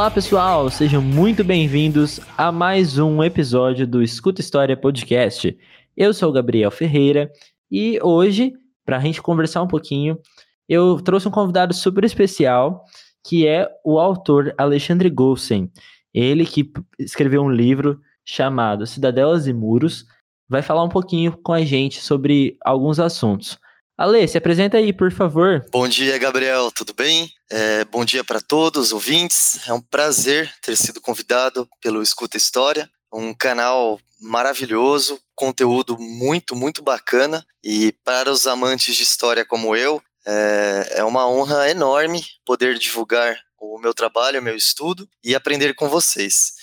Olá 0.00 0.10
pessoal, 0.10 0.70
sejam 0.70 1.02
muito 1.02 1.44
bem-vindos 1.44 2.20
a 2.34 2.50
mais 2.50 2.96
um 2.96 3.22
episódio 3.22 3.86
do 3.86 4.02
Escuta 4.02 4.40
História 4.40 4.74
Podcast. 4.74 5.54
Eu 5.94 6.14
sou 6.14 6.30
o 6.30 6.32
Gabriel 6.32 6.70
Ferreira 6.70 7.30
e 7.70 8.00
hoje, 8.02 8.54
para 8.82 8.96
a 8.96 9.00
gente 9.00 9.20
conversar 9.20 9.60
um 9.60 9.68
pouquinho, 9.68 10.18
eu 10.66 10.98
trouxe 11.02 11.28
um 11.28 11.30
convidado 11.30 11.74
super 11.74 12.02
especial 12.02 12.82
que 13.22 13.46
é 13.46 13.68
o 13.84 13.98
autor 13.98 14.54
Alexandre 14.56 15.10
Golsen. 15.10 15.70
Ele 16.14 16.46
que 16.46 16.72
escreveu 16.98 17.42
um 17.42 17.50
livro 17.50 18.00
chamado 18.24 18.86
Cidadelas 18.86 19.46
e 19.46 19.52
Muros, 19.52 20.06
vai 20.48 20.62
falar 20.62 20.82
um 20.82 20.88
pouquinho 20.88 21.36
com 21.42 21.52
a 21.52 21.62
gente 21.62 22.00
sobre 22.00 22.56
alguns 22.64 22.98
assuntos. 22.98 23.58
Ale, 24.00 24.26
se 24.26 24.38
apresenta 24.38 24.78
aí, 24.78 24.94
por 24.94 25.12
favor. 25.12 25.62
Bom 25.70 25.86
dia, 25.86 26.16
Gabriel, 26.16 26.70
tudo 26.70 26.94
bem? 26.94 27.30
É, 27.50 27.84
bom 27.84 28.02
dia 28.02 28.24
para 28.24 28.40
todos 28.40 28.86
os 28.86 28.92
ouvintes. 28.94 29.60
É 29.68 29.74
um 29.74 29.80
prazer 29.82 30.50
ter 30.62 30.74
sido 30.74 31.02
convidado 31.02 31.68
pelo 31.82 32.02
Escuta 32.02 32.38
História, 32.38 32.88
um 33.12 33.34
canal 33.34 34.00
maravilhoso, 34.18 35.20
conteúdo 35.34 35.98
muito, 35.98 36.56
muito 36.56 36.82
bacana. 36.82 37.44
E 37.62 37.92
para 38.02 38.30
os 38.30 38.46
amantes 38.46 38.96
de 38.96 39.02
história 39.02 39.44
como 39.44 39.76
eu, 39.76 40.02
é, 40.26 40.92
é 40.96 41.04
uma 41.04 41.28
honra 41.28 41.68
enorme 41.68 42.24
poder 42.46 42.78
divulgar 42.78 43.38
o 43.60 43.78
meu 43.78 43.92
trabalho, 43.92 44.40
o 44.40 44.42
meu 44.42 44.56
estudo 44.56 45.06
e 45.22 45.34
aprender 45.34 45.74
com 45.74 45.90
vocês. 45.90 46.54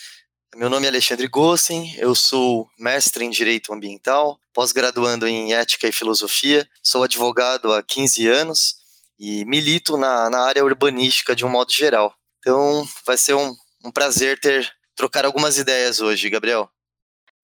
Meu 0.56 0.70
nome 0.70 0.86
é 0.86 0.90
Alexandre 0.90 1.28
Gossen, 1.28 1.94
eu 1.98 2.16
sou 2.16 2.68
mestre 2.80 3.24
em 3.24 3.30
Direito 3.30 3.74
Ambiental, 3.74 4.40
pós-graduando 4.54 5.28
em 5.28 5.54
Ética 5.54 5.88
e 5.88 5.92
Filosofia, 5.92 6.68
sou 6.82 7.04
advogado 7.04 7.72
há 7.74 7.84
15 7.84 8.28
anos 8.28 8.76
e 9.20 9.46
milito 9.46 9.98
na, 9.98 10.30
na 10.30 10.40
área 10.40 10.64
urbanística 10.64 11.36
de 11.36 11.46
um 11.46 11.50
modo 11.50 11.72
geral. 11.72 12.14
Então, 12.40 12.88
vai 13.06 13.18
ser 13.18 13.36
um, 13.36 13.54
um 13.86 13.92
prazer 13.92 14.40
ter 14.40 14.68
trocar 14.96 15.26
algumas 15.26 15.58
ideias 15.58 16.00
hoje, 16.00 16.30
Gabriel. 16.30 16.70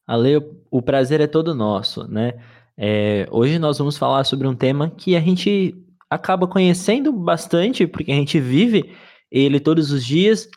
Ale, 0.07 0.37
o 0.71 0.81
prazer 0.81 1.21
é 1.21 1.27
todo 1.27 1.53
nosso, 1.53 2.07
né? 2.07 2.33
É, 2.75 3.27
hoje 3.29 3.59
nós 3.59 3.77
vamos 3.77 3.97
falar 3.97 4.23
sobre 4.23 4.47
um 4.47 4.55
tema 4.55 4.89
que 4.89 5.15
a 5.15 5.19
gente 5.19 5.75
acaba 6.09 6.47
conhecendo 6.47 7.11
bastante, 7.11 7.85
porque 7.85 8.11
a 8.11 8.15
gente 8.15 8.39
vive 8.39 8.95
ele 9.29 9.59
todos 9.59 9.91
os 9.91 10.03
dias, 10.05 10.47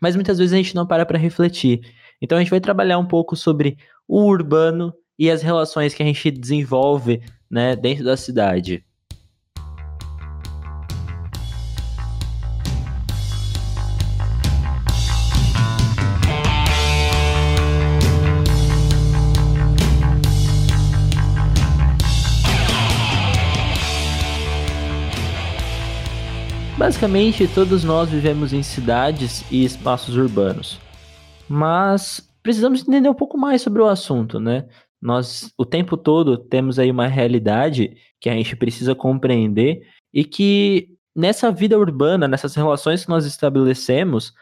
mas 0.00 0.14
muitas 0.14 0.38
vezes 0.38 0.52
a 0.52 0.56
gente 0.56 0.74
não 0.74 0.86
para 0.86 1.06
para 1.06 1.18
refletir. 1.18 1.80
Então 2.20 2.36
a 2.36 2.40
gente 2.40 2.50
vai 2.50 2.60
trabalhar 2.60 2.98
um 2.98 3.06
pouco 3.06 3.36
sobre 3.36 3.78
o 4.06 4.22
urbano 4.24 4.92
e 5.18 5.30
as 5.30 5.42
relações 5.42 5.94
que 5.94 6.02
a 6.02 6.06
gente 6.06 6.30
desenvolve 6.30 7.20
né, 7.50 7.74
dentro 7.74 8.04
da 8.04 8.16
cidade. 8.16 8.84
Basicamente, 26.88 27.46
todos 27.46 27.84
nós 27.84 28.08
vivemos 28.08 28.54
em 28.54 28.62
cidades 28.62 29.44
e 29.50 29.62
espaços 29.62 30.16
urbanos. 30.16 30.80
Mas 31.46 32.26
precisamos 32.42 32.80
entender 32.80 33.10
um 33.10 33.14
pouco 33.14 33.36
mais 33.36 33.60
sobre 33.60 33.82
o 33.82 33.86
assunto, 33.86 34.40
né? 34.40 34.66
Nós 34.98 35.52
o 35.58 35.66
tempo 35.66 35.98
todo 35.98 36.38
temos 36.38 36.78
aí 36.78 36.90
uma 36.90 37.06
realidade 37.06 37.94
que 38.18 38.30
a 38.30 38.32
gente 38.32 38.56
precisa 38.56 38.94
compreender 38.94 39.82
e 40.14 40.24
que 40.24 40.88
nessa 41.14 41.52
vida 41.52 41.78
urbana, 41.78 42.26
nessas 42.26 42.54
relações 42.54 43.04
que 43.04 43.10
nós 43.10 43.26
estabelecemos, 43.26 44.32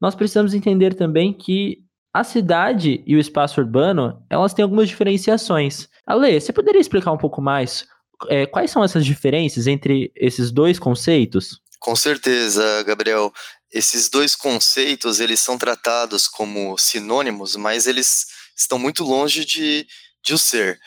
nós 0.00 0.14
precisamos 0.14 0.54
entender 0.54 0.94
também 0.94 1.32
que 1.32 1.82
a 2.14 2.22
cidade 2.22 3.02
e 3.04 3.16
o 3.16 3.18
espaço 3.18 3.60
urbano, 3.60 4.22
elas 4.30 4.54
têm 4.54 4.62
algumas 4.62 4.88
diferenciações. 4.88 5.88
Ale, 6.06 6.40
você 6.40 6.52
poderia 6.52 6.80
explicar 6.80 7.10
um 7.10 7.18
pouco 7.18 7.42
mais 7.42 7.84
é, 8.28 8.46
quais 8.46 8.70
são 8.70 8.82
essas 8.82 9.04
diferenças 9.04 9.66
entre 9.66 10.10
esses 10.14 10.50
dois 10.50 10.78
conceitos? 10.78 11.60
Com 11.78 11.94
certeza, 11.94 12.82
Gabriel. 12.82 13.32
Esses 13.70 14.08
dois 14.08 14.34
conceitos, 14.34 15.20
eles 15.20 15.40
são 15.40 15.58
tratados 15.58 16.28
como 16.28 16.78
sinônimos, 16.78 17.56
mas 17.56 17.86
eles 17.86 18.26
estão 18.56 18.78
muito 18.78 19.04
longe 19.04 19.44
de, 19.44 19.86
de 20.24 20.34
o 20.34 20.38
ser. 20.38 20.80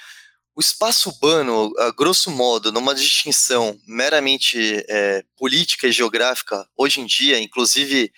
O 0.55 0.59
espaço 0.59 1.09
urbano, 1.09 1.71
a 1.79 1.91
grosso 1.91 2.31
modo, 2.31 2.71
numa 2.71 2.95
distinção 2.95 3.79
meramente 3.87 4.83
é, 4.89 5.23
política 5.37 5.87
e 5.87 5.91
geográfica, 5.91 6.67
hoje 6.75 6.99
em 6.99 7.05
dia, 7.05 7.39
inclusive 7.39 8.11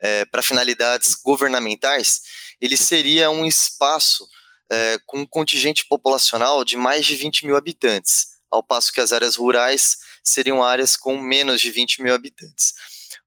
é, 0.00 0.24
para 0.24 0.42
finalidades 0.42 1.14
governamentais, 1.14 2.20
ele 2.60 2.76
seria 2.76 3.30
um 3.30 3.44
espaço 3.44 4.28
é, 4.70 4.98
com 5.06 5.20
um 5.20 5.26
contingente 5.26 5.86
populacional 5.86 6.64
de 6.64 6.76
mais 6.76 7.06
de 7.06 7.16
20 7.16 7.46
mil 7.46 7.56
habitantes, 7.56 8.28
ao 8.50 8.62
passo 8.62 8.92
que 8.92 9.00
as 9.00 9.12
áreas 9.12 9.36
rurais 9.36 9.96
seriam 10.28 10.62
áreas 10.62 10.96
com 10.96 11.18
menos 11.18 11.60
de 11.60 11.70
20 11.70 12.02
mil 12.02 12.14
habitantes. 12.14 12.74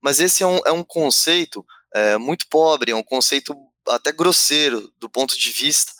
Mas 0.01 0.19
esse 0.19 0.44
é 0.44 0.47
um, 0.47 0.59
é 0.66 0.72
um 0.72 0.84
conceito 0.84 1.66
é, 1.94 2.17
muito 2.17 2.47
pobre, 2.47 2.91
é 2.91 2.95
um 2.95 3.03
conceito 3.03 3.56
até 3.88 4.12
grosseiro 4.12 4.91
do 5.00 5.09
ponto 5.09 5.38
de 5.38 5.51
vista 5.51 5.91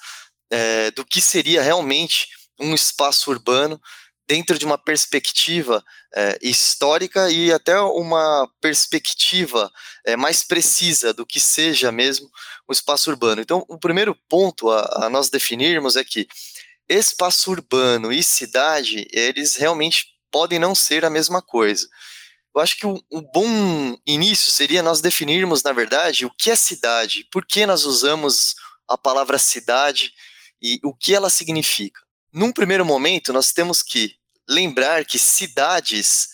é, 0.50 0.91
do 0.91 1.06
que 1.06 1.22
seria 1.22 1.61
realmente 1.61 2.28
um 2.59 2.73
espaço 2.75 3.31
urbano 3.31 3.81
dentro 4.28 4.57
de 4.57 4.66
uma 4.66 4.78
perspectiva 4.78 5.84
é, 6.16 6.38
histórica 6.41 7.29
e 7.29 7.51
até 7.51 7.79
uma 7.81 8.50
perspectiva 8.61 9.69
é, 10.06 10.16
mais 10.16 10.44
precisa 10.44 11.13
do 11.13 11.25
que 11.25 11.40
seja 11.40 11.91
mesmo 11.91 12.29
o 12.67 12.72
espaço 12.72 13.09
urbano. 13.09 13.41
Então, 13.41 13.66
o 13.67 13.78
primeiro 13.78 14.16
ponto 14.29 14.69
a, 14.69 15.06
a 15.06 15.09
nós 15.09 15.29
definirmos 15.29 15.95
é 15.95 16.03
que 16.03 16.28
espaço 16.88 17.51
urbano 17.51 18.11
e 18.11 18.23
cidade, 18.23 19.07
eles 19.11 19.56
realmente 19.56 20.07
podem 20.31 20.59
não 20.59 20.74
ser 20.74 21.03
a 21.06 21.09
mesma 21.09 21.42
coisa. 21.42 21.88
Eu 22.53 22.62
acho 22.62 22.78
que 22.78 22.86
um, 22.86 23.02
bom 23.34 23.97
início 24.06 24.52
seria 24.52 24.84
nós 24.84 25.00
definirmos, 25.00 25.64
na 25.64 25.72
verdade, 25.72 26.25
o 26.25 26.31
que 26.31 26.52
é 26.52 26.56
cidade, 26.56 27.25
por 27.31 27.46
que 27.46 27.66
nós 27.66 27.86
usamos 27.86 28.56
a 28.88 28.97
palavra 28.97 29.38
cidade 29.38 30.12
e 30.62 30.80
o 30.84 30.94
que 30.94 31.16
ela 31.16 31.30
significa. 31.30 32.02
Num 32.34 32.52
primeiro 32.52 32.86
momento, 32.86 33.31
nós 33.31 33.53
temos 33.53 33.81
que 33.81 34.16
lembrar 34.50 35.06
que 35.06 35.18
cidades 35.18 36.30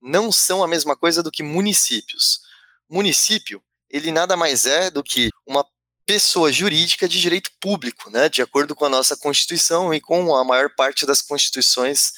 não 0.00 0.32
são 0.32 0.62
a 0.62 0.68
mesma 0.68 0.96
coisa 0.96 1.22
do 1.22 1.30
que 1.30 1.42
municípios. 1.42 2.40
Município, 2.88 3.62
ele 3.90 4.10
nada 4.10 4.36
mais 4.36 4.64
é 4.64 4.90
do 4.90 5.02
que 5.02 5.28
uma 5.46 5.66
pessoa 6.06 6.50
jurídica 6.50 7.06
de 7.06 7.20
direito 7.20 7.50
público, 7.60 8.10
né, 8.10 8.30
de 8.30 8.40
acordo 8.40 8.74
com 8.74 8.86
a 8.86 8.88
nossa 8.88 9.14
Constituição 9.14 9.92
e 9.92 10.00
com 10.00 10.34
a 10.34 10.42
maior 10.42 10.74
parte 10.74 11.04
das 11.04 11.20
constituições 11.20 12.12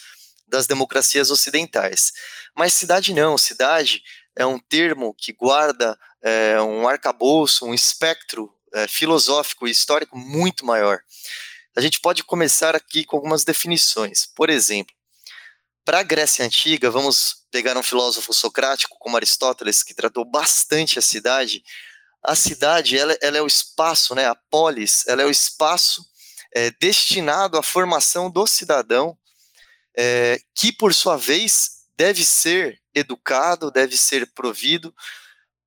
das 0.50 0.66
democracias 0.66 1.30
ocidentais. 1.30 2.12
Mas 2.56 2.74
cidade 2.74 3.14
não, 3.14 3.38
cidade 3.38 4.02
é 4.36 4.44
um 4.44 4.58
termo 4.58 5.14
que 5.14 5.32
guarda 5.32 5.98
é, 6.22 6.60
um 6.60 6.86
arcabouço, 6.86 7.64
um 7.64 7.72
espectro 7.72 8.52
é, 8.74 8.86
filosófico 8.86 9.66
e 9.66 9.70
histórico 9.70 10.18
muito 10.18 10.66
maior. 10.66 11.00
A 11.76 11.80
gente 11.80 12.00
pode 12.00 12.24
começar 12.24 12.74
aqui 12.74 13.04
com 13.04 13.16
algumas 13.16 13.44
definições. 13.44 14.26
Por 14.26 14.50
exemplo, 14.50 14.94
para 15.84 16.00
a 16.00 16.02
Grécia 16.02 16.44
Antiga, 16.44 16.90
vamos 16.90 17.46
pegar 17.50 17.76
um 17.76 17.82
filósofo 17.82 18.32
socrático 18.32 18.96
como 18.98 19.16
Aristóteles, 19.16 19.82
que 19.82 19.94
tratou 19.94 20.24
bastante 20.24 20.98
a 20.98 21.02
cidade. 21.02 21.62
A 22.22 22.34
cidade, 22.34 22.98
ela, 22.98 23.16
ela 23.22 23.38
é 23.38 23.42
o 23.42 23.46
espaço, 23.46 24.14
né, 24.14 24.26
a 24.26 24.34
polis, 24.34 25.06
ela 25.06 25.22
é 25.22 25.24
o 25.24 25.30
espaço 25.30 26.04
é, 26.52 26.70
destinado 26.80 27.56
à 27.56 27.62
formação 27.62 28.30
do 28.30 28.46
cidadão 28.46 29.16
é, 30.02 30.40
que 30.54 30.72
por 30.72 30.94
sua 30.94 31.18
vez 31.18 31.82
deve 31.94 32.24
ser 32.24 32.80
educado, 32.94 33.70
deve 33.70 33.98
ser 33.98 34.32
provido, 34.32 34.94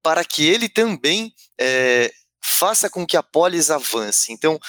para 0.01 0.25
que 0.25 0.43
ele 0.43 0.67
também 0.67 1.31
é, 1.55 2.11
faça 2.41 2.89
com 2.89 3.05
que 3.05 3.15
a 3.15 3.21
polis 3.21 3.69
avance. 3.69 4.33
Então, 4.33 4.59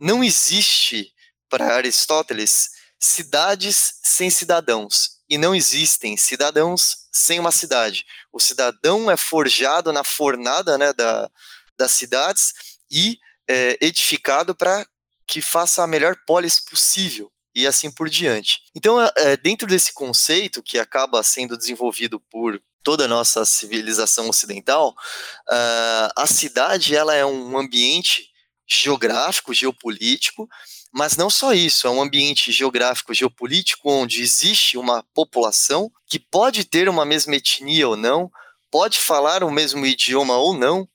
não 0.00 0.24
existe, 0.24 1.14
para 1.48 1.76
Aristóteles, 1.76 2.70
cidades 2.98 4.00
sem 4.02 4.30
cidadãos, 4.30 5.20
e 5.30 5.38
não 5.38 5.54
existem 5.54 6.16
cidadãos 6.16 7.06
sem 7.12 7.38
uma 7.38 7.52
cidade. 7.52 8.04
O 8.32 8.40
cidadão 8.40 9.08
é 9.08 9.16
forjado 9.16 9.92
na 9.92 10.02
fornada 10.02 10.76
né, 10.76 10.92
da, 10.92 11.30
das 11.78 11.92
cidades 11.92 12.52
e 12.90 13.20
é, 13.48 13.78
edificado 13.80 14.56
para 14.56 14.84
que 15.24 15.40
faça 15.40 15.84
a 15.84 15.86
melhor 15.86 16.16
polis 16.26 16.58
possível 16.58 17.32
e 17.54 17.66
assim 17.66 17.90
por 17.90 18.08
diante. 18.08 18.60
Então, 18.74 19.00
é, 19.00 19.36
dentro 19.36 19.66
desse 19.66 19.92
conceito 19.92 20.62
que 20.62 20.78
acaba 20.78 21.22
sendo 21.22 21.56
desenvolvido 21.56 22.18
por 22.18 22.60
toda 22.82 23.06
a 23.06 23.08
nossa 23.08 23.44
civilização 23.46 24.28
ocidental, 24.28 24.90
uh, 24.90 26.12
a 26.16 26.26
cidade 26.26 26.94
ela 26.94 27.14
é 27.14 27.24
um 27.24 27.56
ambiente 27.56 28.30
geográfico, 28.66 29.54
geopolítico, 29.54 30.48
mas 30.92 31.16
não 31.16 31.30
só 31.30 31.52
isso, 31.52 31.86
é 31.86 31.90
um 31.90 32.02
ambiente 32.02 32.52
geográfico, 32.52 33.14
geopolítico 33.14 33.90
onde 33.90 34.22
existe 34.22 34.76
uma 34.76 35.02
população 35.14 35.90
que 36.06 36.18
pode 36.18 36.64
ter 36.64 36.88
uma 36.88 37.04
mesma 37.04 37.34
etnia 37.34 37.88
ou 37.88 37.96
não, 37.96 38.30
pode 38.70 38.98
falar 38.98 39.42
o 39.42 39.50
mesmo 39.50 39.84
idioma 39.86 40.36
ou 40.36 40.56
não, 40.56 40.88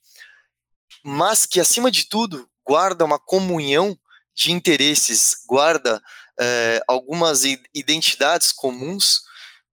mas 1.04 1.44
que, 1.44 1.60
acima 1.60 1.90
de 1.90 2.08
tudo, 2.08 2.48
guarda 2.64 3.04
uma 3.04 3.18
comunhão 3.18 3.98
de 4.34 4.52
interesses, 4.52 5.44
guarda 5.46 6.00
é, 6.40 6.82
algumas 6.88 7.42
identidades 7.74 8.50
comuns, 8.50 9.20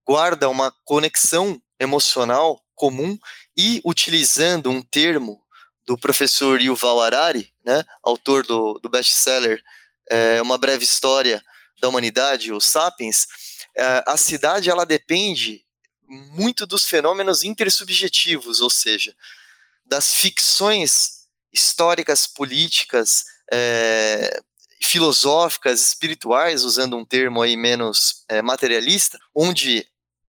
guarda 0.05 0.49
uma 0.49 0.73
conexão 0.83 1.61
emocional 1.79 2.61
comum 2.75 3.17
e 3.55 3.81
utilizando 3.85 4.69
um 4.69 4.81
termo 4.81 5.41
do 5.85 5.97
professor 5.97 6.61
Yuval 6.61 7.01
Harari, 7.01 7.53
né, 7.65 7.83
autor 8.03 8.45
do, 8.45 8.73
do 8.79 8.89
best-seller 8.89 9.61
é, 10.09 10.41
Uma 10.41 10.57
Breve 10.57 10.83
História 10.83 11.41
da 11.81 11.87
Humanidade, 11.87 12.51
o 12.51 12.59
Sapiens, 12.59 13.27
é, 13.75 14.03
a 14.05 14.17
cidade 14.17 14.69
ela 14.69 14.85
depende 14.85 15.63
muito 16.07 16.65
dos 16.65 16.85
fenômenos 16.85 17.43
intersubjetivos, 17.43 18.59
ou 18.59 18.69
seja, 18.69 19.15
das 19.85 20.13
ficções 20.13 21.27
históricas, 21.53 22.27
políticas, 22.27 23.23
é, 23.51 24.41
filosóficas, 24.81 25.81
espirituais, 25.81 26.63
usando 26.63 26.97
um 26.97 27.05
termo 27.05 27.41
aí 27.41 27.57
menos 27.57 28.23
é, 28.29 28.41
materialista, 28.41 29.19
onde 29.33 29.87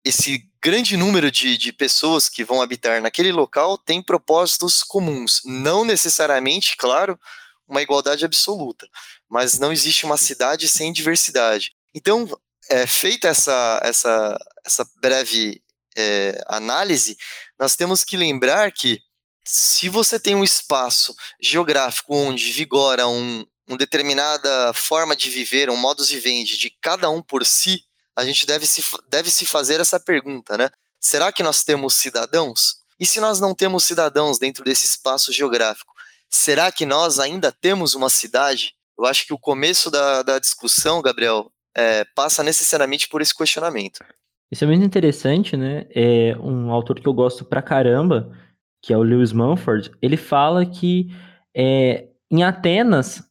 esse 0.04 0.50
grande 0.64 0.98
número 0.98 1.32
de, 1.32 1.58
de 1.58 1.72
pessoas 1.72 2.28
que 2.28 2.44
vão 2.44 2.62
habitar 2.62 3.02
naquele 3.02 3.32
local 3.32 3.78
tem 3.78 4.02
propósitos 4.02 4.84
comuns. 4.84 5.42
Não 5.46 5.86
necessariamente, 5.86 6.76
claro, 6.76 7.20
uma 7.68 7.82
igualdade 7.82 8.26
absoluta, 8.26 8.88
mas 9.30 9.60
não 9.60 9.72
existe 9.72 10.06
uma 10.06 10.18
cidade 10.18 10.68
sem 10.68 10.92
diversidade. 10.92 11.72
Então, 11.94 12.28
é, 12.70 12.86
feita 12.86 13.28
essa, 13.28 13.80
essa, 13.84 14.38
essa 14.66 14.90
breve 15.02 15.62
é, 15.96 16.42
análise, 16.48 17.18
nós 17.60 17.76
temos 17.76 18.04
que 18.04 18.18
lembrar 18.18 18.72
que 18.72 19.00
se 19.44 19.90
você 19.90 20.20
tem 20.20 20.36
um 20.36 20.44
espaço 20.44 21.16
geográfico 21.42 22.16
onde 22.16 22.52
vigora 22.52 23.08
um, 23.08 23.46
uma 23.72 23.78
determinada 23.78 24.74
forma 24.74 25.16
de 25.16 25.30
viver, 25.30 25.70
um 25.70 25.78
modus 25.78 26.10
vivendi 26.10 26.58
de 26.58 26.70
cada 26.82 27.10
um 27.10 27.22
por 27.22 27.46
si, 27.46 27.84
a 28.16 28.26
gente 28.26 28.46
deve 28.46 28.68
se, 28.68 28.84
deve 29.10 29.32
se 29.32 29.46
fazer 29.46 29.80
essa 29.80 30.00
pergunta, 30.00 30.58
né? 30.58 30.70
Será 31.00 31.32
que 31.32 31.42
nós 31.42 31.64
temos 31.64 31.94
cidadãos? 31.94 32.76
E 33.00 33.06
se 33.06 33.22
nós 33.22 33.40
não 33.40 33.56
temos 33.56 33.86
cidadãos 33.86 34.38
dentro 34.38 34.64
desse 34.64 34.86
espaço 34.86 35.32
geográfico, 35.32 35.94
será 36.30 36.72
que 36.72 36.86
nós 36.86 37.18
ainda 37.18 37.52
temos 37.52 37.96
uma 37.96 38.10
cidade? 38.10 38.74
Eu 39.00 39.06
acho 39.06 39.26
que 39.26 39.34
o 39.34 39.40
começo 39.40 39.90
da, 39.90 40.22
da 40.22 40.38
discussão, 40.38 41.02
Gabriel, 41.02 41.50
é, 41.76 42.04
passa 42.14 42.44
necessariamente 42.44 43.08
por 43.08 43.22
esse 43.22 43.36
questionamento. 43.36 44.04
Isso 44.52 44.66
é 44.66 44.68
muito 44.68 44.84
interessante, 44.84 45.56
né? 45.56 45.88
É 45.96 46.36
um 46.38 46.72
autor 46.72 47.00
que 47.00 47.08
eu 47.08 47.14
gosto 47.14 47.46
pra 47.46 47.62
caramba, 47.62 48.38
que 48.84 48.92
é 48.92 48.98
o 48.98 49.04
Lewis 49.04 49.32
Mumford, 49.32 49.92
ele 50.02 50.18
fala 50.18 50.66
que 50.66 51.08
é, 51.56 52.10
em 52.30 52.44
Atenas 52.44 53.24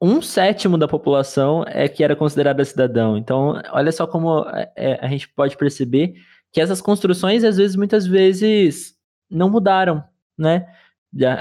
um 0.00 0.20
sétimo 0.20 0.76
da 0.76 0.86
população 0.86 1.64
é 1.66 1.88
que 1.88 2.04
era 2.04 2.14
considerada 2.14 2.64
cidadão. 2.64 3.16
Então, 3.16 3.60
olha 3.70 3.90
só 3.90 4.06
como 4.06 4.44
é, 4.50 4.70
é, 4.76 4.98
a 5.00 5.08
gente 5.08 5.28
pode 5.28 5.56
perceber 5.56 6.14
que 6.52 6.60
essas 6.60 6.80
construções, 6.80 7.44
às 7.44 7.56
vezes, 7.56 7.76
muitas 7.76 8.06
vezes, 8.06 8.94
não 9.30 9.50
mudaram, 9.50 10.02
né? 10.36 10.66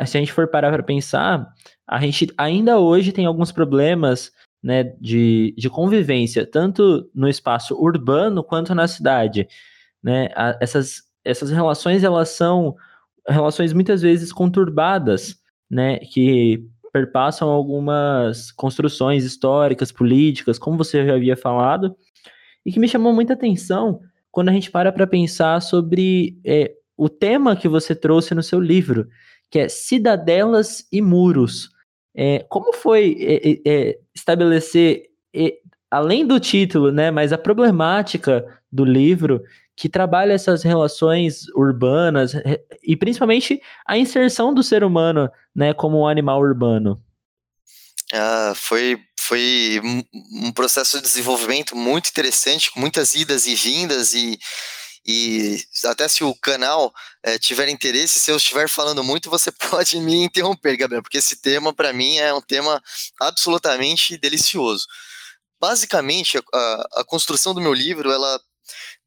Se 0.05 0.17
a 0.17 0.19
gente 0.19 0.31
for 0.31 0.47
parar 0.47 0.71
para 0.71 0.83
pensar, 0.83 1.53
a 1.85 1.99
gente 1.99 2.31
ainda 2.37 2.79
hoje 2.79 3.11
tem 3.11 3.25
alguns 3.25 3.51
problemas 3.51 4.31
né, 4.63 4.83
de, 4.99 5.53
de 5.57 5.69
convivência, 5.69 6.45
tanto 6.45 7.09
no 7.13 7.27
espaço 7.27 7.75
urbano 7.75 8.43
quanto 8.43 8.73
na 8.73 8.87
cidade. 8.87 9.47
Né? 10.01 10.29
A, 10.35 10.57
essas, 10.61 11.03
essas 11.23 11.51
relações, 11.51 12.03
elas 12.03 12.29
são 12.29 12.75
relações 13.27 13.73
muitas 13.73 14.01
vezes 14.01 14.31
conturbadas, 14.31 15.35
né, 15.69 15.97
que 15.99 16.65
perpassam 16.95 17.49
algumas 17.49 18.53
construções 18.53 19.25
históricas, 19.25 19.91
políticas, 19.91 20.57
como 20.57 20.77
você 20.77 21.05
já 21.05 21.13
havia 21.13 21.35
falado, 21.35 21.93
e 22.65 22.71
que 22.71 22.79
me 22.79 22.87
chamou 22.87 23.11
muita 23.11 23.33
atenção 23.33 23.99
quando 24.31 24.47
a 24.47 24.53
gente 24.53 24.71
para 24.71 24.93
para 24.93 25.05
pensar 25.05 25.61
sobre 25.61 26.39
é, 26.45 26.71
o 26.95 27.09
tema 27.09 27.53
que 27.53 27.67
você 27.67 27.93
trouxe 27.93 28.33
no 28.33 28.41
seu 28.41 28.61
livro, 28.61 29.09
que 29.51 29.59
é 29.59 29.67
Cidadelas 29.67 30.87
e 30.89 31.01
Muros. 31.01 31.69
É, 32.15 32.45
como 32.47 32.71
foi 32.71 33.17
é, 33.19 33.49
é, 33.49 33.59
é 33.65 33.99
estabelecer, 34.15 35.09
é, 35.35 35.53
além 35.91 36.25
do 36.25 36.39
título, 36.39 36.93
né, 36.93 37.11
mas 37.11 37.33
a 37.33 37.37
problemática 37.37 38.45
do 38.71 38.85
livro 38.85 39.43
que 39.75 39.89
trabalha 39.89 40.33
essas 40.33 40.63
relações 40.63 41.47
urbanas 41.49 42.33
e 42.81 42.95
principalmente 42.95 43.61
a 43.85 43.97
inserção 43.97 44.53
do 44.53 44.63
ser 44.63 44.83
humano, 44.83 45.29
né, 45.53 45.73
como 45.73 46.01
um 46.01 46.07
animal 46.07 46.39
urbano. 46.39 47.01
Ah, 48.13 48.53
foi 48.55 48.97
foi 49.17 49.81
um 50.31 50.51
processo 50.51 50.97
de 50.97 51.03
desenvolvimento 51.03 51.75
muito 51.75 52.09
interessante, 52.09 52.69
com 52.71 52.79
muitas 52.79 53.15
idas 53.15 53.47
e 53.47 53.55
vindas 53.55 54.13
e, 54.13 54.37
e 55.03 55.57
até 55.85 56.07
se 56.07 56.23
o 56.23 56.35
canal 56.35 56.93
é, 57.23 57.39
tiver 57.39 57.67
interesse, 57.69 58.19
se 58.19 58.29
eu 58.29 58.37
estiver 58.37 58.69
falando 58.69 59.03
muito, 59.03 59.29
você 59.29 59.51
pode 59.71 59.99
me 59.99 60.23
interromper, 60.23 60.77
Gabriel, 60.77 61.01
porque 61.01 61.17
esse 61.17 61.37
tema 61.41 61.73
para 61.73 61.91
mim 61.91 62.17
é 62.17 62.31
um 62.33 62.41
tema 62.41 62.81
absolutamente 63.19 64.15
delicioso. 64.15 64.85
Basicamente, 65.59 66.37
a, 66.37 66.87
a 66.97 67.03
construção 67.03 67.53
do 67.53 67.61
meu 67.61 67.73
livro, 67.73 68.11
ela 68.11 68.39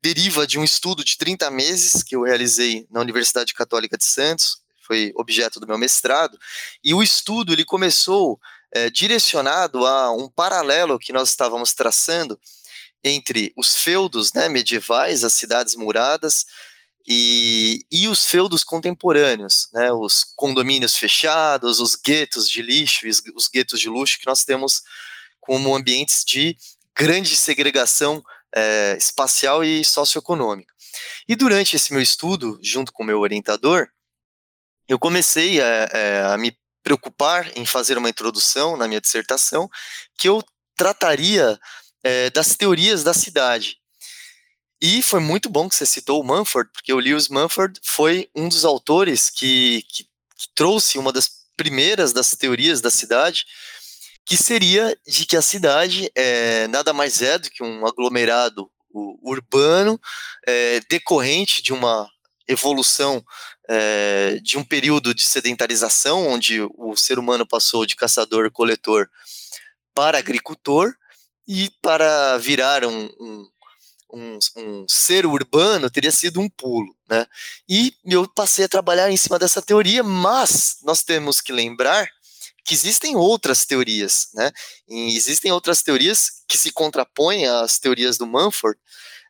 deriva 0.02 0.46
de 0.46 0.58
um 0.58 0.64
estudo 0.64 1.04
de 1.04 1.16
30 1.16 1.50
meses 1.50 2.02
que 2.02 2.14
eu 2.14 2.22
realizei 2.22 2.86
na 2.90 3.00
Universidade 3.00 3.54
Católica 3.54 3.96
de 3.96 4.04
Santos, 4.04 4.62
foi 4.86 5.12
objeto 5.16 5.60
do 5.60 5.66
meu 5.66 5.76
mestrado, 5.76 6.38
e 6.82 6.94
o 6.94 7.02
estudo 7.02 7.52
ele 7.52 7.64
começou 7.64 8.40
é, 8.72 8.88
direcionado 8.88 9.86
a 9.86 10.12
um 10.12 10.28
paralelo 10.28 10.98
que 10.98 11.12
nós 11.12 11.28
estávamos 11.30 11.74
traçando 11.74 12.38
entre 13.02 13.52
os 13.56 13.76
feudos 13.76 14.32
né, 14.32 14.48
medievais, 14.48 15.24
as 15.24 15.34
cidades 15.34 15.74
muradas, 15.74 16.46
e, 17.06 17.86
e 17.90 18.06
os 18.06 18.26
feudos 18.26 18.62
contemporâneos, 18.62 19.68
né, 19.72 19.90
os 19.90 20.24
condomínios 20.36 20.94
fechados, 20.96 21.80
os 21.80 21.96
guetos 21.96 22.48
de 22.48 22.60
lixo 22.60 23.06
e 23.06 23.10
os, 23.10 23.22
os 23.34 23.48
guetos 23.48 23.80
de 23.80 23.88
luxo 23.88 24.18
que 24.18 24.26
nós 24.26 24.44
temos 24.44 24.82
como 25.40 25.74
ambientes 25.74 26.22
de 26.22 26.54
grande 26.94 27.34
segregação 27.34 28.22
é, 28.54 28.96
espacial 28.98 29.62
e 29.64 29.84
socioeconômica. 29.84 30.72
E 31.28 31.36
durante 31.36 31.76
esse 31.76 31.92
meu 31.92 32.02
estudo, 32.02 32.58
junto 32.62 32.92
com 32.92 33.02
o 33.02 33.06
meu 33.06 33.20
orientador, 33.20 33.88
eu 34.88 34.98
comecei 34.98 35.60
a, 35.60 35.88
é, 35.92 36.22
a 36.32 36.38
me 36.38 36.56
preocupar 36.82 37.56
em 37.56 37.66
fazer 37.66 37.98
uma 37.98 38.08
introdução 38.08 38.76
na 38.76 38.88
minha 38.88 39.00
dissertação 39.00 39.68
que 40.16 40.28
eu 40.28 40.42
trataria 40.76 41.58
é, 42.02 42.30
das 42.30 42.56
teorias 42.56 43.02
da 43.02 43.12
cidade. 43.12 43.76
E 44.80 45.02
foi 45.02 45.20
muito 45.20 45.50
bom 45.50 45.68
que 45.68 45.74
você 45.74 45.84
citou 45.84 46.20
o 46.20 46.24
Manford, 46.24 46.70
porque 46.72 46.92
o 46.92 46.98
Lewis 46.98 47.28
Manford 47.28 47.80
foi 47.82 48.30
um 48.34 48.48
dos 48.48 48.64
autores 48.64 49.28
que, 49.28 49.82
que, 49.88 50.04
que 50.04 50.48
trouxe 50.54 50.98
uma 50.98 51.12
das 51.12 51.30
primeiras 51.56 52.12
das 52.12 52.30
teorias 52.30 52.80
da 52.80 52.90
cidade, 52.90 53.44
que 54.28 54.36
seria 54.36 54.94
de 55.06 55.24
que 55.24 55.36
a 55.36 55.42
cidade 55.42 56.10
é, 56.14 56.68
nada 56.68 56.92
mais 56.92 57.22
é 57.22 57.38
do 57.38 57.50
que 57.50 57.62
um 57.62 57.86
aglomerado 57.86 58.70
urbano 59.22 59.98
é, 60.46 60.80
decorrente 60.90 61.62
de 61.62 61.72
uma 61.72 62.06
evolução 62.46 63.24
é, 63.66 64.38
de 64.42 64.58
um 64.58 64.64
período 64.64 65.14
de 65.14 65.24
sedentarização, 65.24 66.26
onde 66.28 66.60
o 66.60 66.94
ser 66.94 67.18
humano 67.18 67.46
passou 67.46 67.86
de 67.86 67.96
caçador-coletor 67.96 69.08
para 69.94 70.18
agricultor, 70.18 70.94
e 71.48 71.70
para 71.80 72.36
virar 72.36 72.84
um, 72.84 73.08
um, 73.18 73.48
um, 74.12 74.38
um, 74.58 74.86
ser 74.86 75.24
urbano 75.24 75.88
teria 75.88 76.12
sido 76.12 76.38
um 76.38 76.48
pulo. 76.50 76.94
Né? 77.08 77.26
E 77.66 77.94
eu 78.04 78.28
passei 78.28 78.66
a 78.66 78.68
trabalhar 78.68 79.10
em 79.10 79.16
cima 79.16 79.38
dessa 79.38 79.62
teoria, 79.62 80.02
mas 80.02 80.76
nós 80.82 81.02
temos 81.02 81.40
que 81.40 81.50
lembrar 81.50 82.06
que 82.68 82.74
existem 82.74 83.16
outras 83.16 83.64
teorias, 83.64 84.28
né? 84.34 84.52
E 84.86 85.16
existem 85.16 85.50
outras 85.50 85.82
teorias 85.82 86.42
que 86.46 86.58
se 86.58 86.70
contrapõem 86.70 87.46
às 87.46 87.78
teorias 87.78 88.18
do 88.18 88.26
Manford, 88.26 88.78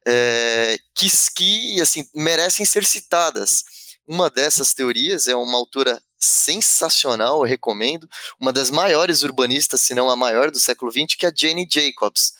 é, 0.05 0.77
que, 0.93 1.07
que 1.37 1.81
assim, 1.81 2.05
merecem 2.13 2.67
ser 2.67 2.85
citadas. 2.85 3.63
Uma 4.09 4.29
dessas 4.29 4.75
teorias 4.75 5.29
é 5.29 5.37
uma 5.37 5.57
autora 5.57 6.03
sensacional, 6.19 7.37
eu 7.37 7.49
recomendo, 7.49 8.09
uma 8.41 8.53
das 8.53 8.73
maiores 8.73 9.23
urbanistas, 9.23 9.83
se 9.83 9.95
não 9.95 10.11
a 10.11 10.17
maior 10.17 10.51
do 10.51 10.59
século 10.59 10.91
XX, 10.91 11.15
que 11.17 11.25
é 11.25 11.29
a 11.29 11.33
Jane 11.33 11.65
Jacobs. 11.71 12.33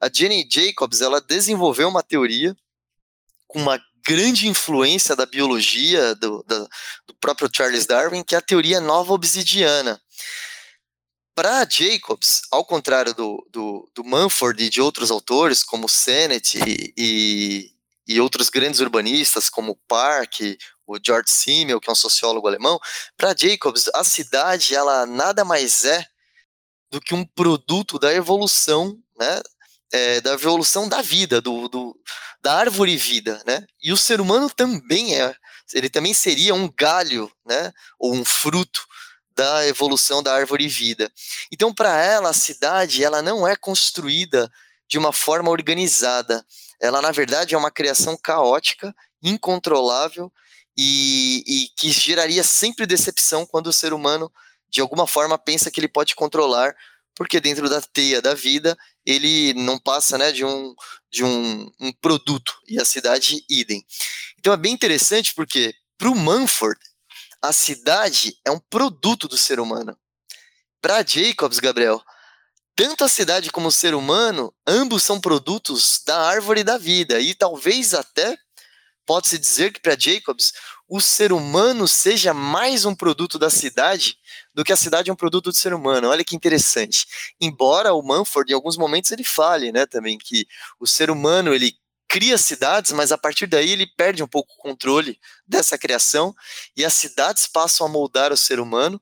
A 0.00 0.08
Jane 0.10 0.48
Jacobs, 0.50 1.02
ela 1.02 1.20
desenvolveu 1.20 1.90
uma 1.90 2.02
teoria 2.02 2.56
com 3.46 3.58
uma 3.58 3.78
grande 4.08 4.48
influência 4.48 5.14
da 5.14 5.26
biologia 5.26 6.14
do, 6.14 6.42
do, 6.48 7.14
próprio 7.20 7.50
Charles 7.54 7.84
Darwin, 7.84 8.22
que 8.22 8.34
é 8.34 8.38
a 8.38 8.42
teoria 8.42 8.80
nova 8.80 9.12
obsidiana. 9.12 10.00
Para 11.34 11.68
Jacobs, 11.68 12.40
ao 12.50 12.64
contrário 12.64 13.12
do, 13.12 13.46
do, 13.50 13.90
do, 13.94 14.02
Manford 14.02 14.64
e 14.64 14.70
de 14.70 14.80
outros 14.80 15.10
autores, 15.10 15.62
como 15.62 15.90
Sennett 15.90 16.58
e, 16.66 16.94
e, 16.96 17.70
e 18.06 18.18
outros 18.18 18.48
grandes 18.48 18.80
urbanistas, 18.80 19.50
como 19.50 19.78
Park, 19.86 20.40
o 20.86 20.96
George 21.04 21.30
Simmel, 21.30 21.78
que 21.78 21.90
é 21.90 21.92
um 21.92 21.94
sociólogo 21.94 22.48
alemão, 22.48 22.80
para 23.14 23.36
Jacobs, 23.36 23.90
a 23.94 24.02
cidade 24.02 24.74
ela 24.74 25.04
nada 25.04 25.44
mais 25.44 25.84
é 25.84 26.02
do 26.90 26.98
que 26.98 27.14
um 27.14 27.26
produto 27.26 27.98
da 27.98 28.14
evolução, 28.14 28.98
né, 29.20 29.42
é, 29.92 30.20
da 30.22 30.32
evolução 30.32 30.88
da 30.88 31.02
vida, 31.02 31.42
do, 31.42 31.68
do, 31.68 31.94
da 32.48 32.54
árvore 32.54 32.96
vida, 32.96 33.42
né? 33.46 33.66
E 33.82 33.92
o 33.92 33.96
ser 33.98 34.22
humano 34.22 34.48
também 34.48 35.14
é, 35.14 35.36
ele 35.74 35.90
também 35.90 36.14
seria 36.14 36.54
um 36.54 36.66
galho, 36.74 37.30
né, 37.44 37.70
ou 37.98 38.14
um 38.14 38.24
fruto 38.24 38.86
da 39.36 39.66
evolução 39.66 40.22
da 40.22 40.34
árvore 40.34 40.66
vida. 40.66 41.12
Então, 41.52 41.74
para 41.74 42.02
ela, 42.02 42.30
a 42.30 42.32
cidade, 42.32 43.04
ela 43.04 43.20
não 43.20 43.46
é 43.46 43.54
construída 43.54 44.50
de 44.88 44.96
uma 44.96 45.12
forma 45.12 45.50
organizada. 45.50 46.42
Ela, 46.80 47.02
na 47.02 47.10
verdade, 47.10 47.54
é 47.54 47.58
uma 47.58 47.70
criação 47.70 48.16
caótica, 48.16 48.94
incontrolável 49.22 50.32
e, 50.74 51.44
e 51.46 51.68
que 51.76 51.90
geraria 51.90 52.42
sempre 52.42 52.86
decepção 52.86 53.44
quando 53.44 53.66
o 53.66 53.74
ser 53.74 53.92
humano, 53.92 54.32
de 54.70 54.80
alguma 54.80 55.06
forma, 55.06 55.36
pensa 55.36 55.70
que 55.70 55.78
ele 55.78 55.86
pode 55.86 56.14
controlar 56.14 56.74
porque 57.18 57.40
dentro 57.40 57.68
da 57.68 57.82
teia 57.82 58.22
da 58.22 58.32
vida 58.32 58.78
ele 59.04 59.52
não 59.54 59.76
passa 59.76 60.16
né, 60.16 60.30
de, 60.30 60.44
um, 60.44 60.72
de 61.10 61.24
um, 61.24 61.68
um 61.80 61.92
produto, 61.92 62.54
e 62.68 62.80
a 62.80 62.84
cidade 62.84 63.44
idem. 63.50 63.84
Então 64.38 64.52
é 64.52 64.56
bem 64.56 64.72
interessante 64.72 65.34
porque 65.34 65.74
para 65.98 66.08
o 66.08 66.14
Manford, 66.14 66.78
a 67.42 67.52
cidade 67.52 68.38
é 68.46 68.52
um 68.52 68.60
produto 68.70 69.26
do 69.26 69.36
ser 69.36 69.58
humano. 69.58 69.98
Para 70.80 71.04
Jacobs, 71.04 71.58
Gabriel, 71.58 72.00
tanto 72.76 73.02
a 73.02 73.08
cidade 73.08 73.50
como 73.50 73.66
o 73.66 73.72
ser 73.72 73.94
humano, 73.94 74.54
ambos 74.64 75.02
são 75.02 75.20
produtos 75.20 76.00
da 76.06 76.20
árvore 76.20 76.62
da 76.62 76.78
vida, 76.78 77.18
e 77.18 77.34
talvez 77.34 77.94
até 77.94 78.38
pode-se 79.04 79.38
dizer 79.38 79.72
que 79.72 79.80
para 79.80 79.98
Jacobs 79.98 80.52
o 80.88 81.00
ser 81.00 81.32
humano 81.32 81.86
seja 81.86 82.32
mais 82.32 82.84
um 82.84 82.94
produto 82.94 83.38
da 83.38 83.50
cidade 83.50 84.16
do 84.54 84.64
que 84.64 84.72
a 84.72 84.76
cidade 84.76 85.10
é 85.10 85.12
um 85.12 85.16
produto 85.16 85.50
do 85.50 85.54
ser 85.54 85.74
humano. 85.74 86.08
Olha 86.08 86.24
que 86.24 86.34
interessante. 86.34 87.06
Embora 87.40 87.92
o 87.92 88.02
Manford, 88.02 88.50
em 88.50 88.54
alguns 88.54 88.76
momentos, 88.76 89.10
ele 89.10 89.24
fale, 89.24 89.70
né, 89.70 89.84
também 89.86 90.16
que 90.16 90.46
o 90.80 90.86
ser 90.86 91.10
humano 91.10 91.54
ele 91.54 91.74
cria 92.08 92.38
cidades, 92.38 92.90
mas 92.92 93.12
a 93.12 93.18
partir 93.18 93.46
daí 93.46 93.70
ele 93.70 93.86
perde 93.86 94.22
um 94.22 94.26
pouco 94.26 94.50
o 94.54 94.62
controle 94.62 95.18
dessa 95.46 95.76
criação 95.76 96.34
e 96.74 96.82
as 96.84 96.94
cidades 96.94 97.46
passam 97.46 97.86
a 97.86 97.90
moldar 97.90 98.32
o 98.32 98.36
ser 98.36 98.58
humano 98.58 99.00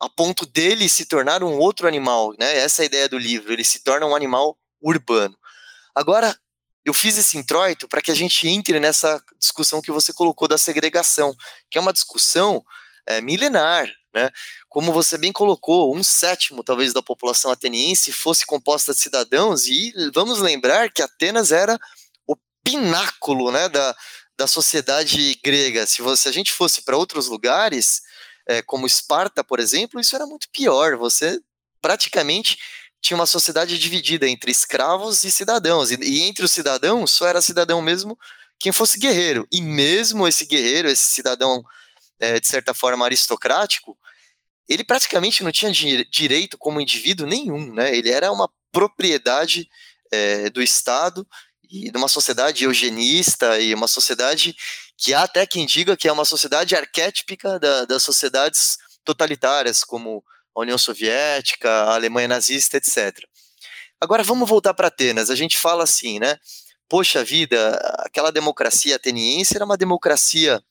a 0.00 0.08
ponto 0.08 0.46
dele 0.46 0.88
se 0.88 1.06
tornar 1.06 1.42
um 1.42 1.58
outro 1.58 1.88
animal, 1.88 2.34
né? 2.38 2.58
Essa 2.58 2.82
é 2.82 2.84
a 2.84 2.86
ideia 2.86 3.08
do 3.08 3.18
livro. 3.18 3.52
Ele 3.52 3.64
se 3.64 3.82
torna 3.82 4.06
um 4.06 4.14
animal 4.14 4.56
urbano. 4.80 5.36
Agora, 5.94 6.36
eu 6.84 6.92
fiz 6.92 7.16
esse 7.16 7.38
introito 7.38 7.88
para 7.88 8.02
que 8.02 8.10
a 8.10 8.14
gente 8.14 8.46
entre 8.46 8.78
nessa 8.78 9.22
discussão 9.38 9.80
que 9.80 9.90
você 9.90 10.12
colocou 10.12 10.46
da 10.46 10.58
segregação, 10.58 11.34
que 11.70 11.78
é 11.78 11.80
uma 11.80 11.92
discussão 11.92 12.64
é, 13.06 13.20
milenar, 13.20 13.88
né? 14.14 14.30
Como 14.68 14.92
você 14.92 15.18
bem 15.18 15.32
colocou, 15.32 15.94
um 15.94 16.02
sétimo 16.02 16.62
talvez 16.62 16.92
da 16.92 17.02
população 17.02 17.50
ateniense 17.50 18.12
fosse 18.12 18.46
composta 18.46 18.92
de 18.92 19.00
cidadãos, 19.00 19.66
e 19.66 19.92
vamos 20.14 20.40
lembrar 20.40 20.90
que 20.92 21.02
Atenas 21.02 21.52
era 21.52 21.78
o 22.26 22.36
pináculo 22.62 23.50
né, 23.50 23.68
da, 23.68 23.96
da 24.36 24.46
sociedade 24.46 25.38
grega. 25.44 25.86
Se, 25.86 26.02
você, 26.02 26.22
se 26.22 26.28
a 26.28 26.32
gente 26.32 26.52
fosse 26.52 26.82
para 26.82 26.96
outros 26.96 27.28
lugares, 27.28 28.02
é, 28.46 28.62
como 28.62 28.86
Esparta, 28.86 29.42
por 29.42 29.58
exemplo, 29.58 30.00
isso 30.00 30.14
era 30.14 30.26
muito 30.26 30.48
pior. 30.50 30.96
Você 30.96 31.40
praticamente 31.80 32.56
tinha 33.04 33.18
uma 33.18 33.26
sociedade 33.26 33.78
dividida 33.78 34.26
entre 34.26 34.50
escravos 34.50 35.24
e 35.24 35.30
cidadãos, 35.30 35.90
e, 35.90 35.96
e, 36.02 36.22
entre 36.22 36.42
os 36.42 36.50
cidadãos 36.50 37.12
só 37.12 37.26
era 37.28 37.42
cidadão 37.42 37.82
mesmo 37.82 38.18
quem 38.58 38.72
fosse 38.72 38.98
guerreiro, 38.98 39.46
e 39.52 39.60
mesmo 39.60 40.26
esse 40.26 40.46
guerreiro, 40.46 40.88
esse 40.88 41.10
cidadão 41.10 41.62
é, 42.18 42.40
de 42.40 42.48
certa 42.48 42.72
forma 42.72 43.04
aristocrático, 43.04 43.94
ele 44.66 44.82
praticamente 44.82 45.44
não 45.44 45.52
tinha 45.52 45.70
direito 46.10 46.56
como 46.56 46.80
indivíduo 46.80 47.26
nenhum, 47.26 47.74
né? 47.74 47.94
Ele 47.94 48.10
era 48.10 48.32
uma 48.32 48.48
propriedade 48.72 49.68
é, 50.10 50.48
do 50.48 50.62
Estado 50.62 51.26
e 51.70 51.90
de 51.90 51.98
uma 51.98 52.08
sociedade 52.08 52.64
eugenista 52.64 53.60
e 53.60 53.74
uma 53.74 53.86
sociedade 53.86 54.56
que 54.96 55.12
há 55.12 55.24
até 55.24 55.46
quem 55.46 55.66
diga 55.66 55.94
que 55.94 56.08
é 56.08 56.12
uma 56.12 56.24
sociedade 56.24 56.74
arquétipica 56.74 57.58
da, 57.58 57.84
das 57.84 58.02
sociedades 58.02 58.78
totalitárias, 59.04 59.84
como 59.84 60.24
a 60.54 60.60
União 60.60 60.78
Soviética, 60.78 61.68
a 61.68 61.94
Alemanha 61.94 62.28
nazista, 62.28 62.76
etc. 62.76 63.18
Agora 64.00 64.22
vamos 64.22 64.48
voltar 64.48 64.74
para 64.74 64.88
Atenas. 64.88 65.30
A 65.30 65.34
gente 65.34 65.58
fala 65.58 65.84
assim, 65.84 66.18
né? 66.18 66.38
Poxa 66.88 67.24
vida, 67.24 67.76
aquela 68.00 68.30
democracia 68.30 68.96
ateniense 68.96 69.56
era 69.56 69.64
uma 69.64 69.76
democracia 69.76 70.62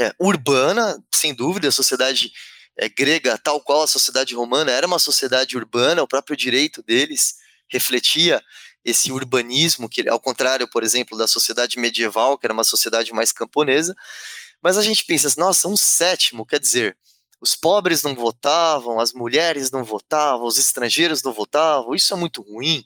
é, 0.00 0.12
urbana, 0.18 1.02
sem 1.12 1.34
dúvida, 1.34 1.68
a 1.68 1.72
sociedade 1.72 2.32
é, 2.76 2.88
grega, 2.88 3.36
tal 3.36 3.60
qual 3.60 3.82
a 3.82 3.86
sociedade 3.86 4.34
romana, 4.34 4.70
era 4.70 4.86
uma 4.86 4.98
sociedade 4.98 5.56
urbana, 5.56 6.02
o 6.02 6.08
próprio 6.08 6.36
direito 6.36 6.82
deles 6.82 7.34
refletia 7.68 8.42
esse 8.84 9.12
urbanismo, 9.12 9.88
que 9.88 10.08
ao 10.08 10.18
contrário, 10.18 10.68
por 10.68 10.82
exemplo, 10.82 11.16
da 11.16 11.28
sociedade 11.28 11.78
medieval, 11.78 12.38
que 12.38 12.46
era 12.46 12.52
uma 12.52 12.64
sociedade 12.64 13.12
mais 13.12 13.32
camponesa, 13.32 13.94
mas 14.62 14.76
a 14.76 14.82
gente 14.82 15.04
pensa, 15.04 15.32
nossa, 15.36 15.68
um 15.68 15.76
sétimo, 15.76 16.46
quer 16.46 16.60
dizer, 16.60 16.96
os 17.42 17.56
pobres 17.56 18.04
não 18.04 18.14
votavam, 18.14 19.00
as 19.00 19.12
mulheres 19.12 19.72
não 19.72 19.82
votavam, 19.82 20.46
os 20.46 20.58
estrangeiros 20.58 21.24
não 21.24 21.32
votavam, 21.32 21.92
isso 21.92 22.14
é 22.14 22.16
muito 22.16 22.40
ruim. 22.40 22.84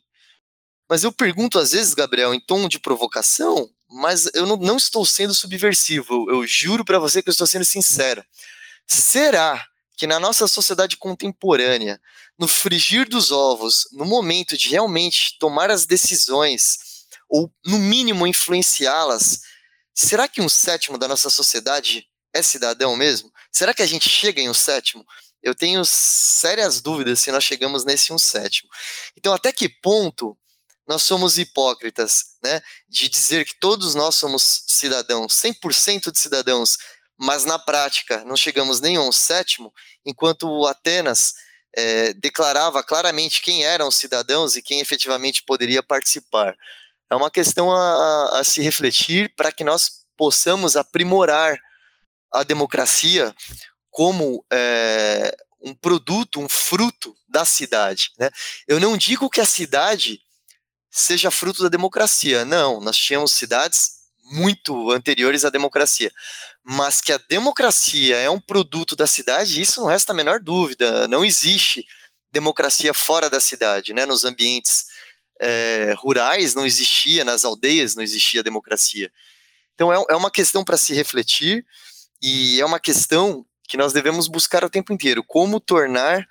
Mas 0.89 1.05
eu 1.05 1.13
pergunto 1.13 1.59
às 1.59 1.73
vezes, 1.73 1.93
Gabriel, 1.93 2.33
em 2.33 2.41
tom 2.41 2.67
de 2.67 2.79
provocação, 2.79 3.69
mas 3.87 4.31
eu 4.33 4.47
não, 4.47 4.57
não 4.57 4.79
estou 4.79 5.05
sendo 5.05 5.35
subversivo, 5.35 6.31
eu, 6.31 6.37
eu 6.37 6.47
juro 6.47 6.87
para 6.87 6.99
você 6.99 7.23
que 7.23 7.29
eu 7.29 7.33
estou 7.33 7.47
sendo 7.47 7.67
sincero. 7.67 8.25
Será 8.87 9.63
que 9.95 10.07
na 10.07 10.19
nossa 10.19 10.49
sociedade 10.49 10.97
contemporânea, 10.97 12.01
no 12.39 12.49
frigir 12.49 13.07
dos 13.07 13.31
ovos, 13.31 13.87
no 13.93 14.07
momento 14.07 14.57
de 14.57 14.71
realmente 14.71 15.37
tomar 15.39 15.71
as 15.71 15.85
decisões, 15.85 16.79
ou 17.29 17.53
no 17.65 17.79
mínimo 17.79 18.27
influenciá-las, 18.27 19.43
será 19.95 20.27
que 20.27 20.41
um 20.41 20.49
sétimo 20.49 20.97
da 20.97 21.07
nossa 21.07 21.29
sociedade 21.29 22.07
é 22.33 22.41
cidadão 22.41 22.97
mesmo? 22.97 23.31
Será 23.57 23.73
que 23.73 23.81
a 23.81 23.87
gente 23.87 24.07
chega 24.07 24.39
em 24.39 24.51
um 24.51 24.55
sétimo? 24.55 25.03
Eu 25.43 25.55
tenho 25.55 25.83
sérias 25.83 26.83
dúvidas 26.83 27.21
se 27.21 27.33
nós 27.33 27.43
chegamos 27.43 27.87
nesse 27.87 28.13
um 28.13 28.19
sétimo. 28.19 28.69
Então, 29.17 29.33
até 29.33 29.51
que 29.51 29.67
ponto 29.67 30.37
nós 30.87 31.03
somos 31.03 31.39
hipócritas, 31.39 32.37
né? 32.45 32.61
De 32.87 33.09
dizer 33.09 33.47
que 33.47 33.59
todos 33.59 33.95
nós 33.95 34.15
somos 34.15 34.65
cidadãos, 34.67 35.33
100% 35.33 36.13
de 36.13 36.19
cidadãos, 36.19 36.77
mas 37.17 37.47
na 37.47 37.59
prática 37.59 38.23
não 38.27 38.37
chegamos 38.37 38.83
nem 38.83 38.97
a 38.97 39.01
um 39.01 39.11
sétimo, 39.11 39.73
enquanto 40.05 40.67
Atenas 40.67 41.33
é, 41.75 42.13
declarava 42.13 42.83
claramente 42.83 43.41
quem 43.41 43.65
eram 43.65 43.89
os 43.89 43.97
cidadãos 43.97 44.55
e 44.55 44.61
quem 44.61 44.81
efetivamente 44.81 45.43
poderia 45.43 45.83
participar. 45.83 46.55
É 47.11 47.17
uma 47.17 47.31
questão 47.31 47.73
a, 47.73 48.39
a 48.39 48.45
se 48.45 48.61
refletir 48.61 49.33
para 49.35 49.51
que 49.51 49.65
nós 49.65 50.05
possamos 50.15 50.77
aprimorar 50.77 51.59
a 52.33 52.43
democracia 52.43 53.35
como 53.91 54.45
é, 54.53 55.37
um 55.61 55.75
produto, 55.75 56.41
um 56.41 56.49
fruto 56.49 57.17
da 57.29 57.45
cidade. 57.45 58.13
Né? 58.19 58.31
Eu 58.69 58.79
não 58.79 58.97
digo 58.97 59.31
que 59.31 59.41
a 59.41 59.47
cidade 59.47 60.21
seja 60.91 61.31
fruto 61.31 61.63
da 61.63 61.69
democracia, 61.69 62.45
não, 62.45 62.81
nós 62.81 62.97
tínhamos 62.97 63.33
cidades 63.33 63.97
muito 64.31 64.91
anteriores 64.91 65.45
à 65.45 65.51
democracia, 65.51 66.11
mas 66.65 67.01
que 67.01 67.13
a 67.13 67.21
democracia 67.29 68.17
é 68.17 68.31
um 68.31 68.41
produto 68.41 68.97
da 68.97 69.07
cidade, 69.07 69.61
isso 69.61 69.81
não 69.81 69.89
resta 69.89 70.13
a 70.13 70.15
menor 70.15 70.41
dúvida, 70.41 71.07
não 71.07 71.25
existe 71.25 71.87
democracia 72.33 72.93
fora 72.93 73.31
da 73.31 73.41
cidade, 73.41 73.93
né? 73.93 74.07
nos 74.07 74.25
ambientes 74.25 74.87
é, 75.41 75.95
rurais 75.99 76.55
não 76.55 76.67
existia, 76.67 77.25
nas 77.25 77.45
aldeias 77.45 77.95
não 77.95 78.03
existia 78.03 78.43
democracia. 78.43 79.11
Então 79.75 79.93
é, 79.93 80.05
é 80.11 80.17
uma 80.17 80.31
questão 80.31 80.65
para 80.65 80.77
se 80.77 80.95
refletir, 80.95 81.65
e 82.23 82.61
é 82.61 82.65
uma 82.65 82.81
questão 82.81 83.45
que 83.69 83.77
nós 83.77 83.93
devemos 83.93 84.29
buscar 84.29 84.65
o 84.65 84.71
tempo 84.71 84.93
inteiro: 84.93 85.23
como 85.25 85.61
tornar 85.61 86.27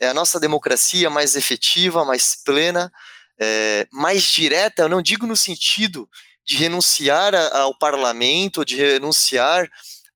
é, 0.00 0.08
a 0.08 0.14
nossa 0.14 0.40
democracia 0.40 1.08
mais 1.08 1.36
efetiva, 1.36 2.04
mais 2.04 2.36
plena, 2.44 2.92
é, 3.38 3.86
mais 3.92 4.24
direta. 4.24 4.82
Eu 4.82 4.88
não 4.88 5.02
digo 5.02 5.26
no 5.26 5.36
sentido 5.36 6.08
de 6.44 6.56
renunciar 6.56 7.34
a, 7.34 7.58
ao 7.60 7.78
parlamento, 7.78 8.64
de 8.64 8.76
renunciar 8.76 9.68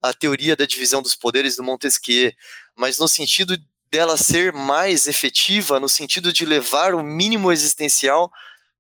à 0.03 0.13
teoria 0.13 0.57
da 0.57 0.67
divisão 0.67 1.01
dos 1.01 1.15
poderes 1.15 1.57
do 1.57 1.63
Montesquieu, 1.63 2.33
mas 2.77 2.99
no 2.99 3.09
sentido 3.09 3.57
dela 3.91 4.17
ser 4.17 4.53
mais 4.53 5.07
efetiva, 5.07 5.81
no 5.81 5.89
sentido 5.89 6.33
de 6.33 6.45
levar 6.45 6.95
o 6.95 7.03
mínimo 7.03 7.53
existencial 7.53 8.31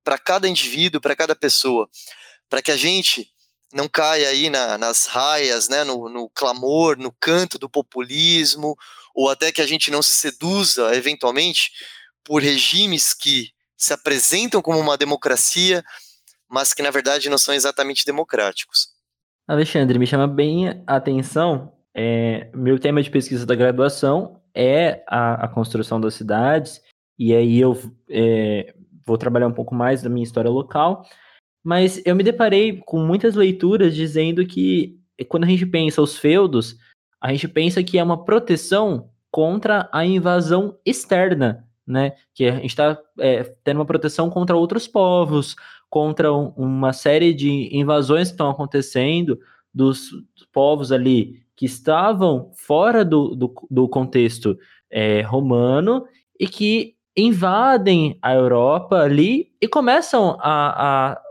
para 0.04 0.18
cada 0.18 0.48
indivíduo, 0.48 1.00
para 1.00 1.16
cada 1.16 1.34
pessoa, 1.34 1.88
para 2.48 2.60
que 2.60 2.70
a 2.70 2.76
gente 2.76 3.30
não 3.76 3.88
caia 3.88 4.28
aí 4.30 4.48
na, 4.48 4.78
nas 4.78 5.06
raias, 5.06 5.68
né, 5.68 5.84
no, 5.84 6.08
no 6.08 6.30
clamor, 6.30 6.96
no 6.96 7.12
canto 7.20 7.58
do 7.58 7.68
populismo, 7.68 8.74
ou 9.14 9.28
até 9.28 9.52
que 9.52 9.60
a 9.60 9.66
gente 9.66 9.90
não 9.90 10.02
se 10.02 10.12
seduza, 10.12 10.94
eventualmente, 10.96 11.70
por 12.24 12.42
regimes 12.42 13.14
que 13.14 13.50
se 13.76 13.92
apresentam 13.92 14.62
como 14.62 14.80
uma 14.80 14.96
democracia, 14.96 15.84
mas 16.48 16.72
que 16.72 16.82
na 16.82 16.90
verdade 16.90 17.28
não 17.28 17.38
são 17.38 17.54
exatamente 17.54 18.04
democráticos. 18.06 18.88
Alexandre, 19.46 19.98
me 19.98 20.06
chama 20.06 20.26
bem 20.26 20.82
a 20.86 20.96
atenção. 20.96 21.72
É, 21.94 22.50
meu 22.54 22.78
tema 22.78 23.02
de 23.02 23.10
pesquisa 23.10 23.46
da 23.46 23.54
graduação 23.54 24.40
é 24.54 25.04
a, 25.06 25.44
a 25.44 25.48
construção 25.48 26.00
das 26.00 26.14
cidades, 26.14 26.80
e 27.18 27.34
aí 27.34 27.60
eu 27.60 27.78
é, 28.08 28.74
vou 29.06 29.18
trabalhar 29.18 29.46
um 29.46 29.54
pouco 29.54 29.74
mais 29.74 30.02
da 30.02 30.08
minha 30.08 30.24
história 30.24 30.50
local, 30.50 31.06
mas 31.66 32.00
eu 32.06 32.14
me 32.14 32.22
deparei 32.22 32.80
com 32.86 33.04
muitas 33.04 33.34
leituras 33.34 33.92
dizendo 33.92 34.46
que 34.46 35.00
quando 35.26 35.42
a 35.42 35.48
gente 35.48 35.66
pensa 35.66 36.00
os 36.00 36.16
feudos, 36.16 36.76
a 37.20 37.32
gente 37.32 37.48
pensa 37.48 37.82
que 37.82 37.98
é 37.98 38.04
uma 38.04 38.24
proteção 38.24 39.10
contra 39.32 39.88
a 39.92 40.06
invasão 40.06 40.78
externa, 40.86 41.66
né? 41.84 42.12
Que 42.32 42.44
a 42.44 42.52
gente 42.52 42.66
está 42.66 42.96
é, 43.18 43.42
tendo 43.64 43.78
uma 43.78 43.84
proteção 43.84 44.30
contra 44.30 44.54
outros 44.54 44.86
povos, 44.86 45.56
contra 45.90 46.32
um, 46.32 46.50
uma 46.50 46.92
série 46.92 47.34
de 47.34 47.76
invasões 47.76 48.28
que 48.28 48.34
estão 48.34 48.48
acontecendo 48.48 49.36
dos, 49.74 50.10
povos 50.52 50.92
ali 50.92 51.42
que 51.56 51.66
estavam 51.66 52.52
fora 52.54 53.04
do, 53.04 53.34
do, 53.34 53.52
do 53.68 53.88
contexto 53.88 54.56
é, 54.88 55.20
romano 55.22 56.06
e 56.38 56.46
que 56.46 56.94
invadem 57.16 58.16
a 58.22 58.34
Europa 58.34 59.00
ali 59.00 59.50
e 59.60 59.66
começam 59.66 60.36
a, 60.38 61.10
a, 61.10 61.25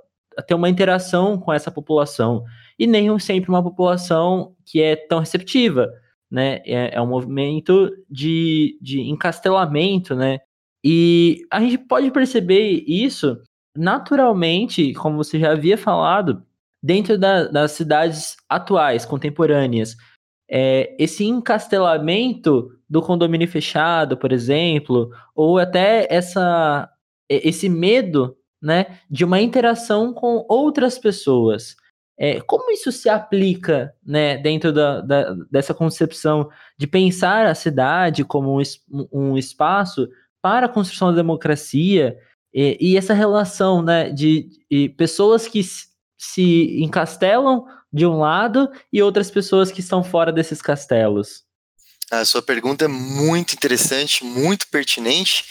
ter 0.47 0.53
uma 0.53 0.69
interação 0.69 1.37
com 1.37 1.53
essa 1.53 1.71
população. 1.71 2.43
E 2.77 2.85
nem 2.85 3.17
sempre 3.19 3.49
uma 3.49 3.63
população 3.63 4.55
que 4.65 4.81
é 4.81 4.95
tão 4.95 5.19
receptiva, 5.19 5.91
né? 6.29 6.61
É, 6.65 6.95
é 6.95 7.01
um 7.01 7.07
movimento 7.07 7.89
de, 8.09 8.77
de 8.81 9.01
encastelamento, 9.01 10.15
né? 10.15 10.39
E 10.83 11.41
a 11.51 11.59
gente 11.59 11.77
pode 11.77 12.11
perceber 12.11 12.83
isso 12.87 13.41
naturalmente, 13.75 14.93
como 14.93 15.17
você 15.17 15.39
já 15.39 15.51
havia 15.51 15.77
falado, 15.77 16.43
dentro 16.81 17.17
da, 17.17 17.47
das 17.47 17.71
cidades 17.71 18.37
atuais, 18.47 19.05
contemporâneas. 19.05 19.95
É, 20.49 20.95
esse 20.99 21.25
encastelamento 21.25 22.69
do 22.87 23.01
condomínio 23.01 23.47
fechado, 23.47 24.15
por 24.15 24.31
exemplo, 24.31 25.09
ou 25.35 25.57
até 25.57 26.07
essa, 26.09 26.87
esse 27.27 27.67
medo 27.67 28.37
né, 28.65 28.99
de 29.07 29.23
uma 29.23 29.39
interação 29.39 30.11
com 30.11 30.43
outras 30.49 30.97
pessoas. 30.97 31.75
É, 32.17 32.41
como 32.41 32.71
isso 32.71 32.91
se 32.91 33.07
aplica 33.07 33.93
né, 34.03 34.37
dentro 34.37 34.73
da, 34.73 35.01
da, 35.01 35.35
dessa 35.51 35.71
concepção 35.71 36.49
de 36.75 36.87
pensar 36.87 37.45
a 37.45 37.53
cidade 37.53 38.23
como 38.23 38.59
um, 38.59 39.07
um 39.11 39.37
espaço 39.37 40.09
para 40.41 40.65
a 40.65 40.69
construção 40.69 41.09
da 41.09 41.17
democracia 41.17 42.17
e, 42.51 42.77
e 42.79 42.97
essa 42.97 43.13
relação 43.13 43.83
né, 43.83 44.09
de, 44.09 44.49
de 44.71 44.89
pessoas 44.89 45.47
que 45.47 45.61
se 46.17 46.81
encastelam 46.81 47.65
de 47.93 48.05
um 48.05 48.17
lado 48.17 48.71
e 48.91 48.99
outras 49.03 49.29
pessoas 49.29 49.71
que 49.71 49.81
estão 49.81 50.03
fora 50.03 50.31
desses 50.31 50.59
castelos? 50.59 51.43
A 52.09 52.25
sua 52.25 52.41
pergunta 52.41 52.85
é 52.85 52.87
muito 52.87 53.53
interessante, 53.53 54.23
muito 54.23 54.67
pertinente, 54.69 55.45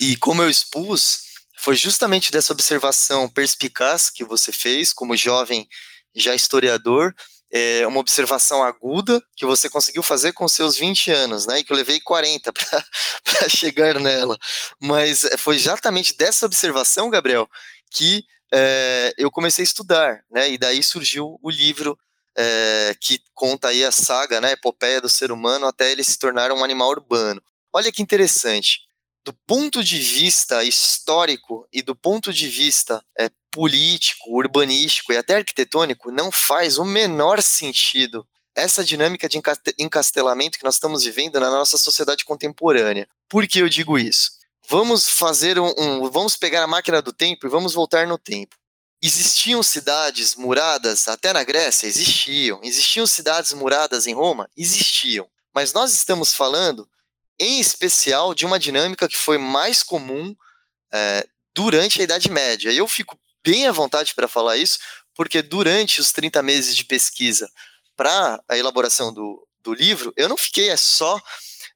e 0.00 0.16
como 0.16 0.42
eu 0.42 0.50
expus, 0.50 1.31
foi 1.62 1.76
justamente 1.76 2.32
dessa 2.32 2.52
observação 2.52 3.28
perspicaz 3.28 4.10
que 4.10 4.24
você 4.24 4.50
fez, 4.50 4.92
como 4.92 5.16
jovem 5.16 5.68
já 6.12 6.34
historiador, 6.34 7.14
é 7.52 7.86
uma 7.86 8.00
observação 8.00 8.64
aguda 8.64 9.22
que 9.36 9.46
você 9.46 9.70
conseguiu 9.70 10.02
fazer 10.02 10.32
com 10.32 10.48
seus 10.48 10.76
20 10.76 11.12
anos, 11.12 11.46
né? 11.46 11.60
E 11.60 11.64
que 11.64 11.72
eu 11.72 11.76
levei 11.76 12.00
40 12.00 12.52
para 12.52 12.84
chegar 13.48 14.00
nela. 14.00 14.36
Mas 14.80 15.22
é, 15.22 15.36
foi 15.36 15.54
exatamente 15.54 16.16
dessa 16.16 16.46
observação, 16.46 17.08
Gabriel, 17.08 17.48
que 17.92 18.24
é, 18.52 19.14
eu 19.16 19.30
comecei 19.30 19.62
a 19.62 19.64
estudar, 19.64 20.24
né? 20.32 20.50
E 20.50 20.58
daí 20.58 20.82
surgiu 20.82 21.38
o 21.40 21.48
livro 21.48 21.96
é, 22.36 22.96
que 23.00 23.20
conta 23.34 23.68
aí 23.68 23.84
a 23.84 23.92
saga, 23.92 24.40
né? 24.40 24.48
A 24.48 24.52
epopeia 24.52 25.00
do 25.00 25.08
ser 25.08 25.30
humano 25.30 25.66
até 25.66 25.92
ele 25.92 26.02
se 26.02 26.18
tornar 26.18 26.50
um 26.50 26.64
animal 26.64 26.88
urbano. 26.88 27.40
Olha 27.72 27.92
que 27.92 28.02
interessante 28.02 28.80
do 29.24 29.32
ponto 29.46 29.82
de 29.84 29.98
vista 29.98 30.64
histórico 30.64 31.66
e 31.72 31.80
do 31.82 31.94
ponto 31.94 32.32
de 32.32 32.48
vista 32.48 33.04
é, 33.18 33.30
político, 33.50 34.36
urbanístico 34.36 35.12
e 35.12 35.16
até 35.16 35.36
arquitetônico, 35.36 36.10
não 36.10 36.30
faz 36.32 36.78
o 36.78 36.84
menor 36.84 37.40
sentido 37.42 38.26
essa 38.54 38.84
dinâmica 38.84 39.28
de 39.28 39.40
encastelamento 39.78 40.58
que 40.58 40.64
nós 40.64 40.74
estamos 40.74 41.04
vivendo 41.04 41.40
na 41.40 41.50
nossa 41.50 41.78
sociedade 41.78 42.24
contemporânea. 42.24 43.08
Por 43.28 43.46
que 43.46 43.60
eu 43.60 43.68
digo 43.68 43.98
isso? 43.98 44.32
Vamos 44.68 45.08
fazer 45.08 45.58
um, 45.58 45.72
um 45.78 46.10
vamos 46.10 46.36
pegar 46.36 46.62
a 46.62 46.66
máquina 46.66 47.00
do 47.00 47.12
tempo 47.12 47.46
e 47.46 47.50
vamos 47.50 47.72
voltar 47.72 48.06
no 48.06 48.18
tempo. 48.18 48.56
Existiam 49.02 49.62
cidades 49.62 50.36
muradas 50.36 51.08
até 51.08 51.32
na 51.32 51.42
Grécia? 51.42 51.86
Existiam. 51.86 52.60
Existiam 52.62 53.06
cidades 53.06 53.52
muradas 53.52 54.06
em 54.06 54.14
Roma? 54.14 54.48
Existiam. 54.56 55.26
Mas 55.52 55.72
nós 55.72 55.92
estamos 55.92 56.34
falando 56.34 56.88
em 57.42 57.58
especial 57.58 58.34
de 58.34 58.46
uma 58.46 58.56
dinâmica 58.56 59.08
que 59.08 59.16
foi 59.16 59.36
mais 59.36 59.82
comum 59.82 60.34
é, 60.92 61.26
durante 61.52 62.00
a 62.00 62.04
Idade 62.04 62.30
Média. 62.30 62.70
E 62.70 62.78
eu 62.78 62.86
fico 62.86 63.18
bem 63.44 63.66
à 63.66 63.72
vontade 63.72 64.14
para 64.14 64.28
falar 64.28 64.56
isso, 64.56 64.78
porque 65.12 65.42
durante 65.42 66.00
os 66.00 66.12
30 66.12 66.40
meses 66.40 66.76
de 66.76 66.84
pesquisa 66.84 67.50
para 67.96 68.40
a 68.48 68.56
elaboração 68.56 69.12
do, 69.12 69.44
do 69.60 69.74
livro, 69.74 70.12
eu 70.16 70.28
não 70.28 70.36
fiquei 70.36 70.70
é 70.70 70.76
só 70.76 71.20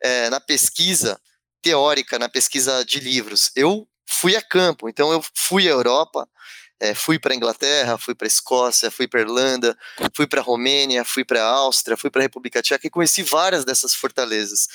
é, 0.01 0.31
na 0.31 0.39
pesquisa 0.39 1.21
teórica, 1.61 2.17
na 2.17 2.29
pesquisa 2.29 2.85
de 2.85 3.01
livros. 3.01 3.51
Eu 3.57 3.89
fui 4.07 4.37
a 4.37 4.43
campo, 4.43 4.89
então 4.89 5.11
eu 5.11 5.21
fui 5.35 5.67
à 5.67 5.73
Europa, 5.73 6.29
é, 6.79 6.95
fui 6.95 7.19
para 7.19 7.33
a 7.33 7.37
Inglaterra, 7.37 7.99
fui 7.99 8.15
para 8.15 8.27
a 8.27 8.29
Escócia, 8.29 8.91
fui 8.91 9.09
para 9.09 9.21
a 9.21 9.23
Irlanda, 9.23 9.77
fui 10.15 10.27
para 10.27 10.41
a 10.41 10.45
Romênia, 10.45 11.05
fui 11.05 11.25
para 11.25 11.43
a 11.43 11.49
Áustria, 11.49 11.97
fui 11.97 12.11
para 12.11 12.21
a 12.21 12.25
República 12.25 12.63
Tcheca 12.63 12.87
e 12.87 12.91
conheci 12.91 13.23
várias 13.23 13.65
dessas 13.65 13.95
fortalezas 13.95 14.69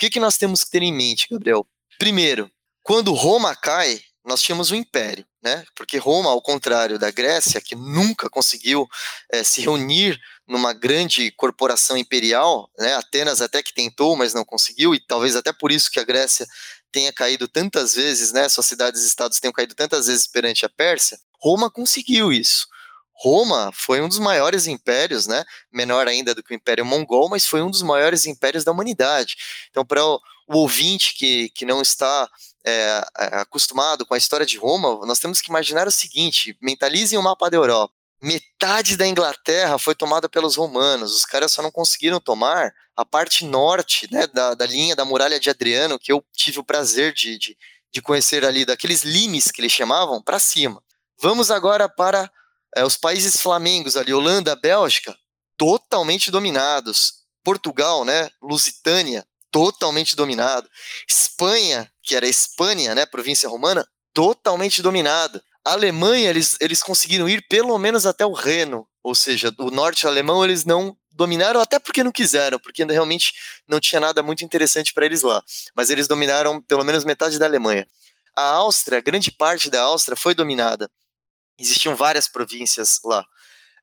que, 0.00 0.08
que 0.08 0.18
nós 0.18 0.38
temos 0.38 0.64
que 0.64 0.70
ter 0.70 0.82
em 0.82 0.92
mente, 0.92 1.28
Gabriel? 1.30 1.66
Primeiro, 1.98 2.50
quando 2.82 3.12
Roma 3.12 3.54
cai, 3.54 4.00
nós 4.24 4.40
tínhamos 4.40 4.70
um 4.70 4.74
império, 4.74 5.26
né? 5.42 5.62
Porque 5.76 5.98
Roma, 5.98 6.30
ao 6.30 6.40
contrário 6.40 6.98
da 6.98 7.10
Grécia, 7.10 7.60
que 7.60 7.74
nunca 7.74 8.30
conseguiu 8.30 8.88
é, 9.30 9.44
se 9.44 9.60
reunir 9.60 10.18
numa 10.48 10.72
grande 10.72 11.30
corporação 11.32 11.98
imperial, 11.98 12.70
né? 12.78 12.94
Atenas 12.94 13.42
até 13.42 13.62
que 13.62 13.74
tentou, 13.74 14.16
mas 14.16 14.32
não 14.32 14.44
conseguiu, 14.44 14.94
e 14.94 15.00
talvez 15.00 15.36
até 15.36 15.52
por 15.52 15.70
isso 15.70 15.90
que 15.90 16.00
a 16.00 16.04
Grécia 16.04 16.46
tenha 16.90 17.12
caído 17.12 17.46
tantas 17.46 17.94
vezes, 17.94 18.32
né? 18.32 18.48
Suas 18.48 18.66
cidades-estados 18.66 19.38
tenham 19.38 19.52
caído 19.52 19.74
tantas 19.74 20.06
vezes 20.06 20.26
perante 20.26 20.64
a 20.64 20.68
Pérsia. 20.70 21.20
Roma 21.38 21.70
conseguiu 21.70 22.32
isso. 22.32 22.66
Roma 23.22 23.70
foi 23.74 24.00
um 24.00 24.08
dos 24.08 24.18
maiores 24.18 24.66
impérios, 24.66 25.26
né? 25.26 25.44
Menor 25.70 26.08
ainda 26.08 26.34
do 26.34 26.42
que 26.42 26.54
o 26.54 26.56
Império 26.56 26.86
Mongol, 26.86 27.28
mas 27.28 27.46
foi 27.46 27.60
um 27.60 27.70
dos 27.70 27.82
maiores 27.82 28.24
impérios 28.24 28.64
da 28.64 28.72
humanidade. 28.72 29.36
Então, 29.70 29.84
para 29.84 30.02
o, 30.02 30.18
ouvinte 30.48 31.14
que, 31.14 31.50
que 31.50 31.66
não 31.66 31.82
está 31.82 32.28
é, 32.66 33.02
acostumado 33.16 34.06
com 34.06 34.14
a 34.14 34.18
história 34.18 34.46
de 34.46 34.56
Roma, 34.56 35.06
nós 35.06 35.18
temos 35.18 35.42
que 35.42 35.50
imaginar 35.50 35.86
o 35.86 35.92
seguinte: 35.92 36.56
mentalizem 36.62 37.18
o 37.18 37.22
mapa 37.22 37.50
da 37.50 37.58
Europa. 37.58 37.92
Metade 38.22 38.96
da 38.96 39.06
Inglaterra 39.06 39.78
foi 39.78 39.94
tomada 39.94 40.26
pelos 40.26 40.56
romanos. 40.56 41.14
Os 41.14 41.26
caras 41.26 41.52
só 41.52 41.62
não 41.62 41.70
conseguiram 41.70 42.20
tomar 42.20 42.72
a 42.96 43.04
parte 43.04 43.44
norte 43.44 44.08
né, 44.10 44.26
da, 44.26 44.54
da 44.54 44.66
linha 44.66 44.96
da 44.96 45.04
muralha 45.04 45.38
de 45.38 45.50
Adriano, 45.50 45.98
que 45.98 46.10
eu 46.10 46.24
tive 46.34 46.58
o 46.58 46.64
prazer 46.64 47.12
de, 47.12 47.38
de, 47.38 47.56
de 47.92 48.00
conhecer 48.02 48.46
ali, 48.46 48.64
daqueles 48.64 49.04
limes 49.04 49.50
que 49.50 49.60
eles 49.60 49.72
chamavam, 49.72 50.22
para 50.22 50.38
cima. 50.38 50.82
Vamos 51.18 51.50
agora 51.50 51.86
para 51.88 52.30
é, 52.76 52.84
os 52.84 52.96
países 52.96 53.40
flamengos 53.40 53.96
ali, 53.96 54.12
Holanda, 54.12 54.54
Bélgica, 54.56 55.16
totalmente 55.56 56.30
dominados. 56.30 57.20
Portugal, 57.42 58.04
né, 58.04 58.28
Lusitânia, 58.42 59.24
totalmente 59.50 60.14
dominado. 60.14 60.68
Espanha, 61.08 61.90
que 62.02 62.14
era 62.14 62.26
Espanha, 62.26 62.94
né, 62.94 63.06
província 63.06 63.48
romana, 63.48 63.86
totalmente 64.12 64.82
dominada. 64.82 65.42
Alemanha, 65.64 66.30
eles, 66.30 66.56
eles 66.60 66.82
conseguiram 66.82 67.28
ir 67.28 67.46
pelo 67.48 67.76
menos 67.78 68.06
até 68.06 68.24
o 68.24 68.32
Reno, 68.32 68.86
ou 69.02 69.14
seja, 69.14 69.54
o 69.58 69.70
norte 69.70 70.06
alemão 70.06 70.44
eles 70.44 70.64
não 70.64 70.96
dominaram, 71.12 71.60
até 71.60 71.78
porque 71.78 72.04
não 72.04 72.12
quiseram, 72.12 72.58
porque 72.58 72.84
realmente 72.84 73.34
não 73.68 73.80
tinha 73.80 74.00
nada 74.00 74.22
muito 74.22 74.44
interessante 74.44 74.94
para 74.94 75.04
eles 75.04 75.22
lá. 75.22 75.42
Mas 75.74 75.90
eles 75.90 76.08
dominaram 76.08 76.62
pelo 76.62 76.84
menos 76.84 77.04
metade 77.04 77.38
da 77.38 77.46
Alemanha. 77.46 77.86
A 78.36 78.42
Áustria, 78.42 79.00
grande 79.00 79.30
parte 79.30 79.68
da 79.68 79.82
Áustria 79.82 80.16
foi 80.16 80.34
dominada 80.34 80.90
existiam 81.60 81.94
várias 81.94 82.26
províncias 82.26 83.00
lá. 83.04 83.24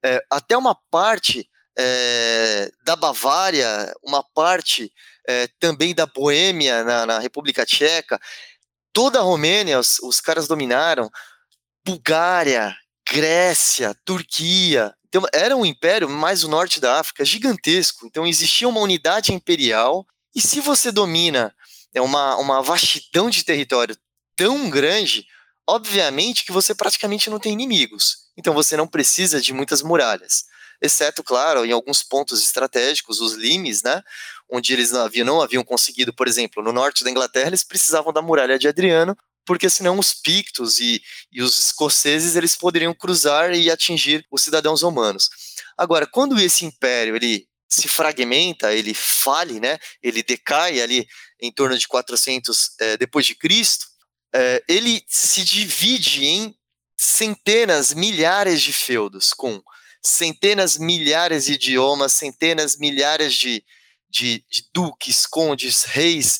É, 0.03 0.23
até 0.29 0.57
uma 0.57 0.75
parte 0.89 1.49
é, 1.77 2.71
da 2.83 2.95
Bavária, 2.95 3.93
uma 4.03 4.23
parte 4.23 4.91
é, 5.27 5.47
também 5.59 5.93
da 5.93 6.05
Boêmia, 6.05 6.83
na, 6.83 7.05
na, 7.05 7.19
República 7.19 7.65
Tcheca, 7.65 8.19
toda 8.91 9.19
a 9.19 9.23
Romênia, 9.23 9.79
os, 9.79 9.99
os 9.99 10.19
caras 10.19 10.47
dominaram, 10.47 11.09
Bulgária, 11.85 12.75
Grécia, 13.07 13.95
Turquia. 14.03 14.93
Então, 15.07 15.23
era 15.33 15.55
um 15.55 15.65
império 15.65 16.09
mais 16.09 16.43
o 16.43 16.47
norte 16.47 16.79
da 16.79 16.99
África, 16.99 17.23
gigantesco. 17.23 18.05
Então, 18.05 18.25
existia 18.25 18.67
uma 18.67 18.81
unidade 18.81 19.33
imperial, 19.33 20.05
e 20.35 20.41
se 20.41 20.59
você 20.59 20.91
domina 20.91 21.53
é 21.93 22.01
uma, 22.01 22.35
uma 22.37 22.61
vastidão 22.61 23.29
de 23.29 23.43
território 23.43 23.97
tão 24.35 24.69
grande, 24.69 25.25
obviamente 25.67 26.45
que 26.45 26.51
você 26.51 26.73
praticamente 26.73 27.29
não 27.29 27.39
tem 27.39 27.53
inimigos. 27.53 28.27
Então 28.37 28.53
você 28.53 28.77
não 28.77 28.87
precisa 28.87 29.41
de 29.41 29.53
muitas 29.53 29.81
muralhas. 29.81 30.45
exceto, 30.81 31.23
claro, 31.23 31.65
em 31.65 31.71
alguns 31.71 32.03
pontos 32.03 32.41
estratégicos, 32.41 33.19
os 33.19 33.33
limes, 33.33 33.81
né, 33.81 34.03
onde 34.49 34.73
eles 34.73 34.91
não 34.91 35.01
haviam, 35.01 35.25
não 35.25 35.41
haviam 35.41 35.63
conseguido, 35.63 36.13
por 36.13 36.27
exemplo, 36.27 36.61
no 36.63 36.71
norte 36.71 37.03
da 37.03 37.09
Inglaterra, 37.09 37.47
eles 37.47 37.63
precisavam 37.63 38.13
da 38.13 38.21
muralha 38.21 38.59
de 38.59 38.67
Adriano, 38.67 39.17
porque 39.43 39.69
senão 39.69 39.97
os 39.97 40.13
pictos 40.13 40.79
e, 40.79 41.01
e 41.31 41.41
os 41.41 41.57
escoceses 41.57 42.35
eles 42.35 42.55
poderiam 42.55 42.93
cruzar 42.93 43.53
e 43.55 43.71
atingir 43.71 44.25
os 44.29 44.43
cidadãos 44.43 44.83
romanos. 44.83 45.29
Agora, 45.77 46.05
quando 46.05 46.39
esse 46.39 46.65
império 46.65 47.15
ele 47.15 47.47
se 47.69 47.87
fragmenta, 47.87 48.73
ele 48.73 48.93
fale, 48.93 49.59
né? 49.59 49.77
Ele 50.01 50.23
decai 50.23 50.81
ali 50.81 51.07
em 51.39 51.51
torno 51.51 51.77
de 51.77 51.87
400 51.87 52.71
é, 52.79 52.97
depois 52.97 53.25
de 53.25 53.35
Cristo. 53.35 53.85
É, 54.33 54.63
ele 54.67 55.03
se 55.07 55.43
divide 55.43 56.25
em 56.25 56.55
centenas, 56.97 57.93
milhares 57.93 58.61
de 58.61 58.73
feudos 58.73 59.33
com 59.33 59.61
centenas, 60.01 60.77
milhares 60.77 61.45
de 61.45 61.53
idiomas, 61.53 62.13
centenas, 62.13 62.77
milhares 62.77 63.33
de, 63.33 63.63
de, 64.09 64.43
de 64.49 64.65
duques, 64.73 65.25
condes, 65.25 65.83
reis, 65.83 66.39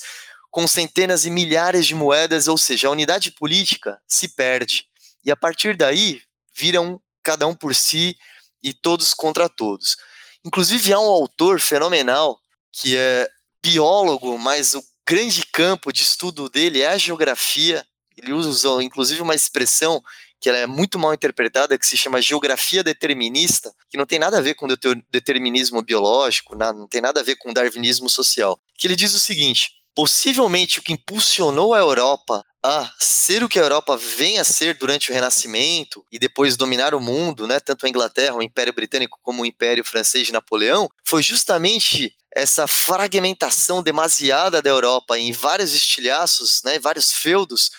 com 0.49 0.67
centenas 0.67 1.25
e 1.25 1.29
milhares 1.29 1.85
de 1.85 1.93
moedas, 1.93 2.47
ou 2.47 2.57
seja, 2.57 2.87
a 2.87 2.91
unidade 2.91 3.31
política 3.31 4.01
se 4.07 4.29
perde. 4.29 4.85
E 5.23 5.31
a 5.31 5.35
partir 5.35 5.75
daí, 5.75 6.21
viram 6.55 7.01
cada 7.21 7.45
um 7.45 7.53
por 7.53 7.75
si 7.75 8.17
e 8.63 8.73
todos 8.73 9.13
contra 9.13 9.49
todos. 9.49 9.97
Inclusive, 10.43 10.93
há 10.93 10.99
um 10.99 11.09
autor 11.09 11.59
fenomenal 11.59 12.39
que 12.71 12.97
é 12.97 13.27
biólogo, 13.61 14.37
mas 14.37 14.73
o 14.73 14.83
grande 15.07 15.45
campo 15.53 15.93
de 15.93 16.01
estudo 16.01 16.49
dele 16.49 16.81
é 16.81 16.89
a 16.89 16.97
geografia. 16.97 17.85
Ele 18.17 18.33
usa, 18.33 18.83
inclusive, 18.83 19.21
uma 19.21 19.33
expressão 19.33 20.03
que 20.39 20.49
ela 20.49 20.57
é 20.57 20.67
muito 20.67 20.99
mal 20.99 21.13
interpretada, 21.13 21.77
que 21.77 21.85
se 21.85 21.97
chama 21.97 22.21
geografia 22.21 22.83
determinista, 22.83 23.73
que 23.89 23.97
não 23.97 24.05
tem 24.05 24.19
nada 24.19 24.37
a 24.37 24.41
ver 24.41 24.53
com 24.55 24.67
determinismo 25.09 25.81
biológico, 25.81 26.55
não 26.55 26.87
tem 26.87 27.01
nada 27.01 27.21
a 27.21 27.23
ver 27.23 27.37
com 27.37 27.53
darwinismo 27.53 28.09
social. 28.09 28.59
Que 28.77 28.85
ele 28.85 28.95
diz 28.95 29.13
o 29.15 29.19
seguinte: 29.19 29.71
possivelmente 29.95 30.79
o 30.79 30.83
que 30.83 30.93
impulsionou 30.93 31.73
a 31.73 31.79
Europa 31.79 32.43
a 32.63 32.91
ser 32.99 33.43
o 33.43 33.49
que 33.49 33.57
a 33.57 33.63
Europa 33.63 33.95
vem 33.95 34.39
a 34.39 34.43
ser 34.43 34.77
durante 34.77 35.09
o 35.09 35.13
Renascimento 35.13 36.05
e 36.11 36.19
depois 36.19 36.57
dominar 36.57 36.93
o 36.93 36.99
mundo, 36.99 37.47
né, 37.47 37.59
tanto 37.59 37.85
a 37.85 37.89
Inglaterra, 37.89 38.35
o 38.35 38.43
Império 38.43 38.73
Britânico 38.73 39.19
como 39.23 39.41
o 39.41 39.45
Império 39.45 39.85
Francês 39.85 40.27
de 40.27 40.33
Napoleão, 40.33 40.89
foi 41.05 41.23
justamente 41.23 42.13
essa 42.37 42.67
fragmentação 42.67 43.81
demasiada 43.81 44.61
da 44.61 44.69
Europa 44.69 45.17
em 45.17 45.31
vários 45.31 45.73
estilhaços, 45.73 46.61
né, 46.63 46.77
vários 46.77 47.11
feudos, 47.11 47.71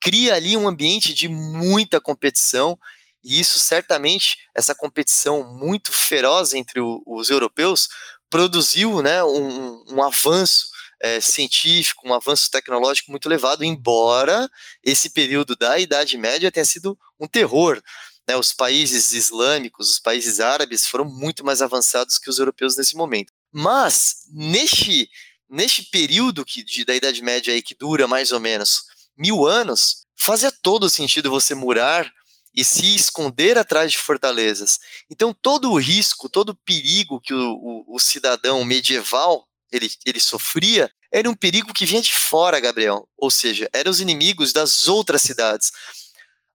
cria 0.00 0.34
ali 0.34 0.56
um 0.56 0.66
ambiente 0.66 1.12
de 1.12 1.28
muita 1.28 2.00
competição 2.00 2.78
e 3.22 3.38
isso 3.38 3.58
certamente, 3.58 4.38
essa 4.54 4.74
competição 4.74 5.44
muito 5.58 5.92
feroz 5.92 6.54
entre 6.54 6.80
o, 6.80 7.02
os 7.06 7.28
europeus, 7.28 7.88
produziu 8.30 9.02
né, 9.02 9.22
um, 9.22 9.84
um 9.90 10.02
avanço 10.02 10.68
é, 10.98 11.20
científico, 11.20 12.08
um 12.08 12.14
avanço 12.14 12.50
tecnológico 12.50 13.10
muito 13.10 13.28
elevado, 13.28 13.64
embora 13.64 14.48
esse 14.82 15.10
período 15.10 15.54
da 15.54 15.78
Idade 15.78 16.16
Média 16.16 16.50
tenha 16.50 16.64
sido 16.64 16.98
um 17.20 17.26
terror. 17.26 17.82
Né, 18.26 18.34
os 18.34 18.54
países 18.54 19.12
islâmicos, 19.12 19.90
os 19.90 19.98
países 19.98 20.40
árabes 20.40 20.86
foram 20.86 21.04
muito 21.04 21.44
mais 21.44 21.60
avançados 21.60 22.18
que 22.18 22.30
os 22.30 22.38
europeus 22.38 22.78
nesse 22.78 22.96
momento. 22.96 23.35
Mas, 23.58 24.26
neste, 24.28 25.08
neste 25.48 25.84
período 25.84 26.44
que, 26.44 26.62
de, 26.62 26.84
da 26.84 26.94
Idade 26.94 27.22
Média 27.22 27.54
aí, 27.54 27.62
que 27.62 27.74
dura 27.74 28.06
mais 28.06 28.30
ou 28.30 28.38
menos 28.38 28.82
mil 29.16 29.46
anos, 29.46 30.04
fazia 30.14 30.52
todo 30.52 30.90
sentido 30.90 31.30
você 31.30 31.54
murar 31.54 32.12
e 32.54 32.62
se 32.62 32.94
esconder 32.94 33.56
atrás 33.56 33.92
de 33.92 33.96
fortalezas. 33.96 34.78
Então, 35.10 35.32
todo 35.32 35.72
o 35.72 35.78
risco, 35.78 36.28
todo 36.28 36.50
o 36.50 36.58
perigo 36.66 37.18
que 37.18 37.32
o, 37.32 37.54
o, 37.54 37.96
o 37.96 37.98
cidadão 37.98 38.62
medieval 38.62 39.48
ele, 39.72 39.90
ele 40.04 40.20
sofria 40.20 40.90
era 41.10 41.30
um 41.30 41.34
perigo 41.34 41.72
que 41.72 41.86
vinha 41.86 42.02
de 42.02 42.12
fora, 42.12 42.60
Gabriel. 42.60 43.08
Ou 43.16 43.30
seja, 43.30 43.70
eram 43.72 43.90
os 43.90 44.02
inimigos 44.02 44.52
das 44.52 44.86
outras 44.86 45.22
cidades. 45.22 45.72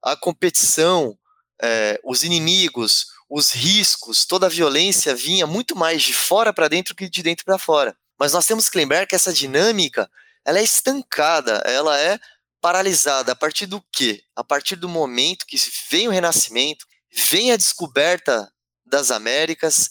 A 0.04 0.16
competição, 0.16 1.18
é, 1.60 2.00
os 2.04 2.22
inimigos, 2.24 3.08
os 3.34 3.52
riscos, 3.52 4.26
toda 4.26 4.48
a 4.48 4.50
violência 4.50 5.16
vinha 5.16 5.48
muito 5.48 5.74
mais 5.74 6.04
de 6.04 6.14
fora 6.14 6.52
para 6.52 6.68
dentro 6.68 6.94
que 6.94 7.10
de 7.10 7.24
dentro 7.24 7.46
para 7.46 7.58
fora. 7.58 7.96
Mas 8.20 8.34
nós 8.34 8.46
temos 8.46 8.68
que 8.68 8.78
lembrar 8.78 9.08
que 9.08 9.16
essa 9.16 9.32
dinâmica 9.32 10.12
ela 10.44 10.60
é 10.60 10.64
estancada, 10.64 11.64
ela 11.66 11.98
é 11.98 12.20
paralisada 12.60 13.32
a 13.32 13.36
partir 13.36 13.68
do 13.68 13.82
quê? 13.90 14.22
A 14.36 14.44
partir 14.44 14.76
do 14.76 14.90
momento 14.90 15.46
que 15.46 15.56
vem 15.90 16.10
o 16.10 16.12
Renascimento, 16.12 16.86
vem 17.30 17.54
a 17.54 17.58
descoberta 17.58 18.52
das 18.86 19.12
Américas, 19.12 19.90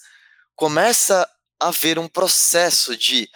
começa 0.54 1.26
haver 1.58 1.98
um 1.98 2.08
processo 2.08 2.94
de 2.94 3.26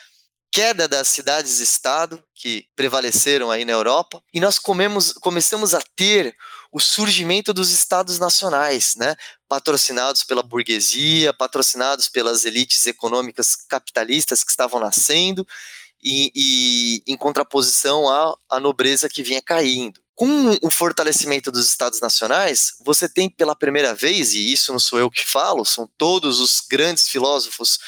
queda 0.52 0.86
das 0.86 1.08
cidades-estado 1.08 2.22
que 2.34 2.66
prevaleceram 2.76 3.50
aí 3.50 3.64
na 3.64 3.72
Europa 3.72 4.22
e 4.32 4.38
nós 4.38 4.58
comemos, 4.58 5.14
começamos 5.14 5.74
a 5.74 5.80
ter 5.96 6.36
o 6.70 6.80
surgimento 6.80 7.52
dos 7.54 7.70
estados 7.70 8.18
nacionais, 8.18 8.96
né, 8.96 9.14
patrocinados 9.54 10.24
pela 10.24 10.42
burguesia, 10.42 11.32
patrocinados 11.32 12.08
pelas 12.08 12.44
elites 12.44 12.88
econômicas 12.88 13.54
capitalistas 13.54 14.42
que 14.42 14.50
estavam 14.50 14.80
nascendo 14.80 15.46
e, 16.02 16.32
e 16.34 17.02
em 17.06 17.16
contraposição 17.16 18.08
à, 18.08 18.36
à 18.50 18.58
nobreza 18.58 19.08
que 19.08 19.22
vinha 19.22 19.40
caindo. 19.40 20.00
Com 20.12 20.58
o 20.60 20.70
fortalecimento 20.72 21.52
dos 21.52 21.68
estados 21.68 22.00
nacionais, 22.00 22.72
você 22.84 23.08
tem 23.08 23.30
pela 23.30 23.54
primeira 23.54 23.94
vez, 23.94 24.32
e 24.32 24.52
isso 24.52 24.72
não 24.72 24.80
sou 24.80 24.98
eu 24.98 25.08
que 25.08 25.24
falo, 25.24 25.64
são 25.64 25.88
todos 25.96 26.40
os 26.40 26.60
grandes 26.68 27.06
filósofos 27.06 27.78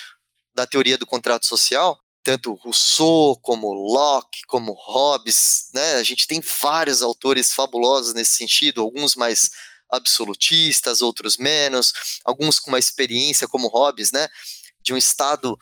da 0.54 0.68
teoria 0.68 0.96
do 0.96 1.04
contrato 1.04 1.46
social, 1.46 1.98
tanto 2.22 2.54
Rousseau 2.54 3.36
como 3.42 3.72
Locke, 3.72 4.42
como 4.46 4.72
Hobbes, 4.72 5.68
né? 5.74 5.96
A 5.96 6.02
gente 6.04 6.28
tem 6.28 6.40
vários 6.62 7.02
autores 7.02 7.52
fabulosos 7.52 8.14
nesse 8.14 8.36
sentido, 8.36 8.82
alguns 8.82 9.16
mais 9.16 9.50
absolutistas, 9.90 11.02
outros 11.02 11.36
menos, 11.36 11.92
alguns 12.24 12.58
com 12.58 12.70
uma 12.70 12.78
experiência 12.78 13.48
como 13.48 13.68
Hobbes, 13.68 14.12
né? 14.12 14.28
De 14.80 14.92
um 14.92 14.96
Estado 14.96 15.58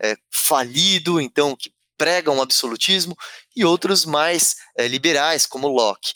é, 0.00 0.16
falido, 0.30 1.20
então 1.20 1.56
que 1.56 1.72
pregam 1.96 2.36
um 2.36 2.42
absolutismo, 2.42 3.16
e 3.54 3.64
outros 3.64 4.04
mais 4.04 4.56
é, 4.76 4.88
liberais, 4.88 5.46
como 5.46 5.68
Locke. 5.68 6.12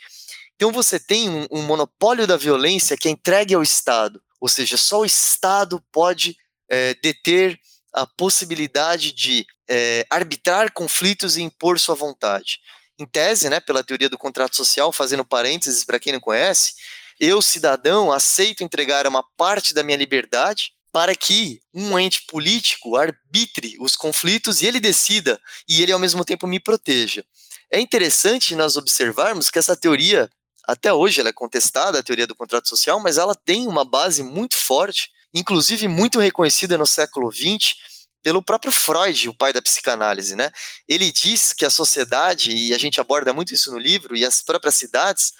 Então 0.56 0.72
você 0.72 0.98
tem 0.98 1.28
um, 1.28 1.46
um 1.50 1.62
monopólio 1.62 2.26
da 2.26 2.36
violência 2.36 2.96
que 2.96 3.08
é 3.08 3.10
entregue 3.10 3.54
ao 3.54 3.62
Estado, 3.62 4.20
ou 4.40 4.48
seja, 4.48 4.76
só 4.76 5.00
o 5.00 5.06
Estado 5.06 5.82
pode 5.92 6.36
é, 6.68 6.94
deter 6.94 7.58
a 7.92 8.06
possibilidade 8.06 9.12
de 9.12 9.46
é, 9.68 10.06
arbitrar 10.10 10.72
conflitos 10.72 11.36
e 11.36 11.42
impor 11.42 11.78
sua 11.78 11.94
vontade. 11.94 12.60
Em 12.98 13.06
tese, 13.06 13.48
né, 13.48 13.60
pela 13.60 13.84
teoria 13.84 14.08
do 14.08 14.18
contrato 14.18 14.56
social, 14.56 14.92
fazendo 14.92 15.24
parênteses 15.24 15.84
para 15.84 16.00
quem 16.00 16.12
não 16.12 16.20
conhece, 16.20 16.74
eu, 17.18 17.42
cidadão, 17.42 18.12
aceito 18.12 18.62
entregar 18.62 19.06
uma 19.06 19.22
parte 19.36 19.74
da 19.74 19.82
minha 19.82 19.96
liberdade 19.96 20.72
para 20.92 21.14
que 21.14 21.60
um 21.74 21.98
ente 21.98 22.24
político 22.26 22.96
arbitre 22.96 23.76
os 23.80 23.94
conflitos 23.94 24.62
e 24.62 24.66
ele 24.66 24.80
decida, 24.80 25.40
e 25.68 25.82
ele 25.82 25.92
ao 25.92 25.98
mesmo 25.98 26.24
tempo 26.24 26.46
me 26.46 26.58
proteja. 26.58 27.24
É 27.70 27.78
interessante 27.78 28.56
nós 28.56 28.76
observarmos 28.76 29.50
que 29.50 29.58
essa 29.58 29.76
teoria, 29.76 30.30
até 30.66 30.92
hoje, 30.92 31.20
ela 31.20 31.28
é 31.28 31.32
contestada, 31.32 31.98
a 31.98 32.02
teoria 32.02 32.26
do 32.26 32.34
contrato 32.34 32.68
social, 32.68 32.98
mas 33.00 33.18
ela 33.18 33.34
tem 33.34 33.66
uma 33.66 33.84
base 33.84 34.22
muito 34.22 34.56
forte 34.56 35.10
inclusive 35.32 35.88
muito 35.88 36.18
reconhecida 36.18 36.78
no 36.78 36.86
século 36.86 37.30
XX 37.30 37.76
pelo 38.22 38.42
próprio 38.42 38.72
Freud, 38.72 39.28
o 39.28 39.34
pai 39.34 39.52
da 39.52 39.62
psicanálise, 39.62 40.34
né? 40.34 40.50
Ele 40.88 41.12
diz 41.12 41.52
que 41.52 41.64
a 41.64 41.70
sociedade, 41.70 42.50
e 42.50 42.74
a 42.74 42.78
gente 42.78 43.00
aborda 43.00 43.32
muito 43.32 43.54
isso 43.54 43.70
no 43.70 43.78
livro, 43.78 44.16
e 44.16 44.24
as 44.24 44.42
próprias 44.42 44.74
cidades, 44.74 45.32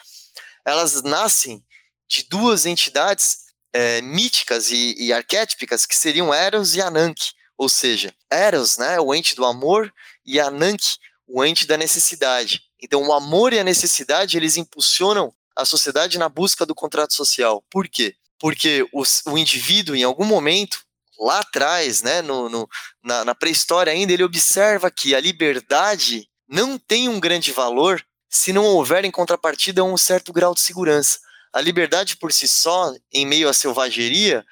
elas 0.64 1.02
nascem 1.02 1.62
de 2.08 2.26
duas 2.28 2.66
entidades 2.66 3.38
é, 3.72 4.00
míticas 4.00 4.70
e, 4.70 4.94
e, 4.98 5.12
arquétipicas 5.12 5.84
que 5.84 5.94
seriam 5.94 6.32
Eros 6.32 6.74
e 6.74 6.80
Ananke, 6.80 7.32
ou 7.56 7.68
seja, 7.68 8.14
Eros, 8.30 8.78
né, 8.78 8.98
o 8.98 9.14
ente 9.14 9.34
do 9.34 9.44
amor, 9.44 9.92
e 10.24 10.40
Ananke, 10.40 10.96
o 11.26 11.44
ente 11.44 11.66
da 11.66 11.76
necessidade. 11.76 12.62
Então, 12.80 13.02
o 13.02 13.12
amor 13.12 13.52
e 13.52 13.58
a 13.58 13.64
necessidade, 13.64 14.36
eles 14.36 14.56
impulsionam 14.56 15.32
a 15.54 15.64
sociedade 15.64 16.18
na 16.18 16.28
busca 16.28 16.64
do 16.64 16.74
contrato 16.74 17.12
social. 17.12 17.62
Por 17.70 17.88
quê? 17.88 18.14
porque 18.38 18.86
os, 18.92 19.22
o 19.26 19.36
indivíduo, 19.36 19.96
em 19.96 20.04
algum 20.04 20.24
momento, 20.24 20.80
lá 21.18 21.40
atrás, 21.40 22.02
né, 22.02 22.22
no, 22.22 22.48
no 22.48 22.68
na, 23.02 23.24
na 23.24 23.34
pré-história 23.34 23.92
ainda, 23.92 24.12
ele 24.12 24.22
observa 24.22 24.90
que 24.90 25.14
a 25.14 25.20
liberdade 25.20 26.28
não 26.48 26.78
tem 26.78 27.08
um 27.08 27.20
grande 27.20 27.52
valor 27.52 28.02
se 28.30 28.52
não 28.52 28.64
houver 28.64 29.04
em 29.04 29.10
contrapartida 29.10 29.82
um 29.82 29.96
certo 29.96 30.32
grau 30.32 30.54
de 30.54 30.60
segurança. 30.60 31.18
A 31.52 31.60
liberdade 31.60 32.16
por 32.16 32.32
si 32.32 32.46
só, 32.46 32.92
em 33.12 33.26
meio 33.26 33.48
à 33.48 33.52
selvageria, 33.52 34.44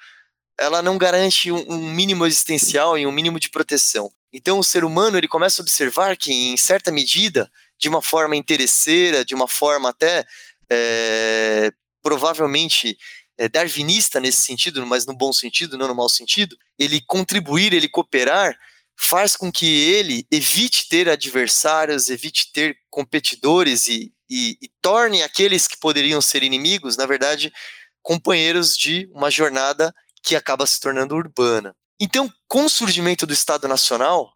ela 0.59 0.81
não 0.81 0.97
garante 0.97 1.51
um, 1.51 1.91
mínimo 1.91 2.25
existencial 2.25 2.97
e 2.97 3.05
um 3.05 3.11
mínimo 3.11 3.39
de 3.39 3.49
proteção. 3.49 4.11
Então 4.33 4.59
o 4.59 4.63
ser 4.63 4.83
humano 4.83 5.17
ele 5.17 5.27
começa 5.27 5.61
a 5.61 5.63
observar 5.63 6.17
que, 6.17 6.31
em 6.31 6.57
certa 6.57 6.91
medida, 6.91 7.49
de 7.77 7.87
uma 7.87 8.01
forma 8.01 8.35
interesseira, 8.35 9.23
de 9.23 9.35
uma 9.35 9.47
forma 9.47 9.89
até 9.89 10.25
é, 10.69 11.71
provavelmente 12.01 12.97
é, 13.37 13.47
darwinista 13.47 14.19
nesse 14.19 14.41
sentido, 14.41 14.85
mas 14.85 15.05
no 15.05 15.15
bom 15.15 15.31
sentido, 15.31 15.77
não 15.77 15.87
no 15.87 15.95
mau 15.95 16.09
sentido, 16.09 16.57
ele 16.77 17.01
contribuir, 17.01 17.73
ele 17.73 17.87
cooperar, 17.87 18.57
faz 18.99 19.35
com 19.35 19.51
que 19.51 19.65
ele 19.65 20.25
evite 20.31 20.89
ter 20.89 21.07
adversários, 21.07 22.09
evite 22.09 22.51
ter 22.51 22.77
competidores 22.89 23.87
e, 23.87 24.11
e, 24.29 24.57
e 24.61 24.69
torne 24.81 25.23
aqueles 25.23 25.67
que 25.67 25.77
poderiam 25.77 26.21
ser 26.21 26.43
inimigos, 26.43 26.97
na 26.97 27.05
verdade, 27.05 27.51
companheiros 28.01 28.77
de 28.77 29.09
uma 29.13 29.29
jornada 29.29 29.93
que 30.23 30.35
acaba 30.35 30.65
se 30.65 30.79
tornando 30.79 31.15
urbana. 31.15 31.75
Então, 31.99 32.31
com 32.47 32.65
o 32.65 32.69
surgimento 32.69 33.25
do 33.25 33.33
Estado 33.33 33.67
Nacional, 33.67 34.31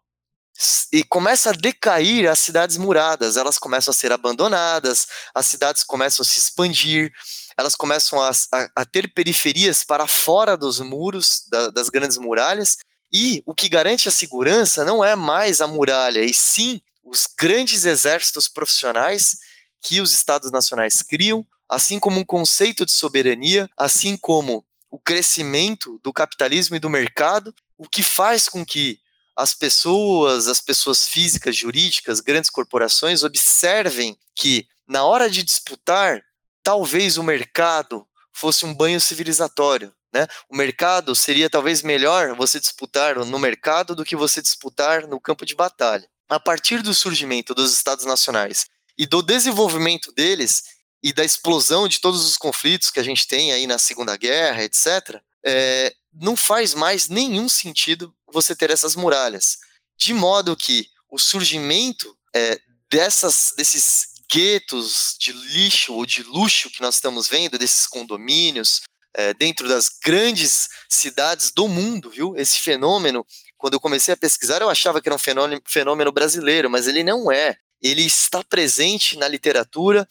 e 0.92 1.02
começa 1.04 1.50
a 1.50 1.54
decair 1.54 2.28
as 2.28 2.38
cidades 2.38 2.76
muradas, 2.76 3.36
elas 3.36 3.58
começam 3.58 3.90
a 3.90 3.94
ser 3.94 4.12
abandonadas, 4.12 5.06
as 5.34 5.46
cidades 5.46 5.82
começam 5.82 6.22
a 6.22 6.26
se 6.26 6.38
expandir, 6.38 7.10
elas 7.56 7.74
começam 7.74 8.20
a, 8.20 8.30
a, 8.30 8.68
a 8.76 8.84
ter 8.84 9.12
periferias 9.12 9.82
para 9.82 10.06
fora 10.06 10.56
dos 10.56 10.78
muros, 10.80 11.44
da, 11.50 11.70
das 11.70 11.88
grandes 11.88 12.18
muralhas, 12.18 12.76
e 13.12 13.42
o 13.46 13.54
que 13.54 13.68
garante 13.68 14.08
a 14.08 14.12
segurança 14.12 14.84
não 14.84 15.04
é 15.04 15.16
mais 15.16 15.60
a 15.60 15.66
muralha, 15.66 16.20
e 16.20 16.32
sim 16.34 16.80
os 17.02 17.26
grandes 17.38 17.84
exércitos 17.84 18.48
profissionais 18.48 19.38
que 19.82 20.00
os 20.00 20.12
estados 20.12 20.50
nacionais 20.50 21.02
criam, 21.02 21.44
assim 21.68 21.98
como 21.98 22.20
um 22.20 22.24
conceito 22.24 22.86
de 22.86 22.92
soberania, 22.92 23.68
assim 23.76 24.16
como 24.16 24.64
o 24.90 24.98
crescimento 24.98 25.98
do 26.02 26.12
capitalismo 26.12 26.76
e 26.76 26.78
do 26.78 26.88
mercado, 26.88 27.54
o 27.76 27.88
que 27.88 28.02
faz 28.02 28.48
com 28.48 28.64
que 28.64 29.00
as 29.34 29.54
pessoas, 29.54 30.46
as 30.46 30.60
pessoas 30.60 31.06
físicas, 31.06 31.56
jurídicas, 31.56 32.20
grandes 32.20 32.50
corporações 32.50 33.24
observem 33.24 34.16
que 34.34 34.66
na 34.86 35.04
hora 35.04 35.28
de 35.28 35.42
disputar, 35.42 36.22
talvez 36.62 37.16
o 37.16 37.22
mercado 37.22 38.06
fosse 38.32 38.64
um 38.66 38.74
banho 38.74 39.00
civilizatório. 39.00 39.92
Né? 40.12 40.26
O 40.48 40.56
mercado 40.56 41.14
seria 41.14 41.48
talvez 41.48 41.82
melhor 41.82 42.36
você 42.36 42.60
disputar 42.60 43.16
no 43.16 43.38
mercado 43.38 43.94
do 43.94 44.04
que 44.04 44.14
você 44.14 44.42
disputar 44.42 45.06
no 45.06 45.18
campo 45.18 45.46
de 45.46 45.54
batalha. 45.54 46.06
A 46.28 46.38
partir 46.38 46.82
do 46.82 46.92
surgimento 46.92 47.54
dos 47.54 47.72
Estados 47.72 48.04
Nacionais 48.04 48.66
e 48.96 49.06
do 49.06 49.22
desenvolvimento 49.22 50.12
deles 50.12 50.64
e 51.02 51.12
da 51.12 51.24
explosão 51.24 51.88
de 51.88 52.00
todos 52.00 52.24
os 52.24 52.36
conflitos 52.36 52.90
que 52.90 53.00
a 53.00 53.02
gente 53.02 53.26
tem 53.26 53.52
aí 53.52 53.66
na 53.66 53.78
Segunda 53.78 54.16
Guerra, 54.16 54.62
etc., 54.62 55.20
é, 55.44 55.92
não 56.12 56.36
faz 56.36 56.74
mais 56.74 57.08
nenhum 57.08 57.48
sentido 57.48 58.14
você 58.30 58.54
ter 58.54 58.70
essas 58.70 58.94
muralhas. 58.94 59.58
De 59.96 60.14
modo 60.14 60.56
que 60.56 60.86
o 61.10 61.18
surgimento 61.18 62.16
é, 62.34 62.60
dessas, 62.90 63.52
desses 63.56 64.12
guetos 64.32 65.16
de 65.18 65.32
lixo 65.32 65.94
ou 65.94 66.06
de 66.06 66.22
luxo 66.22 66.70
que 66.70 66.80
nós 66.80 66.94
estamos 66.94 67.28
vendo, 67.28 67.58
desses 67.58 67.86
condomínios, 67.86 68.82
é, 69.14 69.34
dentro 69.34 69.68
das 69.68 69.90
grandes 70.02 70.68
cidades 70.88 71.50
do 71.50 71.68
mundo, 71.68 72.10
viu? 72.10 72.34
Esse 72.36 72.60
fenômeno, 72.60 73.26
quando 73.58 73.74
eu 73.74 73.80
comecei 73.80 74.14
a 74.14 74.16
pesquisar, 74.16 74.62
eu 74.62 74.70
achava 74.70 75.00
que 75.00 75.08
era 75.08 75.14
um 75.14 75.18
fenômeno, 75.18 75.60
fenômeno 75.66 76.12
brasileiro, 76.12 76.70
mas 76.70 76.86
ele 76.86 77.04
não 77.04 77.30
é. 77.30 77.56
Ele 77.82 78.02
está 78.02 78.44
presente 78.44 79.18
na 79.18 79.26
literatura 79.26 80.06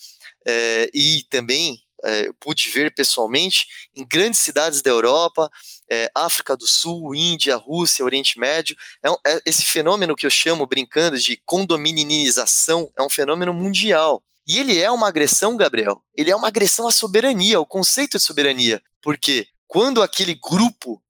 é, 0.45 0.89
e 0.93 1.23
também 1.29 1.81
é, 2.03 2.31
pude 2.39 2.69
ver 2.69 2.93
pessoalmente 2.93 3.67
em 3.95 4.05
grandes 4.05 4.39
cidades 4.39 4.81
da 4.81 4.89
Europa, 4.89 5.49
é, 5.89 6.09
África 6.15 6.57
do 6.57 6.67
Sul, 6.67 7.13
Índia, 7.15 7.55
Rússia, 7.55 8.03
Oriente 8.03 8.39
Médio. 8.39 8.75
É, 9.03 9.09
é, 9.33 9.41
esse 9.45 9.63
fenômeno 9.63 10.15
que 10.15 10.25
eu 10.25 10.29
chamo, 10.29 10.65
brincando, 10.65 11.17
de 11.17 11.41
condominização, 11.45 12.91
é 12.97 13.01
um 13.01 13.09
fenômeno 13.09 13.53
mundial. 13.53 14.23
E 14.47 14.57
ele 14.57 14.79
é 14.79 14.89
uma 14.89 15.07
agressão, 15.07 15.55
Gabriel. 15.55 16.01
Ele 16.15 16.31
é 16.31 16.35
uma 16.35 16.47
agressão 16.47 16.87
à 16.87 16.91
soberania, 16.91 17.57
ao 17.57 17.65
conceito 17.65 18.17
de 18.17 18.23
soberania. 18.23 18.81
Porque 19.01 19.47
quando 19.67 20.01
aquele 20.01 20.33
grupo 20.33 21.01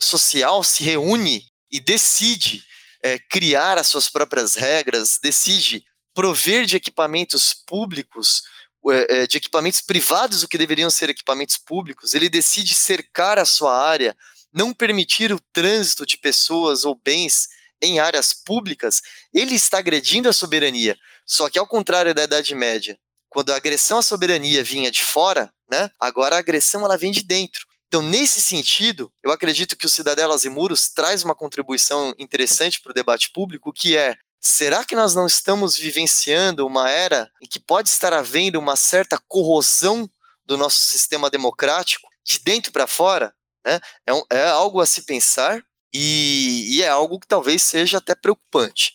social 0.00 0.62
se 0.62 0.82
reúne 0.82 1.46
e 1.70 1.80
decide 1.80 2.62
é, 3.06 3.18
criar 3.20 3.78
as 3.78 3.86
suas 3.86 4.08
próprias 4.08 4.56
regras, 4.56 5.20
decide 5.22 5.84
prover 6.12 6.66
de 6.66 6.76
equipamentos 6.76 7.54
públicos 7.54 8.42
é, 8.88 9.22
é, 9.22 9.26
de 9.26 9.36
equipamentos 9.36 9.80
privados 9.80 10.42
o 10.42 10.48
que 10.48 10.58
deveriam 10.58 10.90
ser 10.90 11.10
equipamentos 11.10 11.56
públicos, 11.56 12.14
ele 12.14 12.28
decide 12.28 12.74
cercar 12.74 13.38
a 13.38 13.44
sua 13.44 13.76
área, 13.76 14.16
não 14.52 14.72
permitir 14.72 15.32
o 15.32 15.40
trânsito 15.52 16.04
de 16.04 16.16
pessoas 16.16 16.84
ou 16.84 16.94
bens 16.94 17.48
em 17.80 18.00
áreas 18.00 18.32
públicas, 18.32 19.02
ele 19.32 19.54
está 19.54 19.78
agredindo 19.78 20.28
a 20.28 20.32
soberania. 20.32 20.96
Só 21.24 21.48
que 21.48 21.58
ao 21.58 21.66
contrário 21.66 22.14
da 22.14 22.24
Idade 22.24 22.54
Média, 22.54 22.98
quando 23.28 23.52
a 23.52 23.56
agressão 23.56 23.98
à 23.98 24.02
soberania 24.02 24.64
vinha 24.64 24.90
de 24.90 25.04
fora, 25.04 25.52
né, 25.70 25.90
agora 26.00 26.36
a 26.36 26.38
agressão 26.38 26.84
ela 26.84 26.96
vem 26.96 27.12
de 27.12 27.22
dentro. 27.22 27.65
Então, 27.88 28.02
nesse 28.02 28.40
sentido, 28.40 29.12
eu 29.22 29.30
acredito 29.30 29.76
que 29.76 29.86
o 29.86 29.88
Cidadelas 29.88 30.44
e 30.44 30.48
Muros 30.48 30.88
traz 30.88 31.22
uma 31.22 31.34
contribuição 31.34 32.12
interessante 32.18 32.80
para 32.80 32.90
o 32.90 32.94
debate 32.94 33.30
público, 33.32 33.72
que 33.72 33.96
é 33.96 34.16
Será 34.48 34.84
que 34.84 34.94
nós 34.94 35.12
não 35.12 35.26
estamos 35.26 35.76
vivenciando 35.76 36.64
uma 36.64 36.88
era 36.88 37.28
em 37.42 37.48
que 37.48 37.58
pode 37.58 37.88
estar 37.88 38.12
havendo 38.12 38.60
uma 38.60 38.76
certa 38.76 39.18
corrosão 39.26 40.08
do 40.44 40.56
nosso 40.56 40.78
sistema 40.78 41.28
democrático 41.28 42.08
de 42.24 42.38
dentro 42.44 42.70
para 42.70 42.86
fora? 42.86 43.34
Né? 43.66 43.80
É, 44.06 44.14
um, 44.14 44.22
é, 44.30 44.46
algo 44.46 44.80
a 44.80 44.86
se 44.86 45.04
pensar 45.04 45.60
e, 45.92 46.76
e, 46.76 46.82
é 46.82 46.88
algo 46.88 47.18
que 47.18 47.26
talvez 47.26 47.60
seja 47.60 47.98
até 47.98 48.14
preocupante. 48.14 48.92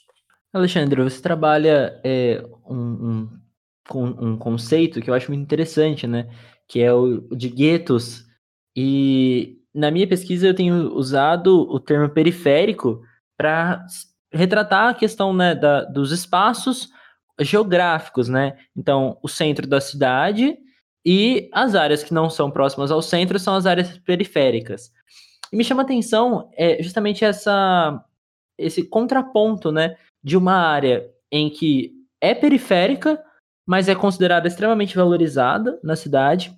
Alexandre, 0.53 1.03
você 1.03 1.21
trabalha 1.21 1.99
é, 2.01 2.41
um, 2.65 3.27
um, 3.93 4.29
um, 4.29 4.37
conceito 4.37 5.01
que 5.01 5.09
eu 5.09 5.13
acho 5.13 5.29
muito 5.31 5.43
interessante, 5.43 6.07
né? 6.07 6.29
Que 6.65 6.81
é 6.81 6.93
o 6.93 7.27
de 7.35 7.49
guetos. 7.49 8.23
E 8.75 9.57
na 9.73 9.91
minha 9.91 10.07
pesquisa 10.07 10.47
eu 10.47 10.55
tenho 10.55 10.93
usado 10.93 11.61
o 11.69 11.79
termo 11.79 12.09
periférico 12.09 13.01
para 13.37 13.85
retratar 14.31 14.89
a 14.89 14.93
questão 14.93 15.33
né, 15.33 15.55
da, 15.55 15.83
dos 15.83 16.11
espaços 16.11 16.89
geográficos, 17.39 18.27
né? 18.27 18.57
Então, 18.75 19.17
o 19.21 19.27
centro 19.27 19.67
da 19.67 19.81
cidade 19.81 20.57
e 21.05 21.49
as 21.51 21.75
áreas 21.75 22.03
que 22.03 22.13
não 22.13 22.29
são 22.29 22.51
próximas 22.51 22.91
ao 22.91 23.01
centro 23.01 23.39
são 23.39 23.55
as 23.55 23.65
áreas 23.65 23.97
periféricas. 23.99 24.91
E 25.51 25.55
me 25.55 25.63
chama 25.63 25.81
a 25.81 25.85
atenção 25.85 26.49
é 26.55 26.81
justamente 26.81 27.25
essa 27.25 28.03
esse 28.57 28.83
contraponto, 28.83 29.71
né, 29.71 29.95
de 30.23 30.37
uma 30.37 30.53
área 30.53 31.09
em 31.31 31.49
que 31.49 31.93
é 32.21 32.35
periférica, 32.35 33.19
mas 33.65 33.89
é 33.89 33.95
considerada 33.95 34.47
extremamente 34.47 34.95
valorizada 34.95 35.79
na 35.83 35.95
cidade, 35.95 36.55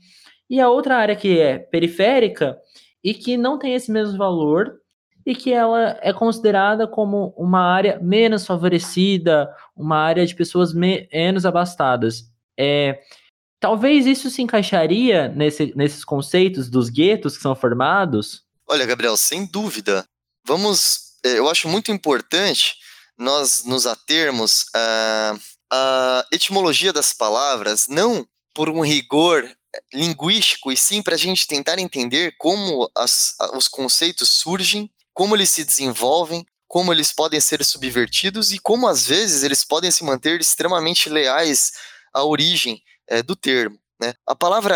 e 0.50 0.60
a 0.60 0.70
outra 0.70 0.98
área 0.98 1.16
que 1.16 1.40
é 1.40 1.58
periférica 1.58 2.58
e 3.04 3.14
que 3.14 3.38
não 3.38 3.60
tem 3.60 3.74
esse 3.74 3.92
mesmo 3.92 4.18
valor, 4.18 4.80
e 5.26 5.36
que 5.36 5.54
ela 5.54 5.98
é 6.02 6.12
considerada 6.12 6.88
como 6.88 7.34
uma 7.38 7.62
área 7.62 8.00
menos 8.02 8.46
favorecida, 8.46 9.50
uma 9.76 9.98
área 9.98 10.26
de 10.26 10.36
pessoas 10.36 10.74
menos 10.74 11.46
abastadas. 11.46 12.30
É, 12.60 13.00
talvez 13.60 14.06
isso 14.06 14.30
se 14.30 14.42
encaixaria 14.42 15.30
nesse, 15.30 15.74
nesses 15.76 16.04
conceitos 16.04 16.70
dos 16.70 16.90
guetos 16.90 17.38
que 17.38 17.44
são 17.44 17.56
formados? 17.56 18.44
Olha, 18.68 18.86
Gabriel, 18.86 19.16
sem 19.16 19.46
dúvida. 19.46 20.06
Vamos, 20.46 21.18
é, 21.26 21.40
eu 21.40 21.50
acho 21.50 21.70
muito 21.70 21.92
importante 21.92 22.76
nós 23.18 23.64
nos 23.66 23.86
atermos 23.86 24.66
à, 24.76 25.36
à 25.72 26.26
etimologia 26.32 26.92
das 26.92 27.14
palavras, 27.14 27.88
não 27.88 28.28
por 28.54 28.70
um 28.70 28.82
rigor 28.82 29.50
linguístico, 29.94 30.72
e 30.72 30.78
sim 30.78 31.02
para 31.02 31.16
a 31.16 31.18
gente 31.18 31.48
tentar 31.48 31.80
entender 31.80 32.36
como 32.38 32.90
as, 32.96 33.36
os 33.56 33.68
conceitos 33.68 34.30
surgem 34.30 34.90
como 35.14 35.36
eles 35.36 35.50
se 35.52 35.64
desenvolvem, 35.64 36.46
como 36.68 36.92
eles 36.92 37.12
podem 37.12 37.40
ser 37.40 37.64
subvertidos 37.64 38.52
e 38.52 38.58
como 38.58 38.88
às 38.88 39.06
vezes 39.06 39.44
eles 39.44 39.64
podem 39.64 39.92
se 39.92 40.04
manter 40.04 40.42
extremamente 40.42 41.08
leais 41.08 41.72
à 42.12 42.24
origem 42.24 42.82
é, 43.08 43.22
do 43.22 43.36
termo. 43.36 43.78
Né? 44.02 44.14
A 44.26 44.36
palavra 44.36 44.76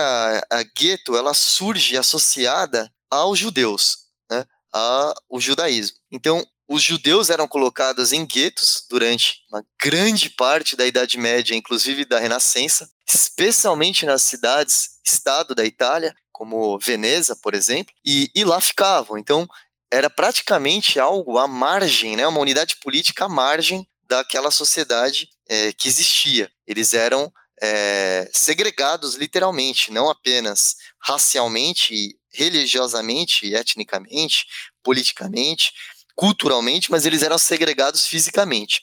a 0.49 0.63
gueto 0.63 1.17
ela 1.17 1.33
surge 1.33 1.97
associada 1.97 2.91
aos 3.10 3.39
judeus, 3.39 3.97
né? 4.29 4.45
ao 4.71 5.39
judaísmo. 5.39 5.97
Então, 6.12 6.45
os 6.69 6.83
judeus 6.83 7.29
eram 7.29 7.47
colocados 7.47 8.12
em 8.12 8.25
guetos 8.25 8.86
durante 8.89 9.41
uma 9.49 9.65
grande 9.81 10.29
parte 10.29 10.75
da 10.75 10.86
Idade 10.86 11.17
Média, 11.17 11.55
inclusive 11.55 12.05
da 12.05 12.19
Renascença, 12.19 12.89
especialmente 13.12 14.06
nas 14.06 14.24
cidades-estado 14.24 15.56
da 15.56 15.65
Itália, 15.65 16.15
como 16.32 16.78
Veneza, 16.78 17.36
por 17.36 17.56
exemplo, 17.56 17.93
e, 18.06 18.30
e 18.36 18.43
lá 18.43 18.60
ficavam. 18.60 19.17
Então, 19.17 19.48
era 19.89 20.10
praticamente 20.10 21.00
algo 21.00 21.38
à 21.38 21.48
margem, 21.48 22.15
né, 22.15 22.28
uma 22.28 22.39
unidade 22.39 22.76
política 22.78 23.26
à 23.26 23.30
margem 23.30 23.88
daquela 24.04 24.52
sociedade 24.52 25.30
é, 25.48 25.72
que 25.74 25.88
existia. 25.88 26.52
Eles 26.65 26.93
eram 26.93 27.32
é, 27.62 28.30
segregados 28.34 29.15
literalmente, 29.15 29.91
não 29.91 30.10
apenas 30.10 30.76
racialmente, 31.00 32.17
religiosamente, 32.32 33.54
etnicamente, 33.54 34.46
politicamente, 34.84 35.72
culturalmente, 36.15 36.91
mas 36.91 37.06
eles 37.06 37.24
eram 37.24 37.38
segregados 37.38 38.06
fisicamente. 38.06 38.82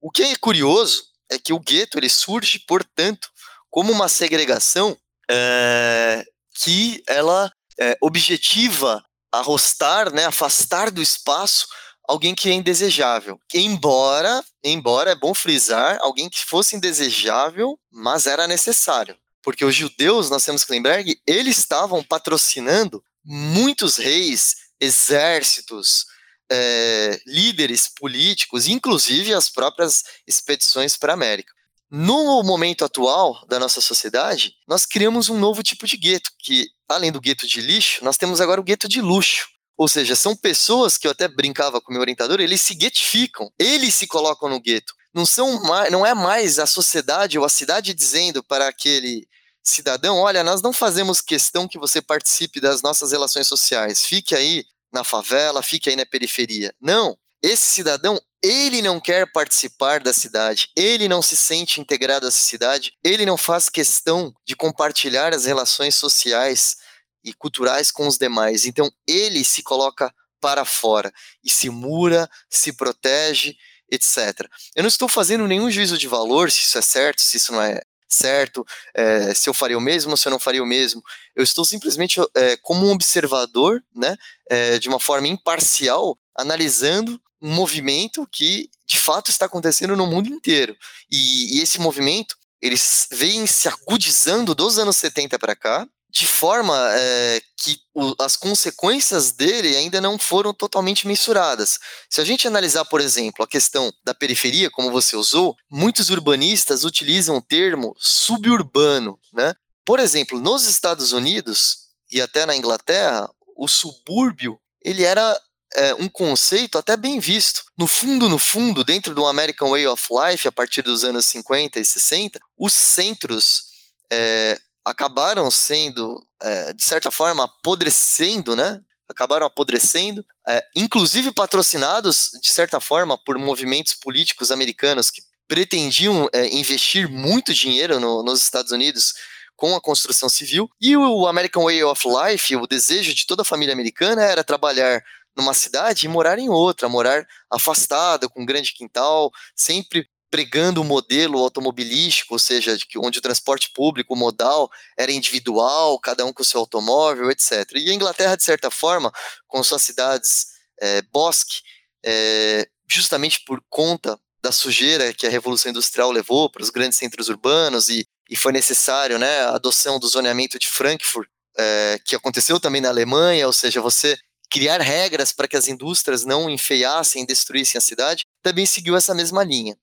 O 0.00 0.10
que 0.10 0.22
é 0.22 0.36
curioso 0.36 1.04
é 1.30 1.38
que 1.38 1.52
o 1.52 1.60
gueto 1.60 1.98
ele 1.98 2.08
surge, 2.08 2.60
portanto, 2.60 3.28
como 3.70 3.92
uma 3.92 4.08
segregação 4.08 4.96
é, 5.30 6.24
que 6.62 7.02
ela 7.06 7.52
é, 7.78 7.96
objetiva 8.00 9.04
arrostar, 9.32 10.12
né, 10.12 10.24
afastar 10.24 10.90
do 10.90 11.02
espaço 11.02 11.66
alguém 12.08 12.34
que 12.34 12.48
é 12.48 12.54
indesejável. 12.54 13.38
Embora, 13.52 14.42
embora 14.64 15.10
é 15.10 15.14
bom 15.14 15.34
frisar, 15.34 15.98
alguém 16.00 16.30
que 16.30 16.42
fosse 16.42 16.74
indesejável, 16.74 17.78
mas 17.92 18.26
era 18.26 18.48
necessário. 18.48 19.14
Porque 19.42 19.64
os 19.64 19.74
judeus, 19.74 20.30
nós 20.30 20.44
temos 20.44 20.64
que 20.64 20.72
lembrar 20.72 21.04
que 21.04 21.20
eles 21.26 21.58
estavam 21.58 22.02
patrocinando 22.02 23.04
muitos 23.22 23.98
reis, 23.98 24.56
exércitos, 24.80 26.06
é, 26.50 27.20
líderes 27.26 27.88
políticos, 27.88 28.66
inclusive 28.66 29.34
as 29.34 29.48
próprias 29.48 30.02
expedições 30.26 30.96
para 30.96 31.12
a 31.12 31.14
América. 31.14 31.52
No 31.90 32.42
momento 32.42 32.84
atual 32.84 33.46
da 33.46 33.58
nossa 33.58 33.80
sociedade, 33.80 34.52
nós 34.66 34.84
criamos 34.84 35.30
um 35.30 35.38
novo 35.38 35.62
tipo 35.62 35.86
de 35.86 35.96
gueto, 35.96 36.30
que 36.38 36.66
além 36.88 37.10
do 37.10 37.20
gueto 37.20 37.46
de 37.46 37.60
lixo, 37.60 38.04
nós 38.04 38.18
temos 38.18 38.40
agora 38.40 38.60
o 38.60 38.64
gueto 38.64 38.88
de 38.88 39.00
luxo. 39.00 39.48
Ou 39.76 39.88
seja, 39.88 40.16
são 40.16 40.36
pessoas 40.36 40.98
que 40.98 41.06
eu 41.06 41.12
até 41.12 41.28
brincava 41.28 41.80
com 41.80 41.90
o 41.90 41.92
meu 41.92 42.00
orientador, 42.00 42.40
eles 42.40 42.60
se 42.60 42.74
guetificam, 42.74 43.50
eles 43.58 43.94
se 43.94 44.06
colocam 44.06 44.48
no 44.48 44.60
gueto. 44.60 44.92
Não, 45.14 45.24
são 45.24 45.62
não 45.90 46.04
é 46.04 46.14
mais 46.14 46.58
a 46.58 46.66
sociedade 46.66 47.38
ou 47.38 47.44
a 47.44 47.48
cidade 47.48 47.94
dizendo 47.94 48.42
para 48.42 48.68
aquele 48.68 49.26
cidadão: 49.62 50.18
olha, 50.18 50.44
nós 50.44 50.60
não 50.60 50.72
fazemos 50.72 51.20
questão 51.20 51.68
que 51.68 51.78
você 51.78 52.02
participe 52.02 52.60
das 52.60 52.82
nossas 52.82 53.12
relações 53.12 53.46
sociais, 53.46 54.04
fique 54.04 54.34
aí 54.34 54.64
na 54.92 55.04
favela, 55.04 55.62
fique 55.62 55.90
aí 55.90 55.96
na 55.96 56.06
periferia. 56.06 56.74
Não. 56.80 57.16
Esse 57.42 57.74
cidadão, 57.74 58.20
ele 58.42 58.82
não 58.82 59.00
quer 59.00 59.30
participar 59.30 60.00
da 60.00 60.12
cidade, 60.12 60.68
ele 60.76 61.08
não 61.08 61.22
se 61.22 61.36
sente 61.36 61.80
integrado 61.80 62.26
à 62.26 62.30
cidade, 62.30 62.92
ele 63.02 63.24
não 63.24 63.36
faz 63.36 63.68
questão 63.68 64.34
de 64.44 64.56
compartilhar 64.56 65.32
as 65.32 65.44
relações 65.44 65.94
sociais 65.94 66.76
e 67.24 67.32
culturais 67.32 67.90
com 67.90 68.06
os 68.08 68.18
demais. 68.18 68.66
Então 68.66 68.90
ele 69.06 69.44
se 69.44 69.62
coloca 69.62 70.12
para 70.40 70.64
fora 70.64 71.12
e 71.44 71.50
se 71.50 71.68
mura, 71.70 72.28
se 72.50 72.72
protege, 72.72 73.56
etc. 73.90 74.48
Eu 74.74 74.82
não 74.82 74.88
estou 74.88 75.08
fazendo 75.08 75.46
nenhum 75.46 75.70
juízo 75.70 75.98
de 75.98 76.08
valor 76.08 76.50
se 76.50 76.64
isso 76.64 76.78
é 76.78 76.82
certo, 76.82 77.20
se 77.20 77.36
isso 77.36 77.52
não 77.52 77.62
é 77.62 77.80
certo, 78.08 78.64
é, 78.94 79.34
se 79.34 79.48
eu 79.48 79.54
faria 79.54 79.76
o 79.76 79.80
mesmo 79.80 80.12
ou 80.12 80.16
se 80.16 80.26
eu 80.26 80.30
não 80.30 80.38
faria 80.38 80.62
o 80.62 80.66
mesmo. 80.66 81.02
Eu 81.34 81.44
estou 81.44 81.64
simplesmente 81.64 82.20
é, 82.34 82.56
como 82.56 82.86
um 82.86 82.92
observador, 82.92 83.82
né, 83.94 84.16
é, 84.50 84.78
de 84.78 84.88
uma 84.88 84.98
forma 84.98 85.28
imparcial, 85.28 86.18
analisando 86.36 87.20
um 87.40 87.52
movimento 87.52 88.26
que 88.32 88.70
de 88.86 88.98
fato 88.98 89.30
está 89.30 89.46
acontecendo 89.46 89.96
no 89.96 90.06
mundo 90.06 90.28
inteiro. 90.28 90.76
E, 91.10 91.58
e 91.58 91.62
esse 91.62 91.78
movimento 91.78 92.36
ele 92.60 92.76
vem 93.12 93.46
se 93.46 93.68
agudizando 93.68 94.54
dos 94.54 94.78
anos 94.78 94.96
70 94.96 95.38
para 95.38 95.54
cá, 95.54 95.86
de 96.10 96.26
forma 96.26 96.74
é, 96.92 97.42
que 97.56 97.78
o, 97.94 98.14
as 98.20 98.36
consequências 98.36 99.32
dele 99.32 99.76
ainda 99.76 100.00
não 100.00 100.18
foram 100.18 100.54
totalmente 100.54 101.06
mensuradas. 101.06 101.78
Se 102.08 102.20
a 102.20 102.24
gente 102.24 102.48
analisar, 102.48 102.84
por 102.86 103.00
exemplo, 103.00 103.44
a 103.44 103.48
questão 103.48 103.92
da 104.02 104.14
periferia, 104.14 104.70
como 104.70 104.90
você 104.90 105.16
usou, 105.16 105.54
muitos 105.70 106.08
urbanistas 106.08 106.84
utilizam 106.84 107.36
o 107.36 107.42
termo 107.42 107.94
suburbano. 107.98 109.18
Né? 109.32 109.54
Por 109.84 110.00
exemplo, 110.00 110.40
nos 110.40 110.64
Estados 110.64 111.12
Unidos 111.12 111.88
e 112.10 112.22
até 112.22 112.46
na 112.46 112.56
Inglaterra, 112.56 113.28
o 113.56 113.68
subúrbio 113.68 114.58
ele 114.82 115.04
era 115.04 115.38
é, 115.74 115.94
um 115.94 116.08
conceito 116.08 116.78
até 116.78 116.96
bem 116.96 117.20
visto. 117.20 117.64
No 117.76 117.86
fundo, 117.86 118.28
no 118.28 118.38
fundo, 118.38 118.82
dentro 118.82 119.14
do 119.14 119.26
American 119.26 119.70
Way 119.70 119.86
of 119.88 120.02
Life, 120.10 120.48
a 120.48 120.52
partir 120.52 120.82
dos 120.82 121.04
anos 121.04 121.26
50 121.26 121.78
e 121.78 121.84
60, 121.84 122.40
os 122.56 122.72
centros 122.72 123.64
é, 124.10 124.58
acabaram 124.90 125.50
sendo, 125.50 126.24
é, 126.40 126.72
de 126.72 126.82
certa 126.82 127.10
forma, 127.10 127.44
apodrecendo, 127.44 128.56
né? 128.56 128.80
Acabaram 129.08 129.46
apodrecendo, 129.46 130.24
é, 130.46 130.64
inclusive 130.74 131.32
patrocinados, 131.32 132.30
de 132.42 132.50
certa 132.50 132.80
forma, 132.80 133.18
por 133.18 133.38
movimentos 133.38 133.94
políticos 133.94 134.50
americanos 134.50 135.10
que 135.10 135.22
pretendiam 135.46 136.28
é, 136.32 136.46
investir 136.48 137.08
muito 137.08 137.54
dinheiro 137.54 137.98
no, 137.98 138.22
nos 138.22 138.42
Estados 138.42 138.72
Unidos 138.72 139.14
com 139.56 139.74
a 139.74 139.80
construção 139.80 140.28
civil. 140.28 140.70
E 140.80 140.96
o 140.96 141.26
American 141.26 141.64
Way 141.64 141.84
of 141.84 142.06
Life, 142.06 142.54
o 142.56 142.66
desejo 142.66 143.14
de 143.14 143.26
toda 143.26 143.42
a 143.42 143.46
família 143.46 143.72
americana 143.72 144.22
era 144.22 144.44
trabalhar 144.44 145.02
numa 145.36 145.54
cidade 145.54 146.06
e 146.06 146.08
morar 146.08 146.38
em 146.38 146.48
outra, 146.48 146.88
morar 146.88 147.26
afastada, 147.50 148.28
com 148.28 148.42
um 148.42 148.46
grande 148.46 148.72
quintal, 148.72 149.30
sempre 149.54 150.08
pregando 150.30 150.80
o 150.80 150.84
um 150.84 150.86
modelo 150.86 151.38
automobilístico, 151.38 152.34
ou 152.34 152.38
seja, 152.38 152.76
onde 152.98 153.18
o 153.18 153.22
transporte 153.22 153.70
público 153.72 154.14
modal 154.14 154.70
era 154.96 155.12
individual, 155.12 155.98
cada 155.98 156.24
um 156.24 156.32
com 156.32 156.44
seu 156.44 156.60
automóvel, 156.60 157.30
etc. 157.30 157.66
E 157.76 157.90
a 157.90 157.94
Inglaterra, 157.94 158.36
de 158.36 158.42
certa 158.42 158.70
forma, 158.70 159.12
com 159.46 159.62
suas 159.62 159.82
cidades 159.82 160.46
é, 160.80 161.02
bosque, 161.02 161.60
é, 162.04 162.68
justamente 162.86 163.40
por 163.44 163.62
conta 163.68 164.18
da 164.42 164.52
sujeira 164.52 165.12
que 165.12 165.26
a 165.26 165.30
Revolução 165.30 165.70
Industrial 165.70 166.10
levou 166.10 166.50
para 166.50 166.62
os 166.62 166.70
grandes 166.70 166.98
centros 166.98 167.28
urbanos 167.28 167.88
e, 167.88 168.06
e 168.30 168.36
foi 168.36 168.52
necessário 168.52 169.18
né, 169.18 169.40
a 169.42 169.54
adoção 169.54 169.98
do 169.98 170.08
zoneamento 170.08 170.58
de 170.58 170.68
Frankfurt, 170.68 171.28
é, 171.56 171.98
que 172.04 172.14
aconteceu 172.14 172.60
também 172.60 172.80
na 172.80 172.88
Alemanha, 172.88 173.46
ou 173.46 173.52
seja, 173.52 173.80
você 173.80 174.16
criar 174.50 174.80
regras 174.80 175.32
para 175.32 175.48
que 175.48 175.56
as 175.56 175.68
indústrias 175.68 176.24
não 176.24 176.48
enfeiassem 176.48 177.26
destruíssem 177.26 177.78
a 177.78 177.82
cidade, 177.82 178.24
também 178.42 178.64
seguiu 178.64 178.96
essa 178.96 179.14
mesma 179.14 179.44
linha. 179.44 179.76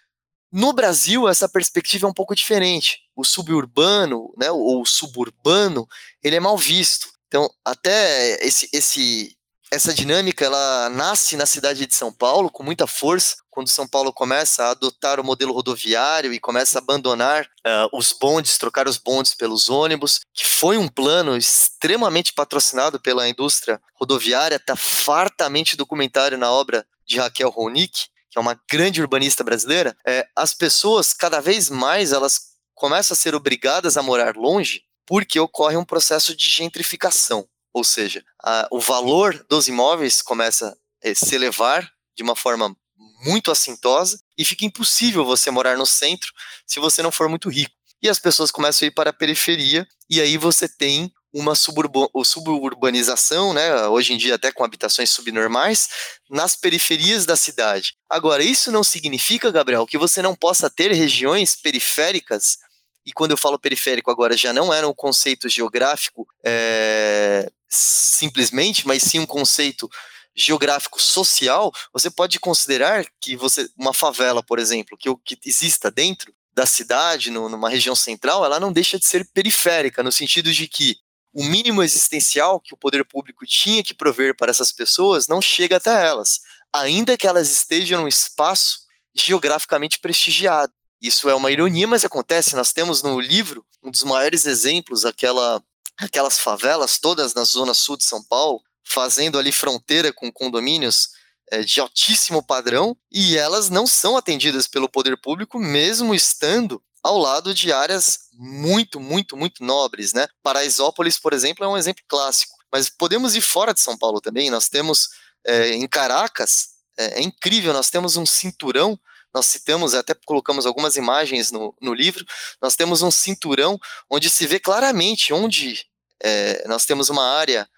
No 0.58 0.72
Brasil, 0.72 1.28
essa 1.28 1.50
perspectiva 1.50 2.08
é 2.08 2.10
um 2.10 2.14
pouco 2.14 2.34
diferente. 2.34 3.02
O 3.14 3.26
suburbano, 3.26 4.34
né, 4.38 4.50
ou 4.50 4.86
suburbano, 4.86 5.86
ele 6.24 6.38
é 6.38 6.40
mal 6.40 6.58
visto. 6.58 7.10
Então, 7.28 7.50
até 7.66 8.42
esse, 8.42 8.70
esse, 8.72 9.36
essa 9.70 9.94
dinâmica, 9.94 10.46
ela 10.46 10.90
nasce 10.92 11.36
na 11.36 11.46
cidade 11.46 11.86
de 11.86 11.94
São 11.94 12.10
Paulo 12.10 12.50
com 12.50 12.64
muita 12.64 12.88
força, 12.88 13.36
quando 13.52 13.68
São 13.68 13.86
Paulo 13.86 14.14
começa 14.14 14.64
a 14.64 14.70
adotar 14.70 15.20
o 15.20 15.26
modelo 15.26 15.52
rodoviário 15.52 16.32
e 16.32 16.40
começa 16.40 16.80
a 16.80 16.82
abandonar 16.82 17.44
uh, 17.44 17.90
os 17.92 18.14
bondes, 18.14 18.58
trocar 18.58 18.88
os 18.88 18.98
bondes 18.98 19.34
pelos 19.34 19.68
ônibus, 19.68 20.22
que 20.34 20.48
foi 20.48 20.78
um 20.78 20.88
plano 20.88 21.36
extremamente 21.36 22.32
patrocinado 22.32 22.98
pela 22.98 23.28
indústria 23.28 23.78
rodoviária, 23.94 24.56
está 24.56 24.78
fartamente 24.78 25.76
documentário 25.76 26.38
na 26.38 26.50
obra 26.50 26.88
de 27.06 27.20
Raquel 27.20 27.50
Ronick, 27.50 28.08
que 28.36 28.40
é 28.40 28.42
uma 28.42 28.60
grande 28.70 29.02
urbanista 29.02 29.46
brasileira, 29.46 29.98
é, 30.06 30.28
as 30.36 30.54
pessoas 30.54 31.14
cada 31.14 31.40
vez 31.40 31.70
mais 31.70 32.12
elas 32.12 32.48
começam 32.74 33.16
a 33.16 33.18
ser 33.18 33.34
obrigadas 33.34 33.96
a 33.96 34.04
morar 34.04 34.36
longe 34.36 34.84
porque 35.06 35.40
ocorre 35.40 35.78
um 35.78 35.86
processo 35.86 36.36
de 36.36 36.50
gentrificação, 36.50 37.48
ou 37.74 37.82
seja, 37.82 38.22
a, 38.44 38.68
o 38.72 38.82
valor 38.82 39.46
dos 39.50 39.70
imóveis 39.70 40.22
começa 40.22 40.78
a 41.02 41.16
se 41.16 41.34
elevar 41.34 41.90
de 42.14 42.24
uma 42.24 42.36
forma 42.36 42.76
muito 43.24 43.52
assintosa 43.52 44.20
e 44.38 44.44
fica 44.44 44.66
impossível 44.66 45.24
você 45.24 45.50
morar 45.50 45.78
no 45.78 45.86
centro 45.86 46.34
se 46.68 46.78
você 46.78 47.02
não 47.02 47.14
for 47.14 47.30
muito 47.30 47.48
rico. 47.48 47.74
E 48.02 48.10
as 48.10 48.20
pessoas 48.20 48.52
começam 48.52 48.86
a 48.86 48.90
ir 48.90 48.92
para 48.92 49.12
a 49.12 49.14
periferia 49.14 49.88
e 50.10 50.20
aí 50.20 50.38
você 50.38 50.68
tem 50.68 51.10
uma 51.36 51.54
suburbanização, 51.54 53.54
né, 53.54 53.88
hoje 53.88 54.14
em 54.14 54.18
dia 54.18 54.36
até 54.36 54.54
com 54.54 54.64
habitações 54.64 55.10
subnormais, 55.10 55.90
nas 56.30 56.56
periferias 56.56 57.26
da 57.26 57.36
cidade. 57.36 57.94
Agora, 58.10 58.42
isso 58.42 58.72
não 58.72 58.86
significa, 58.86 59.52
Gabriel, 59.52 59.86
que 59.86 59.98
você 59.98 60.22
não 60.22 60.34
possa 60.34 60.70
ter 60.70 60.94
regiões 60.94 61.54
periféricas, 61.54 62.58
e 63.06 63.12
quando 63.12 63.32
eu 63.32 63.38
falo 63.38 63.60
periférico 63.60 64.10
agora 64.10 64.38
já 64.38 64.54
não 64.54 64.74
era 64.74 64.88
um 64.88 64.94
conceito 64.94 65.50
geográfico 65.50 66.26
é, 66.44 67.52
simplesmente, 67.68 68.88
mas 68.88 69.04
sim 69.04 69.20
um 69.20 69.26
conceito 69.26 69.90
geográfico 70.34 71.02
social, 71.02 71.72
você 71.94 72.10
pode 72.10 72.40
considerar 72.40 73.06
que 73.20 73.36
você 73.36 73.70
uma 73.78 73.94
favela, 73.94 74.42
por 74.42 74.58
exemplo, 74.58 74.98
que, 74.98 75.14
que 75.24 75.38
exista 75.46 75.92
dentro 75.92 76.34
da 76.54 76.66
cidade, 76.66 77.30
no, 77.30 77.50
numa 77.50 77.70
região 77.70 77.96
central, 77.96 78.46
ela 78.46 78.60
não 78.60 78.72
deixa 78.72 78.98
de 78.98 79.06
ser 79.06 79.28
periférica, 79.34 80.02
no 80.02 80.12
sentido 80.12 80.54
de 80.54 80.68
que 80.68 80.98
o 81.36 81.44
mínimo 81.44 81.84
existencial 81.84 82.62
que 82.62 82.74
o 82.74 82.78
poder 82.78 83.04
público 83.04 83.46
tinha 83.46 83.84
que 83.84 83.94
prover 83.94 84.38
para 84.38 84.50
essas 84.50 84.72
pessoas 84.72 85.28
não 85.28 85.42
chega 85.42 85.76
até 85.76 86.08
elas, 86.08 86.40
ainda 86.72 87.18
que 87.18 87.28
elas 87.28 87.52
estejam 87.52 88.02
num 88.02 88.08
espaço 88.08 88.80
geograficamente 89.14 90.00
prestigiado. 90.00 90.72
Isso 91.02 91.30
é 91.30 91.36
uma 91.36 91.52
ironia, 91.52 91.86
mas 91.88 92.06
acontece. 92.06 92.56
Nós 92.56 92.72
temos 92.72 93.04
no 93.04 93.20
livro 93.20 93.66
um 93.84 93.92
dos 93.92 94.04
maiores 94.04 94.46
exemplos, 94.46 95.04
aquela, 95.04 95.62
aquelas 95.98 96.40
favelas 96.40 96.98
todas 97.00 97.34
na 97.34 97.44
zona 97.44 97.74
sul 97.74 97.98
de 97.98 98.06
São 98.06 98.24
Paulo, 98.24 98.62
fazendo 98.82 99.38
ali 99.38 99.52
fronteira 99.52 100.14
com 100.14 100.32
condomínios 100.32 101.10
é, 101.52 101.64
de 101.64 101.82
altíssimo 101.82 102.42
padrão, 102.42 102.96
e 103.12 103.38
elas 103.38 103.70
não 103.70 103.86
são 103.86 104.16
atendidas 104.16 104.68
pelo 104.68 104.88
poder 104.88 105.20
público, 105.20 105.60
mesmo 105.60 106.16
estando 106.16 106.82
ao 107.06 107.20
lado 107.20 107.54
de 107.54 107.72
áreas 107.72 108.18
muito, 108.34 109.00
muito, 109.00 109.38
muito 109.38 109.64
nobres, 109.64 110.12
né? 110.12 110.28
Paraisópolis, 110.42 111.20
por 111.20 111.34
exemplo, 111.34 111.64
é 111.64 111.68
um 111.68 111.78
exemplo 111.78 112.04
clássico. 112.08 112.56
Mas 112.72 112.90
podemos 112.90 113.36
ir 113.36 113.42
fora 113.42 113.76
de 113.76 113.80
São 113.80 113.96
Paulo 113.96 114.20
também. 114.20 114.50
Nós 114.50 114.70
temos 114.70 115.10
é, 115.46 115.70
em 115.76 115.88
Caracas, 115.88 116.70
é, 116.98 117.20
é, 117.20 117.22
incrível, 117.22 117.72
nós 117.74 117.92
temos 117.92 118.18
um 118.18 118.26
cinturão. 118.26 119.00
Nós 119.32 119.46
citamos, 119.46 119.94
até 119.94 120.16
colocamos 120.26 120.66
algumas 120.66 120.96
imagens 120.96 121.52
no, 121.52 121.76
no 121.80 121.94
livro. 121.94 122.26
Nós 122.60 122.76
temos 122.76 123.04
um 123.04 123.12
cinturão 123.12 123.80
onde 124.10 124.28
se 124.28 124.48
vê 124.48 124.60
claramente 124.60 125.32
onde 125.32 125.86
é, 126.24 126.68
nós 126.68 126.86
temos 126.86 127.12
uma 127.12 127.24
área 127.38 127.70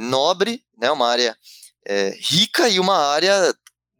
nobre, 0.00 0.64
né, 0.78 0.90
uma 0.90 1.08
área 1.08 1.36
rica 2.20 2.68
e 2.68 2.78
uma 2.78 2.96
área 2.96 3.54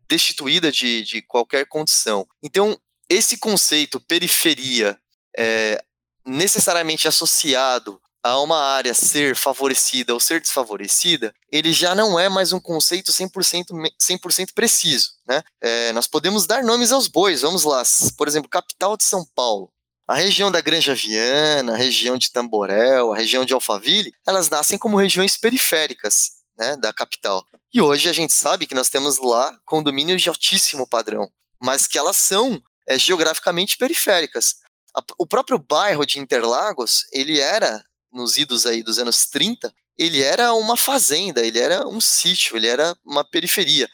destituída 0.09 0.71
de, 0.73 1.03
de 1.03 1.21
qualquer 1.23 1.67
condição. 1.67 2.27
Então, 2.43 2.79
esse 3.09 3.37
conceito 3.37 4.01
periferia 4.01 4.99
é, 5.37 5.83
necessariamente 6.25 7.09
associado 7.09 8.01
a 8.23 8.39
uma 8.41 8.59
área 8.59 8.95
ser 8.95 9.35
favorecida 9.35 10.15
ou 10.15 10.21
ser 10.21 10.41
desfavorecida, 10.41 11.35
ele 11.51 11.73
já 11.73 11.95
não 11.95 12.19
é 12.19 12.29
mais 12.29 12.53
um 12.53 12.61
conceito 12.61 13.11
100%, 13.11 13.93
100 13.99 14.47
preciso. 14.55 15.15
Né? 15.27 15.43
É, 15.61 15.93
nós 15.93 16.07
podemos 16.07 16.47
dar 16.47 16.63
nomes 16.63 16.93
aos 16.93 17.09
bois, 17.09 17.43
vamos 17.43 17.65
lá. 17.65 17.83
Por 18.17 18.29
exemplo, 18.29 18.49
capital 18.49 18.97
de 18.97 19.03
São 19.03 19.27
Paulo. 19.35 19.73
A 20.07 20.15
região 20.15 20.53
da 20.53 20.61
Granja 20.61 20.95
Viana, 20.95 21.75
a 21.75 21.77
região 21.77 22.17
de 22.17 22.31
Tamborel, 22.31 23.13
a 23.13 23.17
região 23.17 23.45
de 23.45 23.55
Alphaville, 23.55 24.13
elas 24.27 24.49
nascem 24.49 24.79
como 24.79 24.97
regiões 24.97 25.37
periféricas 25.37 26.43
né, 26.57 26.77
da 26.77 26.93
capital. 26.93 27.45
E 27.73 27.81
hoje 27.81 28.09
a 28.09 28.13
gente 28.13 28.33
sabe 28.33 28.67
que 28.67 28.75
nós 28.75 28.89
temos 28.89 29.19
lá 29.19 29.57
condomínios 29.65 30.23
de 30.23 30.29
altíssimo 30.29 30.87
padrão, 30.87 31.31
mas 31.61 31.87
que 31.87 31.99
elas 31.99 32.17
são 32.17 32.63
é, 32.87 32.99
geograficamente 32.99 33.77
periféricas. 33.77 34.57
A, 34.97 35.03
o 35.19 35.27
próprio 35.27 35.59
bairro 35.59 36.05
de 36.05 36.19
Interlagos, 36.19 37.07
ele 37.13 37.39
era, 37.39 37.85
nos 38.13 38.37
idos 38.37 38.67
aí 38.67 38.83
dos 38.83 38.99
anos 38.99 39.27
30, 39.27 39.73
ele 39.99 40.23
era 40.23 40.53
uma 40.55 40.77
fazenda, 40.77 41.45
ele 41.45 41.59
era 41.59 41.87
um 41.87 42.01
sítio, 42.01 42.57
ele 42.57 42.67
era 42.67 42.97
uma 43.05 43.25
periferia. 43.25 43.89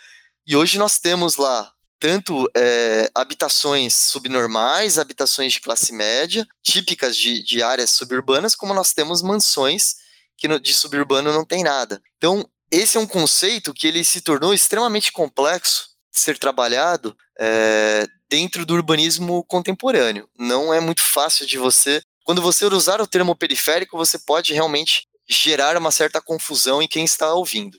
E 0.47 0.57
hoje 0.57 0.78
nós 0.78 0.99
temos 0.99 1.36
lá 1.36 1.72
tanto 2.01 2.49
é, 2.57 3.11
habitações 3.14 3.95
subnormais, 3.95 4.99
habitações 4.99 5.53
de 5.53 5.61
classe 5.61 5.93
média, 5.93 6.47
típicas 6.62 7.16
de, 7.16 7.43
de 7.43 7.62
áreas 7.62 7.91
suburbanas, 7.91 8.55
como 8.55 8.72
nós 8.72 8.93
temos 8.93 9.20
mansões 9.20 9.97
que 10.36 10.47
no, 10.47 10.61
de 10.61 10.72
suburbano 10.72 11.32
não 11.32 11.45
tem 11.45 11.64
nada. 11.64 12.01
Então, 12.16 12.49
esse 12.70 12.97
é 12.97 13.01
um 13.01 13.07
conceito 13.07 13.74
que 13.74 13.86
ele 13.86 14.05
se 14.05 14.20
tornou 14.20 14.55
extremamente 14.55 15.11
complexo 15.11 15.89
de 16.12 16.20
ser 16.20 16.39
trabalhado 16.39 17.16
é, 17.39 18.07
dentro 18.31 18.64
do 18.66 18.74
urbanismo 18.74 19.45
contemporâneo. 19.45 20.29
Não 20.39 20.72
é 20.72 20.81
muito 20.81 21.03
fácil 21.03 21.47
de 21.47 21.59
você. 21.59 22.03
Quando 22.24 22.43
você 22.43 22.66
usar 22.66 23.01
o 23.01 23.07
termo 23.07 23.35
periférico, 23.35 23.97
você 23.97 24.18
pode 24.18 24.53
realmente 24.53 25.07
gerar 25.29 25.76
uma 25.76 25.91
certa 25.91 26.20
confusão 26.20 26.83
em 26.83 26.89
quem 26.89 27.05
está 27.05 27.33
ouvindo. 27.35 27.79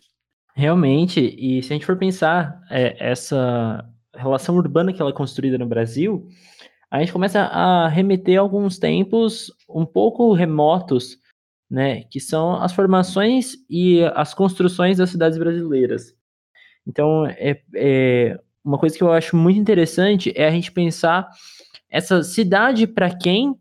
Realmente, 0.56 1.20
e 1.20 1.62
se 1.64 1.72
a 1.72 1.76
gente 1.76 1.86
for 1.86 1.98
pensar 1.98 2.60
é, 2.70 2.96
essa 3.00 3.86
relação 4.16 4.56
urbana 4.56 4.92
que 4.92 5.02
ela 5.02 5.12
é 5.12 5.14
construída 5.14 5.58
no 5.58 5.66
Brasil, 5.66 6.28
a 6.92 7.00
gente 7.00 7.14
começa 7.14 7.42
a 7.42 7.88
remeter 7.88 8.38
a 8.38 8.42
alguns 8.42 8.78
tempos 8.78 9.52
um 9.70 9.86
pouco 9.86 10.34
remotos, 10.34 11.18
né, 11.70 12.04
que 12.06 12.20
são 12.20 12.56
as 12.56 12.74
formações 12.74 13.56
e 13.70 14.04
as 14.16 14.34
construções 14.34 14.98
das 14.98 15.12
cidades 15.12 15.38
brasileiras. 15.38 16.14
Então, 16.86 17.26
é, 17.28 17.62
é 17.76 18.40
uma 18.64 18.78
coisa 18.78 18.98
que 18.98 19.04
eu 19.04 19.12
acho 19.12 19.36
muito 19.36 19.60
interessante 19.60 20.32
é 20.36 20.48
a 20.48 20.52
gente 20.52 20.72
pensar 20.72 21.30
essa 21.90 22.24
cidade 22.24 22.86
para 22.86 23.10
quem 23.10 23.56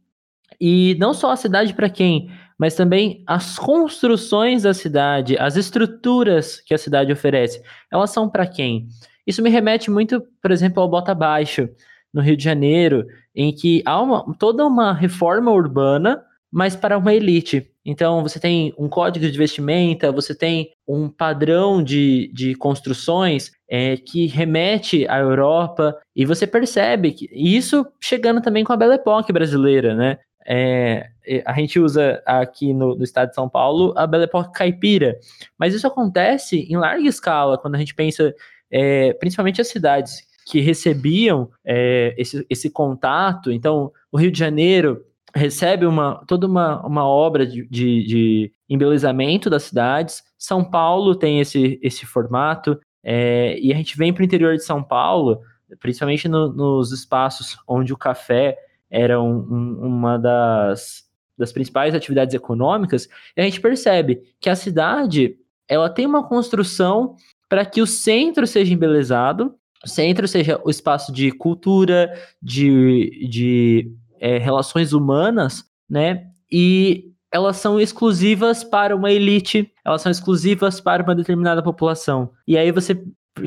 e 0.61 0.97
não 0.99 1.15
só 1.15 1.31
a 1.31 1.37
cidade 1.37 1.73
para 1.73 1.89
quem, 1.89 2.31
mas 2.59 2.75
também 2.75 3.23
as 3.27 3.59
construções 3.59 4.65
da 4.65 4.75
cidade, 4.75 5.39
as 5.39 5.57
estruturas 5.57 6.61
que 6.61 6.75
a 6.75 6.79
cidade 6.79 7.13
oferece, 7.13 7.63
elas 7.91 8.11
são 8.11 8.29
para 8.29 8.47
quem? 8.47 8.89
Isso 9.27 9.43
me 9.43 9.51
remete 9.51 9.91
muito, 9.91 10.23
por 10.43 10.51
exemplo, 10.51 10.83
ao 10.83 10.89
Bota 10.89 11.15
Baixo, 11.15 11.69
no 12.13 12.21
Rio 12.21 12.37
de 12.37 12.43
Janeiro, 12.43 13.07
em 13.35 13.55
que 13.55 13.83
há 13.85 14.01
uma, 14.01 14.35
toda 14.39 14.67
uma 14.67 14.93
reforma 14.93 15.53
urbana, 15.53 16.23
mas 16.51 16.75
para 16.75 16.97
uma 16.97 17.15
elite. 17.15 17.71
Então, 17.85 18.23
você 18.23 18.41
tem 18.41 18.75
um 18.79 18.89
código 18.89 19.31
de 19.31 19.39
vestimenta, 19.39 20.11
você 20.11 20.35
tem 20.35 20.71
um 20.87 21.09
padrão 21.09 21.83
de, 21.83 22.31
de 22.33 22.55
construções 22.55 23.53
é, 23.69 23.97
que 23.97 24.27
remete 24.27 25.07
à 25.09 25.19
Europa, 25.19 25.97
e 26.17 26.25
você 26.25 26.47
percebe 26.47 27.13
que 27.13 27.29
isso 27.33 27.87
chegando 28.01 28.41
também 28.41 28.65
com 28.65 28.73
a 28.73 28.77
Belle 28.77 28.95
Époque 28.95 29.33
brasileira, 29.33 29.95
né? 29.95 30.19
É, 30.51 31.11
a 31.45 31.53
gente 31.53 31.79
usa 31.79 32.23
aqui 32.25 32.73
no, 32.73 32.97
no, 32.97 33.05
estado 33.05 33.29
de 33.29 33.35
São 33.35 33.51
Paulo 33.51 33.93
a 33.95 34.07
Belle 34.07 34.25
Époque 34.25 34.53
caipira, 34.55 35.19
mas 35.59 35.75
isso 35.75 35.87
acontece 35.87 36.61
em 36.61 36.77
larga 36.77 37.07
escala 37.07 37.59
quando 37.59 37.75
a 37.75 37.79
gente 37.79 37.95
pensa 37.95 38.35
é, 38.71 39.13
principalmente 39.15 39.61
as 39.61 39.69
cidades 39.69 40.23
que 40.47 40.61
recebiam 40.61 41.51
é, 41.65 42.15
esse, 42.17 42.47
esse 42.49 42.71
contato. 42.71 43.53
Então, 43.53 43.93
o 44.11 44.19
Rio 44.19 44.33
de 44.33 44.39
Janeiro 44.39 45.05
recebe 45.35 45.85
uma, 45.85 46.25
toda 46.27 46.47
uma, 46.47 46.85
uma 46.87 47.07
obra 47.07 47.47
de, 47.47 47.67
de, 47.69 48.07
de 48.07 48.53
embelezamento 48.69 49.51
das 49.51 49.65
cidades. 49.65 50.23
São 50.39 50.65
Paulo 50.65 51.15
tem 51.15 51.41
esse, 51.41 51.79
esse 51.83 52.07
formato. 52.07 52.81
É, 53.11 53.59
e 53.59 53.73
a 53.73 53.77
gente 53.77 53.97
vem 53.97 54.13
para 54.13 54.21
o 54.21 54.25
interior 54.25 54.55
de 54.55 54.63
São 54.63 54.83
Paulo, 54.83 55.41
principalmente 55.81 56.29
no, 56.29 56.53
nos 56.53 56.93
espaços 56.93 57.57
onde 57.67 57.91
o 57.91 57.97
café 57.97 58.55
era 58.91 59.19
um, 59.19 59.39
um, 59.51 59.87
uma 59.87 60.19
das, 60.19 61.05
das 61.35 61.51
principais 61.51 61.95
atividades 61.95 62.35
econômicas, 62.35 63.09
e 63.35 63.41
a 63.41 63.45
gente 63.45 63.63
percebe 63.63 64.21
que 64.39 64.51
a 64.51 64.55
cidade 64.55 65.39
ela 65.67 65.89
tem 65.89 66.05
uma 66.05 66.29
construção 66.29 67.17
para 67.49 67.65
que 67.65 67.81
o 67.81 67.87
centro 67.87 68.47
seja 68.47 68.75
embelezado, 68.75 69.55
o 69.83 69.89
centro 69.89 70.29
seja 70.29 70.61
o 70.63 70.69
espaço 70.69 71.11
de 71.11 71.31
cultura, 71.31 72.13
de, 72.43 73.27
de 73.31 73.91
é, 74.21 74.37
relações 74.37 74.93
humanas, 74.93 75.65
né? 75.89 76.27
E 76.53 77.11
elas 77.33 77.57
são 77.57 77.81
exclusivas 77.81 78.65
para 78.65 78.97
uma 78.97 79.13
elite, 79.13 79.71
elas 79.85 80.03
são 80.03 80.11
exclusivas 80.11 80.81
para 80.81 81.03
uma 81.03 81.15
determinada 81.15 81.63
população. 81.63 82.31
E 82.47 82.57
aí 82.57 82.73
você 82.73 83.01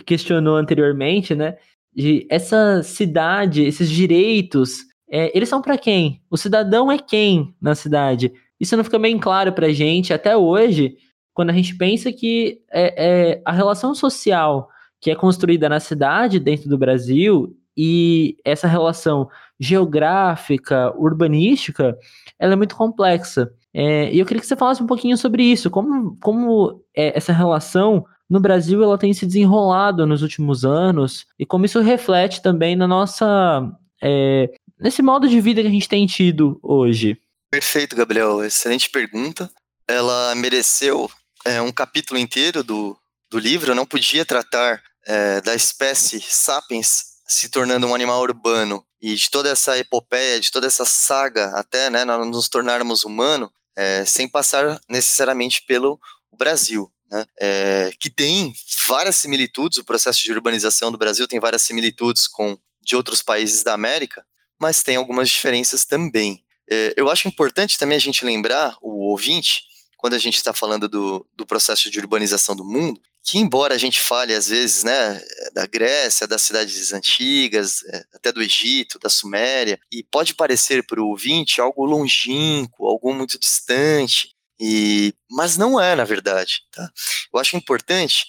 questionou 0.05 0.55
anteriormente, 0.55 1.35
né? 1.35 1.57
De 1.93 2.25
essa 2.29 2.81
cidade, 2.83 3.63
esses 3.63 3.89
direitos, 3.89 4.79
é, 5.09 5.35
eles 5.35 5.49
são 5.49 5.61
para 5.61 5.77
quem? 5.77 6.21
O 6.29 6.37
cidadão 6.37 6.91
é 6.91 6.97
quem 6.97 7.53
na 7.61 7.75
cidade? 7.75 8.31
Isso 8.59 8.77
não 8.77 8.83
fica 8.83 8.99
bem 8.99 9.17
claro 9.19 9.51
para 9.51 9.73
gente 9.73 10.13
até 10.13 10.37
hoje 10.37 10.95
quando 11.33 11.49
a 11.49 11.53
gente 11.53 11.75
pensa 11.75 12.11
que 12.11 12.61
é, 12.71 13.31
é, 13.31 13.41
a 13.45 13.51
relação 13.51 13.95
social 13.95 14.69
que 14.99 15.09
é 15.09 15.15
construída 15.15 15.67
na 15.67 15.79
cidade, 15.79 16.39
dentro 16.39 16.69
do 16.69 16.77
Brasil, 16.77 17.57
e 17.75 18.37
essa 18.45 18.67
relação 18.67 19.27
geográfica, 19.59 20.93
urbanística, 20.95 21.97
ela 22.37 22.53
é 22.53 22.55
muito 22.55 22.75
complexa. 22.75 23.51
É, 23.73 24.13
e 24.13 24.19
eu 24.19 24.25
queria 24.25 24.41
que 24.41 24.47
você 24.47 24.55
falasse 24.55 24.83
um 24.83 24.87
pouquinho 24.87 25.17
sobre 25.17 25.43
isso, 25.43 25.69
como, 25.69 26.17
como 26.21 26.83
é, 26.95 27.17
essa 27.17 27.31
relação 27.31 28.05
no 28.29 28.39
Brasil 28.39 28.81
ela 28.81 28.97
tem 28.97 29.13
se 29.13 29.25
desenrolado 29.25 30.05
nos 30.05 30.21
últimos 30.21 30.63
anos 30.63 31.25
e 31.37 31.45
como 31.45 31.65
isso 31.65 31.81
reflete 31.81 32.41
também 32.41 32.75
na 32.75 32.87
nossa 32.87 33.69
é, 34.01 34.49
nesse 34.79 35.01
modo 35.01 35.27
de 35.27 35.39
vida 35.39 35.61
que 35.61 35.67
a 35.67 35.71
gente 35.71 35.87
tem 35.87 36.05
tido 36.05 36.59
hoje. 36.63 37.17
Perfeito, 37.49 37.95
Gabriel. 37.95 38.43
Excelente 38.43 38.89
pergunta. 38.89 39.51
Ela 39.87 40.33
mereceu 40.35 41.11
é, 41.45 41.61
um 41.61 41.71
capítulo 41.71 42.19
inteiro 42.19 42.63
do, 42.63 42.97
do 43.29 43.37
livro, 43.37 43.71
eu 43.71 43.75
não 43.75 43.85
podia 43.85 44.25
tratar 44.25 44.81
é, 45.05 45.41
da 45.41 45.53
espécie 45.53 46.21
sapiens 46.21 47.11
se 47.27 47.49
tornando 47.49 47.87
um 47.87 47.95
animal 47.95 48.21
urbano 48.21 48.83
e 49.01 49.15
de 49.15 49.29
toda 49.29 49.49
essa 49.49 49.77
epopeia, 49.77 50.39
de 50.39 50.51
toda 50.51 50.67
essa 50.67 50.85
saga 50.85 51.47
até 51.55 51.89
né, 51.89 52.05
nós 52.05 52.27
nos 52.27 52.49
tornarmos 52.49 53.03
humano, 53.03 53.51
é, 53.75 54.05
sem 54.05 54.27
passar 54.27 54.79
necessariamente 54.89 55.63
pelo 55.65 55.99
Brasil. 56.37 56.91
Né, 57.09 57.25
é, 57.39 57.91
que 57.99 58.09
tem 58.09 58.53
várias 58.87 59.17
similitudes, 59.17 59.77
o 59.77 59.83
processo 59.83 60.23
de 60.23 60.31
urbanização 60.31 60.91
do 60.91 60.97
Brasil 60.97 61.27
tem 61.27 61.39
várias 61.39 61.61
similitudes 61.61 62.25
com 62.27 62.57
de 62.81 62.95
outros 62.95 63.21
países 63.21 63.63
da 63.63 63.73
América, 63.73 64.25
mas 64.59 64.81
tem 64.81 64.95
algumas 64.95 65.29
diferenças 65.29 65.85
também. 65.85 66.43
É, 66.69 66.93
eu 66.95 67.09
acho 67.09 67.27
importante 67.27 67.77
também 67.77 67.97
a 67.97 68.01
gente 68.01 68.23
lembrar, 68.25 68.77
o 68.81 69.09
ouvinte, 69.09 69.63
quando 69.97 70.13
a 70.13 70.19
gente 70.19 70.37
está 70.37 70.53
falando 70.53 70.87
do, 70.87 71.27
do 71.35 71.45
processo 71.45 71.91
de 71.91 71.99
urbanização 71.99 72.55
do 72.55 72.63
mundo, 72.63 72.99
que 73.23 73.37
embora 73.37 73.75
a 73.75 73.77
gente 73.77 74.01
fale 74.01 74.33
às 74.33 74.47
vezes, 74.47 74.83
né, 74.83 75.21
da 75.53 75.65
Grécia, 75.67 76.27
das 76.27 76.41
cidades 76.41 76.91
antigas, 76.91 77.83
é, 77.85 78.03
até 78.13 78.31
do 78.31 78.41
Egito, 78.41 78.99
da 78.99 79.09
Suméria, 79.09 79.79
e 79.91 80.03
pode 80.03 80.33
parecer 80.33 80.85
para 80.85 81.01
o 81.01 81.07
ouvinte 81.07 81.61
algo 81.61 81.85
longínquo, 81.85 82.87
algo 82.87 83.13
muito 83.13 83.39
distante, 83.39 84.35
e 84.59 85.13
mas 85.29 85.57
não 85.57 85.79
é 85.79 85.95
na 85.95 86.03
verdade. 86.03 86.61
Tá? 86.71 86.89
Eu 87.33 87.39
acho 87.39 87.55
importante. 87.55 88.25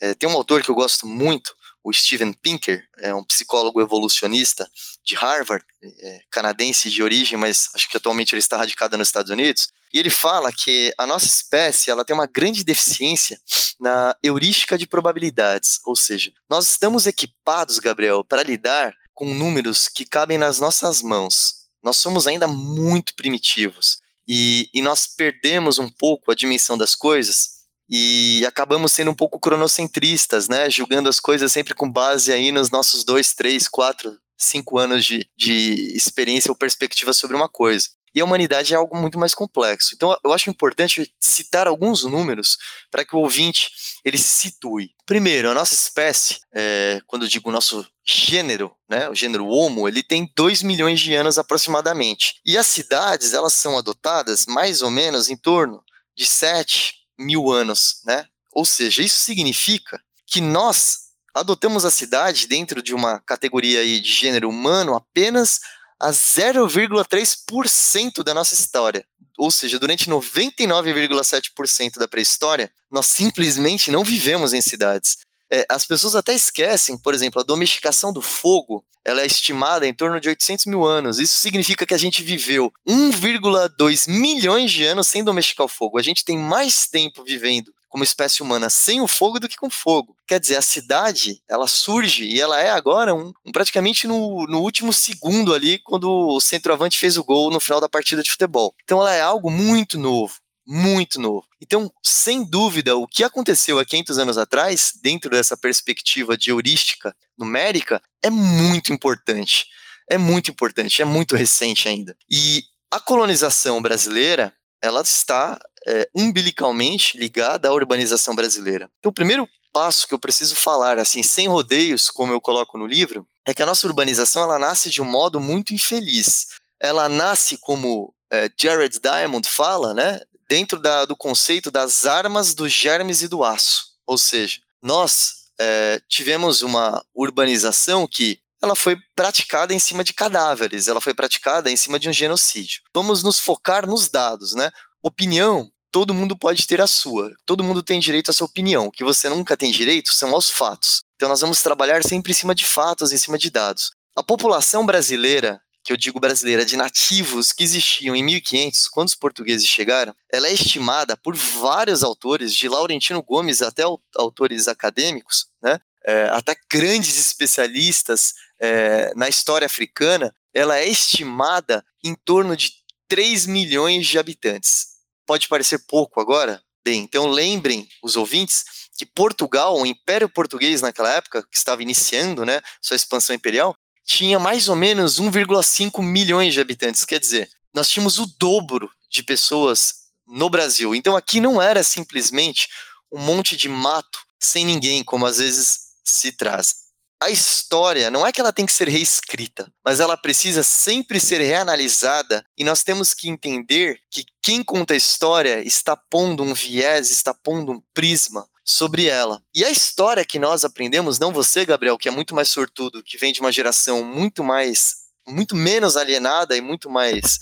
É, 0.00 0.14
tem 0.14 0.28
um 0.28 0.32
autor 0.32 0.62
que 0.62 0.70
eu 0.70 0.74
gosto 0.74 1.06
muito, 1.06 1.54
o 1.84 1.92
Steven 1.92 2.32
Pinker, 2.32 2.86
é 2.98 3.14
um 3.14 3.24
psicólogo 3.24 3.80
evolucionista 3.80 4.70
de 5.04 5.14
Harvard, 5.16 5.64
é, 5.82 6.20
canadense 6.30 6.88
de 6.88 7.02
origem, 7.02 7.36
mas 7.36 7.68
acho 7.74 7.88
que 7.90 7.96
atualmente 7.96 8.34
ele 8.34 8.40
está 8.40 8.56
radicado 8.56 8.96
nos 8.96 9.08
Estados 9.08 9.30
Unidos. 9.30 9.68
E 9.92 9.98
ele 9.98 10.10
fala 10.10 10.52
que 10.52 10.94
a 10.96 11.06
nossa 11.06 11.26
espécie 11.26 11.90
ela 11.90 12.04
tem 12.04 12.14
uma 12.14 12.26
grande 12.26 12.64
deficiência 12.64 13.38
na 13.80 14.16
heurística 14.22 14.78
de 14.78 14.86
probabilidades, 14.86 15.80
ou 15.84 15.96
seja, 15.96 16.32
nós 16.48 16.68
estamos 16.70 17.06
equipados, 17.06 17.78
Gabriel, 17.78 18.24
para 18.24 18.42
lidar 18.42 18.94
com 19.12 19.34
números 19.34 19.88
que 19.88 20.06
cabem 20.06 20.38
nas 20.38 20.60
nossas 20.60 21.02
mãos. 21.02 21.66
Nós 21.82 21.96
somos 21.96 22.26
ainda 22.26 22.46
muito 22.46 23.14
primitivos. 23.14 24.00
e, 24.26 24.70
e 24.72 24.80
nós 24.80 25.08
perdemos 25.08 25.80
um 25.80 25.90
pouco 25.90 26.30
a 26.30 26.34
dimensão 26.34 26.78
das 26.78 26.94
coisas 26.94 27.51
e 27.94 28.42
acabamos 28.46 28.90
sendo 28.90 29.10
um 29.10 29.14
pouco 29.14 29.38
cronocentristas, 29.38 30.48
né? 30.48 30.70
Julgando 30.70 31.10
as 31.10 31.20
coisas 31.20 31.52
sempre 31.52 31.74
com 31.74 31.92
base 31.92 32.32
aí 32.32 32.50
nos 32.50 32.70
nossos 32.70 33.04
dois, 33.04 33.34
três, 33.34 33.68
quatro, 33.68 34.18
cinco 34.34 34.78
anos 34.78 35.04
de, 35.04 35.28
de 35.36 35.94
experiência 35.94 36.50
ou 36.50 36.56
perspectiva 36.56 37.12
sobre 37.12 37.36
uma 37.36 37.50
coisa. 37.50 37.90
E 38.14 38.20
a 38.22 38.24
humanidade 38.24 38.72
é 38.72 38.76
algo 38.78 38.96
muito 38.96 39.18
mais 39.18 39.34
complexo. 39.34 39.90
Então, 39.94 40.16
eu 40.24 40.32
acho 40.32 40.48
importante 40.48 41.14
citar 41.20 41.66
alguns 41.66 42.04
números 42.04 42.56
para 42.90 43.04
que 43.04 43.14
o 43.14 43.18
ouvinte 43.18 43.70
ele 44.02 44.16
se 44.16 44.48
situe. 44.48 44.90
Primeiro, 45.04 45.50
a 45.50 45.54
nossa 45.54 45.74
espécie, 45.74 46.38
é, 46.54 46.98
quando 47.06 47.24
eu 47.24 47.28
digo 47.28 47.50
o 47.50 47.52
nosso 47.52 47.86
gênero, 48.06 48.74
né, 48.88 49.06
o 49.10 49.14
gênero 49.14 49.46
Homo, 49.46 49.86
ele 49.86 50.02
tem 50.02 50.30
2 50.34 50.62
milhões 50.62 50.98
de 50.98 51.14
anos 51.14 51.36
aproximadamente. 51.36 52.36
E 52.44 52.56
as 52.56 52.66
cidades, 52.66 53.34
elas 53.34 53.52
são 53.52 53.76
adotadas 53.76 54.46
mais 54.46 54.80
ou 54.80 54.90
menos 54.90 55.28
em 55.28 55.36
torno 55.36 55.82
de 56.16 56.26
7 56.26 57.01
mil 57.18 57.50
anos, 57.50 58.00
né? 58.04 58.26
Ou 58.52 58.64
seja, 58.64 59.02
isso 59.02 59.18
significa 59.20 60.00
que 60.26 60.40
nós 60.40 61.02
adotamos 61.34 61.84
a 61.84 61.90
cidade 61.90 62.46
dentro 62.46 62.80
de 62.82 62.94
uma 62.94 63.18
categoria 63.20 63.80
aí 63.80 64.00
de 64.00 64.12
gênero 64.12 64.48
humano 64.48 64.94
apenas 64.94 65.60
a 65.98 66.10
0,3% 66.10 68.22
da 68.22 68.32
nossa 68.34 68.54
história. 68.54 69.04
Ou 69.38 69.50
seja, 69.50 69.78
durante 69.78 70.10
99,7% 70.10 71.98
da 71.98 72.06
pré-história, 72.06 72.70
nós 72.90 73.06
simplesmente 73.06 73.90
não 73.90 74.04
vivemos 74.04 74.52
em 74.52 74.60
cidades. 74.60 75.16
É, 75.52 75.66
as 75.68 75.84
pessoas 75.84 76.16
até 76.16 76.32
esquecem, 76.32 76.96
por 76.96 77.12
exemplo, 77.12 77.38
a 77.38 77.44
domesticação 77.44 78.10
do 78.10 78.22
fogo, 78.22 78.82
ela 79.04 79.20
é 79.20 79.26
estimada 79.26 79.86
em 79.86 79.92
torno 79.92 80.18
de 80.18 80.30
800 80.30 80.64
mil 80.64 80.82
anos. 80.82 81.18
Isso 81.18 81.34
significa 81.34 81.84
que 81.84 81.92
a 81.92 81.98
gente 81.98 82.22
viveu 82.22 82.72
1,2 82.88 84.08
milhões 84.08 84.72
de 84.72 84.84
anos 84.84 85.08
sem 85.08 85.22
domesticar 85.22 85.66
o 85.66 85.68
fogo. 85.68 85.98
A 85.98 86.02
gente 86.02 86.24
tem 86.24 86.38
mais 86.38 86.86
tempo 86.88 87.22
vivendo 87.22 87.70
como 87.92 88.02
espécie 88.02 88.42
humana 88.42 88.70
sem 88.70 89.02
o 89.02 89.06
fogo 89.06 89.38
do 89.38 89.46
que 89.46 89.58
com 89.58 89.68
fogo. 89.68 90.16
Quer 90.26 90.40
dizer, 90.40 90.56
a 90.56 90.62
cidade, 90.62 91.42
ela 91.46 91.66
surge 91.66 92.24
e 92.24 92.40
ela 92.40 92.58
é 92.58 92.70
agora 92.70 93.14
um, 93.14 93.30
um 93.44 93.52
praticamente 93.52 94.06
no, 94.06 94.46
no 94.46 94.62
último 94.62 94.90
segundo 94.90 95.52
ali, 95.52 95.78
quando 95.80 96.10
o 96.10 96.40
centroavante 96.40 96.98
fez 96.98 97.18
o 97.18 97.24
gol 97.24 97.50
no 97.50 97.60
final 97.60 97.78
da 97.78 97.90
partida 97.90 98.22
de 98.22 98.30
futebol. 98.30 98.74
Então 98.82 99.00
ela 99.00 99.12
é 99.12 99.20
algo 99.20 99.50
muito 99.50 99.98
novo 99.98 100.41
muito 100.66 101.20
novo. 101.20 101.46
Então, 101.60 101.92
sem 102.02 102.44
dúvida, 102.44 102.96
o 102.96 103.06
que 103.06 103.24
aconteceu 103.24 103.78
há 103.78 103.84
500 103.84 104.18
anos 104.18 104.38
atrás, 104.38 104.92
dentro 105.02 105.30
dessa 105.30 105.56
perspectiva 105.56 106.36
de 106.36 106.50
heurística 106.50 107.14
numérica, 107.36 108.02
é 108.22 108.30
muito 108.30 108.92
importante. 108.92 109.66
É 110.08 110.18
muito 110.18 110.50
importante, 110.50 111.00
é 111.00 111.04
muito 111.04 111.36
recente 111.36 111.88
ainda. 111.88 112.16
E 112.30 112.64
a 112.90 113.00
colonização 113.00 113.80
brasileira, 113.80 114.52
ela 114.82 115.00
está 115.00 115.58
é, 115.86 116.08
umbilicalmente 116.14 117.16
ligada 117.16 117.68
à 117.68 117.72
urbanização 117.72 118.34
brasileira. 118.34 118.90
Então, 118.98 119.10
o 119.10 119.14
primeiro 119.14 119.48
passo 119.72 120.06
que 120.06 120.14
eu 120.14 120.18
preciso 120.18 120.54
falar, 120.54 120.98
assim, 120.98 121.22
sem 121.22 121.48
rodeios, 121.48 122.10
como 122.10 122.32
eu 122.32 122.40
coloco 122.40 122.76
no 122.76 122.86
livro, 122.86 123.26
é 123.46 123.54
que 123.54 123.62
a 123.62 123.66
nossa 123.66 123.86
urbanização 123.86 124.42
ela 124.42 124.58
nasce 124.58 124.90
de 124.90 125.00
um 125.00 125.04
modo 125.04 125.40
muito 125.40 125.74
infeliz. 125.74 126.48
Ela 126.78 127.08
nasce, 127.08 127.56
como 127.58 128.14
é, 128.30 128.50
Jared 128.60 128.98
Diamond 129.00 129.48
fala, 129.48 129.94
né, 129.94 130.20
dentro 130.48 130.78
da, 130.78 131.04
do 131.04 131.16
conceito 131.16 131.70
das 131.70 132.06
armas, 132.06 132.54
dos 132.54 132.72
germes 132.72 133.22
e 133.22 133.28
do 133.28 133.44
aço. 133.44 133.92
Ou 134.06 134.18
seja, 134.18 134.60
nós 134.82 135.42
é, 135.58 136.00
tivemos 136.08 136.62
uma 136.62 137.04
urbanização 137.14 138.06
que 138.06 138.40
ela 138.62 138.76
foi 138.76 138.96
praticada 139.16 139.74
em 139.74 139.78
cima 139.78 140.04
de 140.04 140.12
cadáveres, 140.12 140.86
ela 140.86 141.00
foi 141.00 141.12
praticada 141.12 141.70
em 141.70 141.76
cima 141.76 141.98
de 141.98 142.08
um 142.08 142.12
genocídio. 142.12 142.82
Vamos 142.94 143.22
nos 143.22 143.38
focar 143.40 143.86
nos 143.86 144.08
dados, 144.08 144.54
né? 144.54 144.70
Opinião, 145.02 145.68
todo 145.90 146.14
mundo 146.14 146.36
pode 146.36 146.66
ter 146.66 146.80
a 146.80 146.86
sua. 146.86 147.32
Todo 147.44 147.64
mundo 147.64 147.82
tem 147.82 147.98
direito 147.98 148.30
à 148.30 148.32
sua 148.32 148.46
opinião. 148.46 148.86
O 148.86 148.92
que 148.92 149.02
você 149.02 149.28
nunca 149.28 149.56
tem 149.56 149.72
direito 149.72 150.12
são 150.12 150.32
aos 150.32 150.48
fatos. 150.48 151.02
Então 151.16 151.28
nós 151.28 151.40
vamos 151.40 151.60
trabalhar 151.60 152.02
sempre 152.04 152.30
em 152.30 152.34
cima 152.34 152.54
de 152.54 152.64
fatos, 152.64 153.12
em 153.12 153.18
cima 153.18 153.36
de 153.36 153.50
dados. 153.50 153.90
A 154.16 154.22
população 154.22 154.86
brasileira, 154.86 155.60
que 155.84 155.92
eu 155.92 155.96
digo 155.96 156.20
brasileira, 156.20 156.64
de 156.64 156.76
nativos 156.76 157.52
que 157.52 157.64
existiam 157.64 158.14
em 158.14 158.22
1500, 158.22 158.88
quando 158.88 159.08
os 159.08 159.14
portugueses 159.14 159.66
chegaram, 159.66 160.14
ela 160.30 160.48
é 160.48 160.52
estimada 160.52 161.16
por 161.16 161.34
vários 161.34 162.02
autores, 162.02 162.54
de 162.54 162.68
Laurentino 162.68 163.22
Gomes 163.22 163.62
até 163.62 163.82
autores 164.16 164.68
acadêmicos, 164.68 165.46
né? 165.62 165.80
É, 166.04 166.24
até 166.30 166.56
grandes 166.68 167.16
especialistas 167.18 168.34
é, 168.60 169.12
na 169.14 169.28
história 169.28 169.66
africana, 169.66 170.34
ela 170.52 170.76
é 170.78 170.88
estimada 170.88 171.84
em 172.02 172.14
torno 172.14 172.56
de 172.56 172.72
3 173.08 173.46
milhões 173.46 174.06
de 174.06 174.18
habitantes. 174.18 174.86
Pode 175.26 175.46
parecer 175.46 175.78
pouco 175.86 176.20
agora? 176.20 176.60
Bem, 176.84 177.02
então 177.02 177.28
lembrem 177.28 177.88
os 178.02 178.16
ouvintes 178.16 178.64
que 178.96 179.06
Portugal, 179.06 179.78
o 179.78 179.86
Império 179.86 180.28
Português 180.28 180.82
naquela 180.82 181.12
época, 181.12 181.42
que 181.42 181.56
estava 181.56 181.82
iniciando 181.82 182.44
né, 182.44 182.60
sua 182.80 182.96
expansão 182.96 183.34
imperial, 183.34 183.76
tinha 184.04 184.38
mais 184.38 184.68
ou 184.68 184.76
menos 184.76 185.20
1,5 185.20 186.02
milhões 186.02 186.52
de 186.54 186.60
habitantes. 186.60 187.04
Quer 187.04 187.20
dizer, 187.20 187.50
nós 187.74 187.88
tínhamos 187.88 188.18
o 188.18 188.26
dobro 188.38 188.90
de 189.10 189.22
pessoas 189.22 189.94
no 190.26 190.48
Brasil. 190.50 190.94
Então 190.94 191.16
aqui 191.16 191.40
não 191.40 191.60
era 191.60 191.82
simplesmente 191.82 192.68
um 193.10 193.18
monte 193.18 193.56
de 193.56 193.68
mato 193.68 194.18
sem 194.40 194.64
ninguém, 194.64 195.04
como 195.04 195.26
às 195.26 195.38
vezes 195.38 195.78
se 196.04 196.32
traz 196.32 196.82
a 197.22 197.30
história 197.30 198.10
não 198.10 198.26
é 198.26 198.32
que 198.32 198.40
ela 198.40 198.52
tem 198.52 198.66
que 198.66 198.72
ser 198.72 198.88
reescrita, 198.88 199.72
mas 199.84 200.00
ela 200.00 200.16
precisa 200.16 200.64
sempre 200.64 201.20
ser 201.20 201.40
reanalisada 201.40 202.44
e 202.58 202.64
nós 202.64 202.82
temos 202.82 203.14
que 203.14 203.28
entender 203.28 204.00
que 204.10 204.24
quem 204.42 204.62
conta 204.62 204.94
a 204.94 204.96
história 204.96 205.60
está 205.64 205.96
pondo 205.96 206.42
um 206.42 206.52
viés, 206.52 207.10
está 207.10 207.32
pondo 207.32 207.72
um 207.72 207.82
prisma 207.94 208.44
sobre 208.64 209.06
ela. 209.06 209.42
E 209.54 209.64
a 209.64 209.70
história 209.70 210.24
que 210.24 210.38
nós 210.38 210.64
aprendemos, 210.64 211.18
não 211.18 211.32
você, 211.32 211.64
Gabriel, 211.64 211.98
que 211.98 212.08
é 212.08 212.12
muito 212.12 212.34
mais 212.34 212.48
sortudo, 212.48 213.02
que 213.02 213.18
vem 213.18 213.32
de 213.32 213.40
uma 213.40 213.52
geração 213.52 214.04
muito 214.04 214.44
mais, 214.44 214.94
muito 215.26 215.56
menos 215.56 215.96
alienada 215.96 216.56
e 216.56 216.60
muito 216.60 216.88
mais 216.88 217.38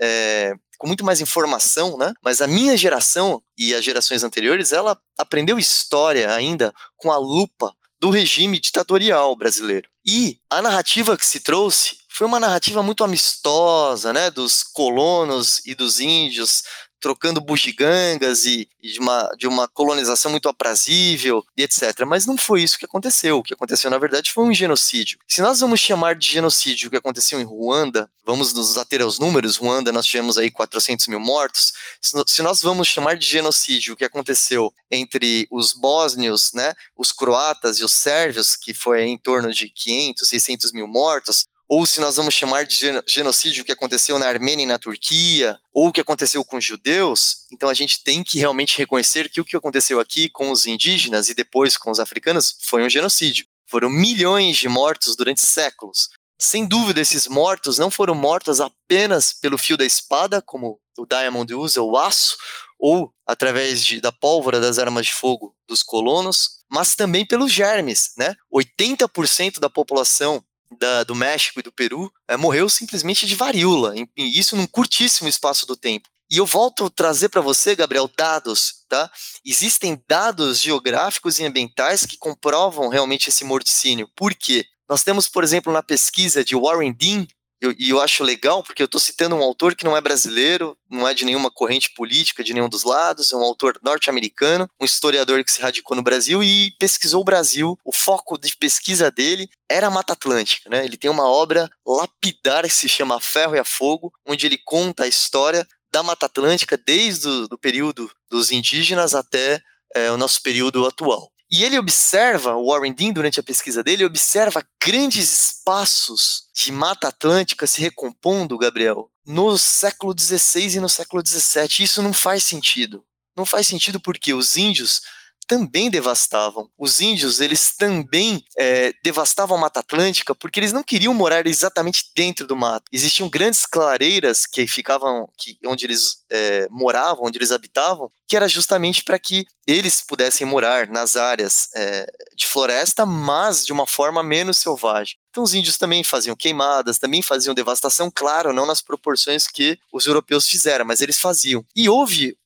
é, 0.00 0.54
com 0.80 0.86
muito 0.86 1.04
mais 1.04 1.20
informação, 1.20 1.98
né? 1.98 2.14
Mas 2.24 2.40
a 2.40 2.46
minha 2.46 2.74
geração 2.74 3.42
e 3.56 3.74
as 3.74 3.84
gerações 3.84 4.24
anteriores, 4.24 4.72
ela 4.72 4.98
aprendeu 5.18 5.58
história 5.58 6.32
ainda 6.32 6.72
com 6.96 7.12
a 7.12 7.18
lupa 7.18 7.70
do 8.00 8.08
regime 8.08 8.58
ditatorial 8.58 9.36
brasileiro. 9.36 9.90
E 10.06 10.40
a 10.48 10.62
narrativa 10.62 11.18
que 11.18 11.26
se 11.26 11.40
trouxe 11.40 11.98
foi 12.08 12.26
uma 12.26 12.40
narrativa 12.40 12.82
muito 12.82 13.04
amistosa, 13.04 14.10
né, 14.12 14.30
dos 14.30 14.62
colonos 14.62 15.60
e 15.66 15.74
dos 15.74 16.00
índios 16.00 16.62
trocando 17.00 17.40
bugigangas 17.40 18.44
e, 18.44 18.68
e, 18.82 18.92
de, 18.92 19.00
uma, 19.00 19.32
de 19.36 19.46
uma 19.46 19.66
colonização 19.66 20.30
muito 20.30 20.48
aprazível 20.48 21.44
e 21.56 21.62
etc. 21.62 22.04
Mas 22.06 22.26
não 22.26 22.36
foi 22.36 22.62
isso 22.62 22.78
que 22.78 22.84
aconteceu. 22.84 23.38
O 23.38 23.42
que 23.42 23.54
aconteceu, 23.54 23.90
na 23.90 23.98
verdade, 23.98 24.30
foi 24.32 24.44
um 24.44 24.54
genocídio. 24.54 25.18
Se 25.26 25.40
nós 25.40 25.60
vamos 25.60 25.80
chamar 25.80 26.14
de 26.14 26.28
genocídio 26.28 26.88
o 26.88 26.90
que 26.90 26.96
aconteceu 26.96 27.40
em 27.40 27.44
Ruanda, 27.44 28.10
vamos 28.24 28.52
nos 28.52 28.76
ater 28.76 29.02
aos 29.02 29.18
números, 29.18 29.56
Ruanda 29.56 29.90
nós 29.90 30.06
tivemos 30.06 30.38
aí 30.38 30.50
400 30.50 31.08
mil 31.08 31.18
mortos, 31.18 31.72
se 32.00 32.42
nós 32.42 32.62
vamos 32.62 32.86
chamar 32.86 33.16
de 33.16 33.26
genocídio 33.26 33.94
o 33.94 33.96
que 33.96 34.04
aconteceu 34.04 34.72
entre 34.90 35.48
os 35.50 35.72
bósnios, 35.72 36.52
né, 36.52 36.74
os 36.96 37.12
croatas 37.12 37.78
e 37.78 37.84
os 37.84 37.92
sérvios, 37.92 38.56
que 38.56 38.72
foi 38.72 39.02
em 39.02 39.18
torno 39.18 39.52
de 39.52 39.68
500, 39.68 40.28
600 40.28 40.72
mil 40.72 40.86
mortos, 40.86 41.46
ou 41.70 41.86
se 41.86 42.00
nós 42.00 42.16
vamos 42.16 42.34
chamar 42.34 42.66
de 42.66 42.76
genocídio 43.06 43.62
o 43.62 43.64
que 43.64 43.70
aconteceu 43.70 44.18
na 44.18 44.26
Armênia 44.26 44.64
e 44.64 44.66
na 44.66 44.76
Turquia, 44.76 45.56
ou 45.72 45.86
o 45.86 45.92
que 45.92 46.00
aconteceu 46.00 46.44
com 46.44 46.56
os 46.56 46.64
judeus, 46.64 47.46
então 47.52 47.68
a 47.68 47.74
gente 47.74 48.02
tem 48.02 48.24
que 48.24 48.40
realmente 48.40 48.76
reconhecer 48.76 49.28
que 49.28 49.40
o 49.40 49.44
que 49.44 49.56
aconteceu 49.56 50.00
aqui 50.00 50.28
com 50.28 50.50
os 50.50 50.66
indígenas 50.66 51.28
e 51.28 51.34
depois 51.34 51.76
com 51.76 51.88
os 51.92 52.00
africanos 52.00 52.56
foi 52.62 52.82
um 52.82 52.90
genocídio. 52.90 53.46
Foram 53.68 53.88
milhões 53.88 54.56
de 54.56 54.68
mortos 54.68 55.14
durante 55.14 55.46
séculos. 55.46 56.08
Sem 56.36 56.66
dúvida, 56.66 57.00
esses 57.00 57.28
mortos 57.28 57.78
não 57.78 57.88
foram 57.88 58.16
mortos 58.16 58.60
apenas 58.60 59.32
pelo 59.32 59.56
fio 59.56 59.76
da 59.76 59.84
espada, 59.84 60.42
como 60.42 60.80
o 60.98 61.06
Diamond 61.06 61.54
usa, 61.54 61.80
o 61.80 61.96
aço, 61.96 62.36
ou 62.80 63.12
através 63.24 63.84
de, 63.84 64.00
da 64.00 64.10
pólvora 64.10 64.58
das 64.58 64.80
armas 64.80 65.06
de 65.06 65.12
fogo 65.12 65.54
dos 65.68 65.84
colonos, 65.84 66.64
mas 66.68 66.96
também 66.96 67.24
pelos 67.24 67.52
germes, 67.52 68.10
né? 68.16 68.34
80% 68.52 69.60
da 69.60 69.70
população 69.70 70.42
da, 70.78 71.04
do 71.04 71.14
México 71.14 71.60
e 71.60 71.62
do 71.62 71.72
Peru 71.72 72.12
é, 72.28 72.36
morreu 72.36 72.68
simplesmente 72.68 73.26
de 73.26 73.34
varíola, 73.34 73.94
e 73.96 74.38
isso 74.38 74.56
num 74.56 74.66
curtíssimo 74.66 75.28
espaço 75.28 75.66
do 75.66 75.76
tempo. 75.76 76.08
E 76.30 76.36
eu 76.36 76.46
volto 76.46 76.84
a 76.84 76.90
trazer 76.90 77.28
para 77.28 77.40
você, 77.40 77.74
Gabriel, 77.74 78.08
dados, 78.16 78.84
tá? 78.88 79.10
Existem 79.44 80.00
dados 80.08 80.60
geográficos 80.60 81.40
e 81.40 81.44
ambientais 81.44 82.06
que 82.06 82.16
comprovam 82.16 82.88
realmente 82.88 83.28
esse 83.28 83.42
morticínio. 83.42 84.08
Por 84.14 84.32
quê? 84.34 84.64
Nós 84.88 85.02
temos, 85.02 85.28
por 85.28 85.42
exemplo, 85.42 85.72
na 85.72 85.82
pesquisa 85.82 86.44
de 86.44 86.54
Warren 86.54 86.92
Dean, 86.92 87.26
eu, 87.60 87.74
e 87.78 87.90
eu 87.90 88.00
acho 88.00 88.24
legal, 88.24 88.62
porque 88.62 88.82
eu 88.82 88.86
estou 88.86 89.00
citando 89.00 89.36
um 89.36 89.42
autor 89.42 89.74
que 89.74 89.84
não 89.84 89.96
é 89.96 90.00
brasileiro, 90.00 90.76
não 90.90 91.06
é 91.06 91.12
de 91.12 91.24
nenhuma 91.24 91.50
corrente 91.50 91.92
política, 91.94 92.42
de 92.42 92.54
nenhum 92.54 92.68
dos 92.68 92.84
lados, 92.84 93.32
é 93.32 93.36
um 93.36 93.42
autor 93.42 93.78
norte-americano, 93.82 94.68
um 94.80 94.84
historiador 94.84 95.44
que 95.44 95.52
se 95.52 95.60
radicou 95.60 95.96
no 95.96 96.02
Brasil 96.02 96.42
e 96.42 96.72
pesquisou 96.78 97.20
o 97.20 97.24
Brasil. 97.24 97.78
O 97.84 97.92
foco 97.92 98.38
de 98.38 98.56
pesquisa 98.56 99.10
dele 99.10 99.48
era 99.68 99.88
a 99.88 99.90
Mata 99.90 100.14
Atlântica. 100.14 100.70
Né? 100.70 100.84
Ele 100.84 100.96
tem 100.96 101.10
uma 101.10 101.28
obra 101.28 101.68
lapidar 101.86 102.64
que 102.64 102.70
se 102.70 102.88
chama 102.88 103.20
Ferro 103.20 103.54
e 103.54 103.58
a 103.58 103.64
Fogo, 103.64 104.12
onde 104.26 104.46
ele 104.46 104.58
conta 104.58 105.04
a 105.04 105.08
história 105.08 105.66
da 105.92 106.02
Mata 106.02 106.26
Atlântica 106.26 106.78
desde 106.78 107.28
o 107.28 107.48
do 107.48 107.58
período 107.58 108.10
dos 108.30 108.50
indígenas 108.50 109.14
até 109.14 109.60
é, 109.94 110.10
o 110.10 110.16
nosso 110.16 110.40
período 110.42 110.86
atual. 110.86 111.30
E 111.50 111.64
ele 111.64 111.78
observa, 111.78 112.54
o 112.54 112.68
Warren 112.68 112.92
Dean, 112.92 113.12
durante 113.12 113.40
a 113.40 113.42
pesquisa 113.42 113.82
dele, 113.82 114.04
observa 114.04 114.64
grandes 114.80 115.48
espaços 115.48 116.44
de 116.54 116.70
Mata 116.70 117.08
Atlântica 117.08 117.66
se 117.66 117.80
recompondo, 117.80 118.56
Gabriel, 118.56 119.10
no 119.26 119.58
século 119.58 120.14
XVI 120.16 120.76
e 120.76 120.80
no 120.80 120.88
século 120.88 121.26
XVII. 121.26 121.84
Isso 121.84 122.02
não 122.02 122.12
faz 122.12 122.44
sentido. 122.44 123.04
Não 123.36 123.44
faz 123.44 123.66
sentido 123.66 124.00
porque 124.00 124.32
os 124.32 124.56
índios 124.56 125.02
também 125.50 125.90
devastavam. 125.90 126.70
Os 126.78 127.00
índios, 127.00 127.40
eles 127.40 127.74
também 127.76 128.44
é, 128.56 128.94
devastavam 129.02 129.56
a 129.56 129.60
Mata 129.60 129.80
Atlântica 129.80 130.32
porque 130.32 130.60
eles 130.60 130.72
não 130.72 130.84
queriam 130.84 131.12
morar 131.12 131.44
exatamente 131.44 132.04
dentro 132.14 132.46
do 132.46 132.54
mato. 132.54 132.84
Existiam 132.92 133.28
grandes 133.28 133.66
clareiras 133.66 134.46
que 134.46 134.64
ficavam, 134.68 135.28
que, 135.36 135.58
onde 135.66 135.86
eles 135.86 136.18
é, 136.30 136.68
moravam, 136.70 137.24
onde 137.24 137.36
eles 137.36 137.50
habitavam, 137.50 138.12
que 138.28 138.36
era 138.36 138.46
justamente 138.46 139.02
para 139.02 139.18
que 139.18 139.44
eles 139.66 140.00
pudessem 140.00 140.46
morar 140.46 140.86
nas 140.86 141.16
áreas 141.16 141.68
é, 141.74 142.06
de 142.36 142.46
floresta, 142.46 143.04
mas 143.04 143.66
de 143.66 143.72
uma 143.72 143.88
forma 143.88 144.22
menos 144.22 144.58
selvagem. 144.58 145.16
Então 145.30 145.42
os 145.42 145.52
índios 145.52 145.76
também 145.76 146.04
faziam 146.04 146.36
queimadas, 146.36 147.00
também 147.00 147.22
faziam 147.22 147.56
devastação, 147.56 148.08
claro, 148.08 148.52
não 148.52 148.66
nas 148.66 148.80
proporções 148.80 149.48
que 149.48 149.76
os 149.92 150.06
europeus 150.06 150.46
fizeram, 150.46 150.84
mas 150.84 151.00
eles 151.00 151.18
faziam. 151.18 151.64
E 151.74 151.88
houve 151.88 152.36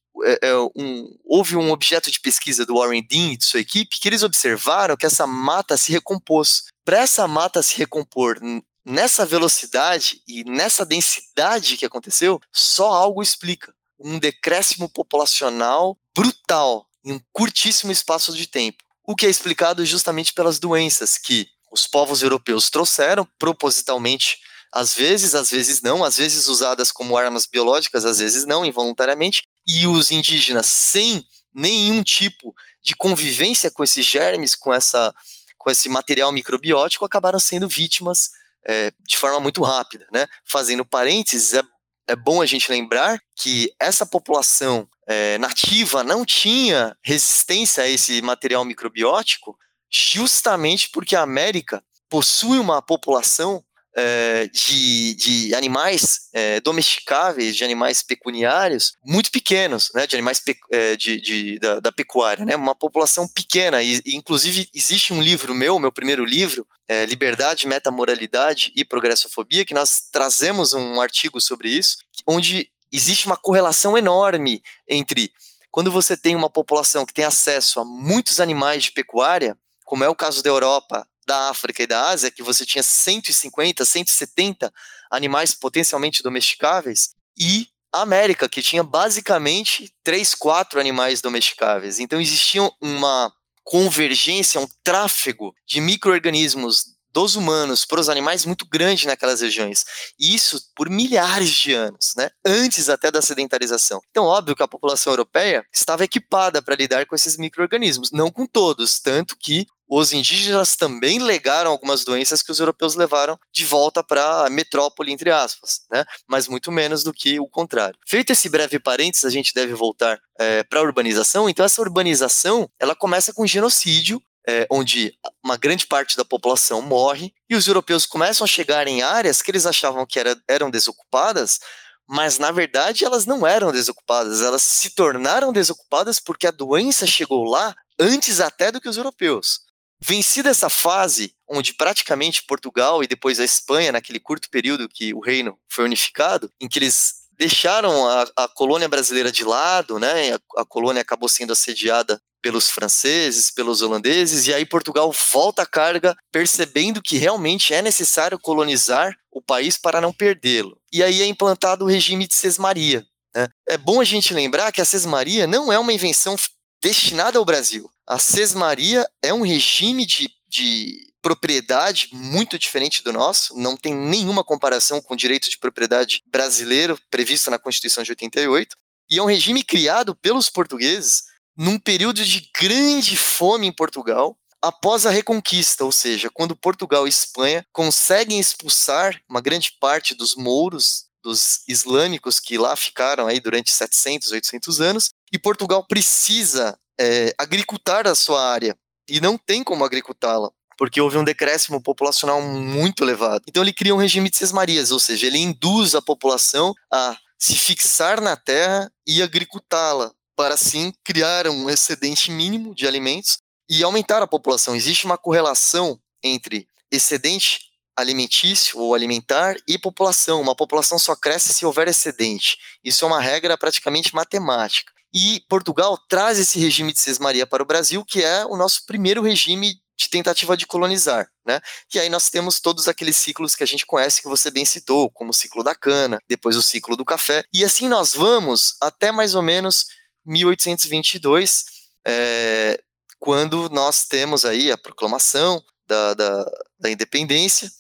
um, 0.77 1.17
houve 1.25 1.57
um 1.57 1.71
objeto 1.71 2.11
de 2.11 2.21
pesquisa 2.21 2.65
do 2.65 2.77
Warren 2.77 3.03
Dean 3.03 3.33
e 3.33 3.37
de 3.37 3.45
sua 3.45 3.61
equipe 3.61 3.99
que 3.99 4.09
eles 4.09 4.23
observaram 4.23 4.97
que 4.97 5.07
essa 5.07 5.27
mata 5.27 5.77
se 5.77 5.93
recompôs. 5.93 6.65
Para 6.85 6.99
essa 6.99 7.27
mata 7.27 7.63
se 7.63 7.77
recompor 7.77 8.39
nessa 8.85 9.25
velocidade 9.25 10.23
e 10.29 10.45
nessa 10.45 10.85
densidade 10.85 11.77
que 11.77 11.87
aconteceu, 11.87 12.41
só 12.53 12.93
algo 12.93 13.23
explica. 13.23 13.75
Um 13.99 14.19
decréscimo 14.19 14.89
populacional 14.89 15.99
brutal 16.15 16.87
em 17.05 17.13
um 17.13 17.21
curtíssimo 17.33 17.93
espaço 17.93 18.33
de 18.35 18.47
tempo. 18.47 18.85
O 19.07 19.15
que 19.15 19.27
é 19.27 19.31
explicado 19.31 19.85
justamente 19.85 20.33
pelas 20.33 20.59
doenças 20.59 21.19
que 21.19 21.49
os 21.71 21.87
povos 21.87 22.23
europeus 22.23 22.71
trouxeram 22.71 23.27
propositalmente 23.39 24.39
às 24.75 24.93
vezes, 24.93 25.37
às 25.37 25.51
vezes 25.51 25.83
não, 25.83 26.03
às 26.03 26.17
vezes 26.17 26.49
usadas 26.49 26.91
como 26.91 27.17
armas 27.17 27.47
biológicas, 27.47 28.05
às 28.05 28.19
vezes 28.19 28.45
não, 28.45 28.65
involuntariamente, 28.65 29.45
e 29.67 29.87
os 29.87 30.11
indígenas 30.11 30.67
sem 30.67 31.27
nenhum 31.55 32.03
tipo 32.03 32.55
de 32.83 32.95
convivência 32.97 33.71
com 33.71 33.85
esses 33.85 34.05
germes, 34.05 34.55
com, 34.55 34.73
essa, 34.73 35.15
com 35.57 35.71
esse 35.71 35.89
material 35.89 36.33
microbiótico, 36.33 37.05
acabaram 37.05 37.39
sendo 37.39 37.69
vítimas 37.69 38.31
é, 38.67 38.93
de 39.07 39.17
forma 39.17 39.41
muito 39.41 39.63
rápida. 39.63 40.07
Né? 40.13 40.27
Fazendo 40.45 40.85
parênteses, 40.85 41.55
é, 41.55 41.63
é 42.09 42.17
bom 42.17 42.43
a 42.43 42.47
gente 42.47 42.71
lembrar 42.71 43.21
que 43.37 43.73
essa 43.81 44.05
população 44.05 44.89
é, 45.07 45.39
nativa 45.39 46.03
não 46.03 46.25
tinha 46.25 46.97
resistência 47.03 47.85
a 47.85 47.89
esse 47.89 48.21
material 48.23 48.65
microbiótico 48.65 49.57
justamente 49.91 50.91
porque 50.91 51.15
a 51.15 51.23
América 51.23 51.83
possui 52.09 52.59
uma 52.59 52.83
população 52.83 53.65
é, 53.97 54.49
de, 54.49 55.15
de 55.15 55.55
animais 55.55 56.29
é, 56.33 56.61
domesticáveis, 56.61 57.57
de 57.57 57.65
animais 57.65 58.03
pecuniários, 58.03 58.95
muito 59.05 59.31
pequenos, 59.31 59.91
né, 59.95 60.07
de 60.07 60.17
animais 60.17 60.41
pe, 60.41 60.57
é, 60.73 60.97
de, 60.97 61.21
de, 61.21 61.59
da, 61.59 61.81
da, 61.81 61.93
pecuária, 61.93 62.45
né, 62.45 62.57
uma 62.57 62.75
população 62.75 63.29
pequena. 63.29 63.83
E, 63.83 64.01
e, 64.05 64.17
inclusive, 64.17 64.69
existe 64.75 65.13
um 65.13 65.23
livro 65.23 65.55
meu, 65.55 65.79
meu 65.79 65.93
primeiro 65.93 66.25
livro, 66.25 66.67
Liberdade, 67.09 67.67
Metamoralidade 67.67 68.71
e 68.77 68.85
Progressofobia, 68.85 69.65
que 69.65 69.73
nós 69.73 70.03
trazemos 70.13 70.75
um 70.75 71.01
artigo 71.01 71.41
sobre 71.41 71.71
isso, 71.71 71.97
onde 72.27 72.69
existe 72.93 73.25
uma 73.25 73.39
correlação 73.39 73.97
enorme 73.97 74.63
entre 74.87 75.33
quando 75.71 75.91
você 75.91 76.17
tem 76.17 76.37
uma 76.37 76.51
população 76.51 77.07
que 77.07 77.13
tem 77.13 77.25
acesso 77.25 77.81
a 77.81 77.85
muitos 77.85 78.39
animais 78.39 78.85
de 78.85 78.93
pecuária, 78.93 79.59
como 79.85 80.05
é 80.05 80.09
o 80.09 80.15
caso 80.15 80.43
da 80.43 80.49
Europa, 80.49 81.05
da 81.27 81.51
África 81.51 81.83
e 81.83 81.87
da 81.87 82.09
Ásia, 82.09 82.31
que 82.31 82.43
você 82.43 82.65
tinha 82.65 82.83
150, 82.83 83.85
170 83.85 84.73
animais 85.11 85.55
potencialmente 85.55 86.23
domesticáveis, 86.23 87.11
e 87.39 87.69
a 87.93 88.03
América, 88.03 88.49
que 88.49 88.61
tinha 88.61 88.83
basicamente 88.83 89.93
3, 90.03 90.35
4 90.35 90.81
animais 90.81 91.21
domesticáveis. 91.21 92.01
Então 92.01 92.21
existia 92.21 92.69
uma 92.81 93.33
convergência, 93.63 94.61
um 94.61 94.69
tráfego 94.83 95.55
de 95.67 95.81
micro-organismos 95.81 96.95
dos 97.15 97.37
humanos 97.37 97.85
para 97.85 98.01
os 98.01 98.09
animais 98.09 98.45
muito 98.45 98.67
grande 98.67 99.07
naquelas 99.07 99.41
regiões. 99.41 99.85
E 100.19 100.35
isso 100.35 100.61
por 100.75 100.91
milhares 100.91 101.51
de 101.51 101.73
anos, 101.73 102.13
né? 102.17 102.29
antes 102.45 102.89
até 102.89 103.11
da 103.11 103.23
sedentarização. 103.23 104.01
Então, 104.11 104.25
óbvio 104.25 104.57
que 104.57 104.63
a 104.65 104.69
população 104.69 105.13
europeia 105.13 105.65
estava 105.73 106.03
equipada 106.03 106.61
para 106.61 106.75
lidar 106.75 107.07
com 107.07 107.15
esses 107.15 107.37
micro-organismos, 107.37 108.11
não 108.11 108.33
com 108.33 108.45
todos, 108.45 108.99
tanto 108.99 109.37
que 109.39 109.65
os 109.89 110.13
indígenas 110.13 110.77
também 110.77 111.19
legaram 111.19 111.71
algumas 111.71 112.05
doenças 112.05 112.43
que 112.43 112.51
os 112.51 112.59
europeus 112.59 112.95
levaram 112.95 113.39
de 113.53 113.65
volta 113.65 114.03
para 114.03 114.47
a 114.47 114.51
metrópole, 114.51 115.13
entre 115.13 115.31
aspas, 115.31 115.81
né? 115.91 116.05
mas 116.29 116.49
muito 116.49 116.73
menos 116.73 117.03
do 117.03 117.13
que 117.13 117.39
o 117.39 117.49
contrário. 117.49 117.99
Feito 118.07 118.31
esse 118.31 118.49
breve 118.49 118.79
parênteses, 118.79 119.25
a 119.25 119.31
gente 119.31 119.53
deve 119.55 119.75
voltar 119.75 120.19
é, 120.39 120.63
para 120.65 120.81
a 120.81 120.83
urbanização. 120.83 121.49
Então, 121.49 121.65
essa 121.65 121.81
urbanização 121.81 122.69
ela 122.79 122.95
começa 122.95 123.33
com 123.33 123.47
genocídio, 123.47 124.23
é, 124.47 124.67
onde 124.71 125.17
uma 125.43 125.57
grande 125.57 125.87
parte 125.87 126.17
da 126.17 126.25
população 126.25 126.83
morre, 126.83 127.33
e 127.49 127.55
os 127.55 127.67
europeus 127.67 128.07
começam 128.07 128.45
a 128.45 128.49
chegar 128.49 128.87
em 128.87 129.03
áreas 129.03 129.43
que 129.43 129.51
eles 129.51 129.67
achavam 129.67 130.07
que 130.07 130.19
era, 130.19 130.37
eram 130.49 130.71
desocupadas, 130.71 131.61
mas 132.07 132.39
na 132.39 132.51
verdade 132.51 133.05
elas 133.05 133.25
não 133.25 133.47
eram 133.47 133.73
desocupadas, 133.73 134.43
elas 134.43 134.63
se 134.63 134.91
tornaram 134.91 135.53
desocupadas 135.53 136.21
porque 136.21 136.47
a 136.47 136.51
doença 136.51 137.07
chegou 137.07 137.45
lá 137.45 137.75
antes 137.99 138.41
até 138.41 138.71
do 138.71 138.81
que 138.81 138.89
os 138.89 138.97
europeus. 138.97 139.64
Vencida 140.07 140.51
essa 140.51 140.69
fase, 140.69 141.35
onde 141.49 141.73
praticamente 141.73 142.43
Portugal 142.43 143.03
e 143.03 143.07
depois 143.07 143.41
a 143.41 143.45
Espanha, 143.45 143.91
naquele 143.91 144.21
curto 144.21 144.51
período 144.51 144.87
que 144.87 145.15
o 145.15 145.21
reino 145.21 145.59
foi 145.67 145.87
unificado, 145.87 146.51
em 146.61 146.69
que 146.69 146.79
eles 146.79 147.25
deixaram 147.39 148.07
a, 148.07 148.27
a 148.37 148.49
colônia 148.49 148.87
brasileira 148.87 149.33
de 149.33 149.45
lado, 149.45 149.99
né? 149.99 150.35
A, 150.35 150.61
a 150.61 150.65
colônia 150.67 151.01
acabou 151.01 151.27
sendo 151.27 151.55
assediada 151.55 152.21
pelos 152.43 152.69
franceses, 152.69 153.51
pelos 153.51 153.81
holandeses, 153.81 154.47
e 154.47 154.53
aí 154.53 154.67
Portugal 154.67 155.11
volta 155.33 155.63
a 155.63 155.67
carga, 155.67 156.15
percebendo 156.31 157.01
que 157.01 157.17
realmente 157.17 157.73
é 157.73 157.81
necessário 157.81 158.39
colonizar 158.39 159.17
o 159.33 159.41
país 159.41 159.79
para 159.79 160.03
não 160.03 160.13
perdê-lo. 160.13 160.77
E 160.93 161.03
aí 161.03 161.23
é 161.23 161.27
implantado 161.27 161.87
o 161.87 161.89
regime 161.89 162.29
de 162.29 162.35
Sesmaria. 162.35 163.07
Né? 163.35 163.49
É 163.67 163.79
bom 163.79 164.03
a 164.03 164.05
gente 164.05 164.35
lembrar 164.35 164.71
que 164.71 164.83
a 164.83 164.85
Sesmaria 164.85 165.47
não 165.47 165.73
é 165.73 165.79
uma 165.79 165.95
invenção 165.95 166.37
destinada 166.85 167.39
ao 167.39 167.47
Brasil. 167.47 167.91
A 168.07 168.19
Sesmaria 168.19 169.09
é 169.23 169.33
um 169.33 169.41
regime 169.41 170.05
de, 170.05 170.29
de 170.47 171.11
propriedade 171.23 172.11
muito 172.13 172.59
diferente 172.59 173.03
do 173.03 173.11
nosso, 173.11 173.59
não 173.59 173.75
tem 173.75 173.95
nenhuma 173.95 174.45
comparação 174.45 175.01
com 175.01 175.15
o 175.15 175.17
direito 175.17 175.49
de 175.49 175.57
propriedade 175.57 176.23
brasileiro 176.27 176.99
previsto 177.11 177.51
na 177.51 177.59
Constituição 177.59 178.05
de 178.05 178.13
88, 178.13 178.77
e 179.11 179.19
é 179.19 179.23
um 179.23 179.27
regime 179.27 179.63
criado 179.63 180.15
pelos 180.15 180.51
portugueses 180.51 181.23
num 181.57 181.79
período 181.79 182.23
de 182.23 182.51
grande 182.55 183.17
fome 183.17 183.67
em 183.67 183.73
Portugal, 183.73 184.37
após 184.61 185.07
a 185.07 185.11
Reconquista, 185.11 185.87
ou 185.87 185.93
seja, 185.93 186.29
quando 186.35 186.55
Portugal 186.55 187.07
e 187.07 187.09
Espanha 187.09 187.65
conseguem 187.73 188.39
expulsar 188.39 189.19
uma 189.27 189.41
grande 189.41 189.73
parte 189.81 190.15
dos 190.15 190.37
mouros, 190.37 191.07
dos 191.25 191.63
islâmicos 191.67 192.39
que 192.39 192.59
lá 192.59 192.77
ficaram 192.77 193.27
aí 193.27 193.41
durante 193.41 193.73
700, 193.73 194.31
800 194.31 194.81
anos, 194.81 195.11
e 195.33 195.39
Portugal 195.39 195.85
precisa 195.87 196.79
é, 197.01 197.35
agricultar 197.39 198.07
a 198.07 198.15
sua 198.15 198.47
área 198.47 198.77
e 199.09 199.21
não 199.21 199.39
tem 199.39 199.65
como 199.65 199.85
agricultá-la 199.85 200.51
porque 200.77 201.01
houve 201.01 201.17
um 201.17 201.25
decréscimo 201.25 201.81
populacional 201.81 202.43
muito 202.43 203.05
elevado. 203.05 203.45
Então 203.49 203.63
ele 203.63 203.73
cria 203.73 203.95
um 203.95 203.99
regime 203.99 204.29
de 204.29 204.37
sesmarias, 204.37 204.91
ou 204.91 204.99
seja, 204.99 205.27
ele 205.27 205.39
induz 205.39 205.95
a 205.95 206.03
população 206.03 206.75
a 206.93 207.17
se 207.39 207.55
fixar 207.55 208.21
na 208.21 208.37
terra 208.37 208.91
e 209.07 209.23
agricultá-la, 209.23 210.13
para 210.37 210.55
assim 210.55 210.93
criar 211.05 211.47
um 211.47 211.71
excedente 211.71 212.31
mínimo 212.31 212.75
de 212.75 212.87
alimentos 212.87 213.39
e 213.69 213.85
aumentar 213.85 214.23
a 214.23 214.27
população. 214.27 214.75
Existe 214.75 215.05
uma 215.05 215.17
correlação 215.17 215.99
entre 216.23 216.69
excedente 216.91 217.61
alimentício 217.97 218.79
ou 218.79 218.95
alimentar 218.95 219.57
e 219.67 219.79
população. 219.79 220.41
Uma 220.41 220.55
população 220.55 220.99
só 220.99 221.15
cresce 221.15 221.53
se 221.53 221.65
houver 221.67 221.89
excedente. 221.89 222.59
Isso 222.83 223.05
é 223.05 223.09
uma 223.09 223.21
regra 223.21 223.57
praticamente 223.57 224.15
matemática. 224.15 224.93
E 225.13 225.43
Portugal 225.49 225.97
traz 226.09 226.39
esse 226.39 226.59
regime 226.59 226.93
de 226.93 226.99
sesmaria 226.99 227.47
para 227.47 227.63
o 227.63 227.67
Brasil, 227.67 228.05
que 228.05 228.23
é 228.23 228.45
o 228.47 228.57
nosso 228.57 228.85
primeiro 228.85 229.23
regime 229.23 229.75
de 229.97 230.09
tentativa 230.09 230.57
de 230.57 230.67
colonizar, 230.67 231.29
né? 231.47 231.61
E 231.95 232.01
aí 232.01 232.09
nós 232.09 232.29
temos 232.29 232.59
todos 232.59 232.89
aqueles 232.89 233.17
ciclos 233.17 233.55
que 233.55 233.63
a 233.63 233.67
gente 233.67 233.87
conhece 233.87 234.21
que 234.21 234.29
você 234.29 234.51
bem 234.51 234.65
citou, 234.65 235.09
como 235.11 235.31
o 235.31 235.35
ciclo 235.35 235.63
da 235.63 235.73
cana, 235.73 236.19
depois 236.29 236.57
o 236.57 236.63
ciclo 236.63 236.97
do 236.97 237.05
café, 237.05 237.45
e 237.53 237.65
assim 237.65 237.89
nós 237.89 238.13
vamos 238.13 238.75
até 238.81 239.13
mais 239.13 239.37
ou 239.37 239.43
menos 239.43 239.87
1822, 240.27 241.65
é, 242.05 242.81
quando 243.21 243.69
nós 243.71 244.05
temos 244.05 244.45
aí 244.45 244.73
a 244.73 244.79
proclamação 244.79 245.63
da, 245.87 246.15
da, 246.15 246.45
da 246.79 246.91
independência, 246.91 247.71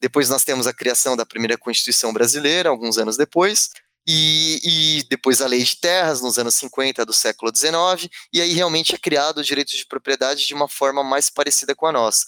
depois 0.00 0.28
nós 0.28 0.44
temos 0.44 0.66
a 0.66 0.72
criação 0.72 1.16
da 1.16 1.26
primeira 1.26 1.58
Constituição 1.58 2.12
brasileira, 2.12 2.68
alguns 2.68 2.98
anos 2.98 3.16
depois, 3.16 3.70
E, 4.10 4.60
e, 4.64 5.02
depois 5.10 5.42
a 5.42 5.46
lei 5.46 5.62
de 5.62 5.76
terras, 5.76 6.22
nos 6.22 6.38
anos 6.38 6.54
50 6.54 7.04
do 7.04 7.12
século 7.12 7.52
XIX, 7.54 8.08
e 8.32 8.40
aí 8.40 8.54
realmente 8.54 8.94
é 8.94 8.98
criado 8.98 9.38
o 9.38 9.44
direito 9.44 9.76
de 9.76 9.84
propriedade 9.84 10.46
de 10.46 10.54
uma 10.54 10.66
forma 10.66 11.04
mais 11.04 11.28
parecida 11.28 11.74
com 11.74 11.86
a 11.86 11.92
nossa. 11.92 12.24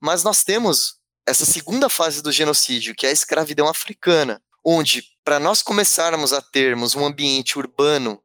Mas 0.00 0.22
nós 0.22 0.42
temos 0.42 0.94
essa 1.26 1.44
segunda 1.44 1.90
fase 1.90 2.22
do 2.22 2.32
genocídio, 2.32 2.94
que 2.94 3.04
é 3.04 3.10
a 3.10 3.12
escravidão 3.12 3.68
africana, 3.68 4.40
onde, 4.64 5.04
para 5.22 5.38
nós 5.38 5.62
começarmos 5.62 6.32
a 6.32 6.40
termos 6.40 6.94
um 6.94 7.04
ambiente 7.04 7.58
urbano 7.58 8.18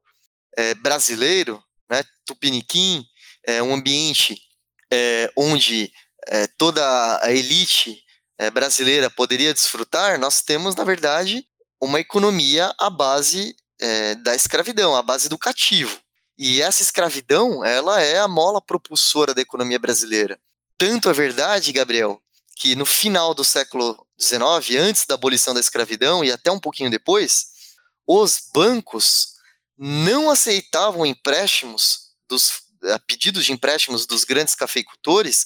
é, 0.58 0.74
brasileiro, 0.76 1.62
né, 1.90 2.04
tupiniquim, 2.26 3.06
é, 3.46 3.62
um 3.62 3.74
ambiente 3.74 4.40
é, 4.92 5.30
onde 5.36 5.92
toda 6.58 6.82
a 7.22 7.34
elite 7.34 8.02
é, 8.38 8.50
brasileira 8.50 9.10
poderia 9.10 9.54
desfrutar, 9.54 10.20
nós 10.20 10.42
temos, 10.42 10.76
na 10.76 10.84
verdade, 10.84 11.46
uma 11.82 12.00
economia 12.00 12.74
à 12.80 12.90
base 12.90 13.56
é, 13.80 14.16
da 14.16 14.36
escravidão, 14.36 14.96
à 14.96 15.02
base 15.02 15.30
do 15.30 15.38
cativo. 15.38 16.00
E 16.38 16.62
essa 16.62 16.82
escravidão, 16.82 17.64
ela 17.64 18.02
é 18.02 18.20
a 18.20 18.28
mola 18.28 18.62
propulsora 18.62 19.34
da 19.34 19.42
economia 19.42 19.78
brasileira. 19.78 20.40
Tanto 20.78 21.10
é 21.10 21.14
verdade, 21.14 21.72
Gabriel, 21.72 22.22
que 22.56 22.76
no 22.76 22.86
final 22.86 23.34
do 23.34 23.44
século 23.44 24.06
XIX, 24.20 24.80
antes 24.80 25.06
da 25.06 25.16
abolição 25.16 25.54
da 25.54 25.60
escravidão 25.60 26.24
e 26.24 26.32
até 26.32 26.52
um 26.52 26.60
pouquinho 26.60 26.90
depois, 26.90 27.48
os 28.08 28.50
bancos 28.54 29.34
não 29.78 30.30
aceitavam 30.30 31.06
empréstimos 31.06 32.12
dos 32.28 32.64
eh, 32.84 33.00
pedidos 33.08 33.46
de 33.46 33.52
empréstimos 33.52 34.06
dos 34.06 34.24
grandes 34.24 34.56
cafeicultores 34.56 35.46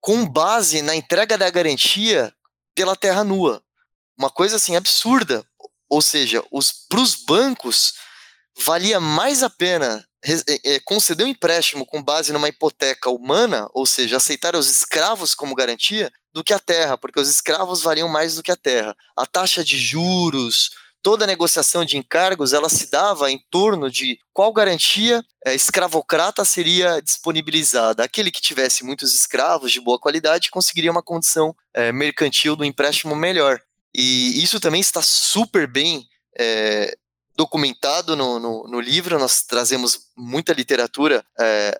com 0.00 0.26
base 0.26 0.82
na 0.82 0.94
entrega 0.94 1.36
da 1.36 1.50
garantia 1.50 2.32
pela 2.74 2.96
terra 2.96 3.24
nua. 3.24 3.62
Uma 4.18 4.30
coisa 4.30 4.56
assim 4.56 4.76
absurda. 4.76 5.44
Ou 5.88 6.00
seja, 6.00 6.42
para 6.88 7.00
os 7.00 7.14
bancos 7.16 7.94
valia 8.56 9.00
mais 9.00 9.42
a 9.42 9.50
pena 9.50 10.04
é, 10.22 10.80
conceder 10.80 11.26
um 11.26 11.30
empréstimo 11.30 11.86
com 11.86 12.02
base 12.02 12.32
numa 12.32 12.48
hipoteca 12.48 13.08
humana, 13.10 13.68
ou 13.72 13.86
seja, 13.86 14.18
aceitar 14.18 14.54
os 14.54 14.70
escravos 14.70 15.34
como 15.34 15.54
garantia, 15.54 16.12
do 16.32 16.44
que 16.44 16.52
a 16.52 16.58
terra, 16.58 16.96
porque 16.96 17.18
os 17.18 17.28
escravos 17.28 17.82
valiam 17.82 18.08
mais 18.08 18.34
do 18.34 18.42
que 18.42 18.52
a 18.52 18.56
terra. 18.56 18.94
A 19.16 19.26
taxa 19.26 19.64
de 19.64 19.76
juros, 19.76 20.70
toda 21.02 21.26
negociação 21.26 21.84
de 21.84 21.96
encargos, 21.96 22.52
ela 22.52 22.68
se 22.68 22.90
dava 22.90 23.30
em 23.30 23.38
torno 23.50 23.90
de 23.90 24.18
qual 24.32 24.52
garantia 24.52 25.24
é, 25.44 25.54
escravocrata 25.54 26.44
seria 26.44 27.00
disponibilizada. 27.00 28.04
Aquele 28.04 28.30
que 28.30 28.40
tivesse 28.40 28.84
muitos 28.84 29.14
escravos 29.14 29.72
de 29.72 29.80
boa 29.80 29.98
qualidade 29.98 30.50
conseguiria 30.50 30.90
uma 30.90 31.02
condição 31.02 31.54
é, 31.74 31.92
mercantil 31.92 32.56
do 32.56 32.64
empréstimo 32.64 33.16
melhor. 33.16 33.60
E 33.94 34.42
isso 34.42 34.60
também 34.60 34.80
está 34.80 35.02
super 35.02 35.66
bem 35.66 36.06
é, 36.38 36.96
documentado 37.34 38.14
no, 38.14 38.38
no, 38.38 38.68
no, 38.68 38.80
livro, 38.80 39.18
nós 39.18 39.42
trazemos 39.42 40.10
muita 40.14 40.52
literatura 40.52 41.24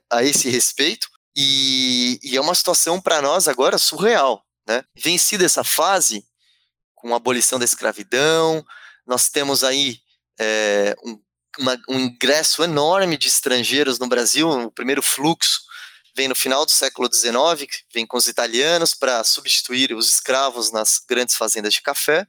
a 0.09 0.25
esse 0.25 0.49
respeito, 0.49 1.07
e, 1.37 2.19
e 2.23 2.37
é 2.37 2.41
uma 2.41 2.55
situação 2.55 3.01
para 3.01 3.21
nós 3.21 3.47
agora 3.47 3.79
surreal. 3.79 4.43
Né? 4.67 4.85
Vencida 4.95 5.45
essa 5.45 5.63
fase, 5.63 6.25
com 6.95 7.13
a 7.13 7.17
abolição 7.17 7.59
da 7.59 7.65
escravidão, 7.65 8.65
nós 9.11 9.29
temos 9.29 9.65
aí 9.65 9.99
é, 10.39 10.95
um, 11.05 11.21
uma, 11.59 11.77
um 11.89 11.99
ingresso 11.99 12.63
enorme 12.63 13.17
de 13.17 13.27
estrangeiros 13.27 13.99
no 13.99 14.07
Brasil, 14.07 14.49
o 14.49 14.71
primeiro 14.71 15.03
fluxo 15.03 15.63
vem 16.15 16.29
no 16.29 16.35
final 16.37 16.65
do 16.65 16.71
século 16.71 17.13
XIX, 17.13 17.83
vem 17.93 18.07
com 18.07 18.17
os 18.17 18.29
italianos 18.29 18.95
para 18.95 19.25
substituir 19.25 19.93
os 19.93 20.09
escravos 20.09 20.71
nas 20.71 21.01
grandes 21.09 21.35
fazendas 21.35 21.75
de 21.75 21.83
café. 21.83 22.25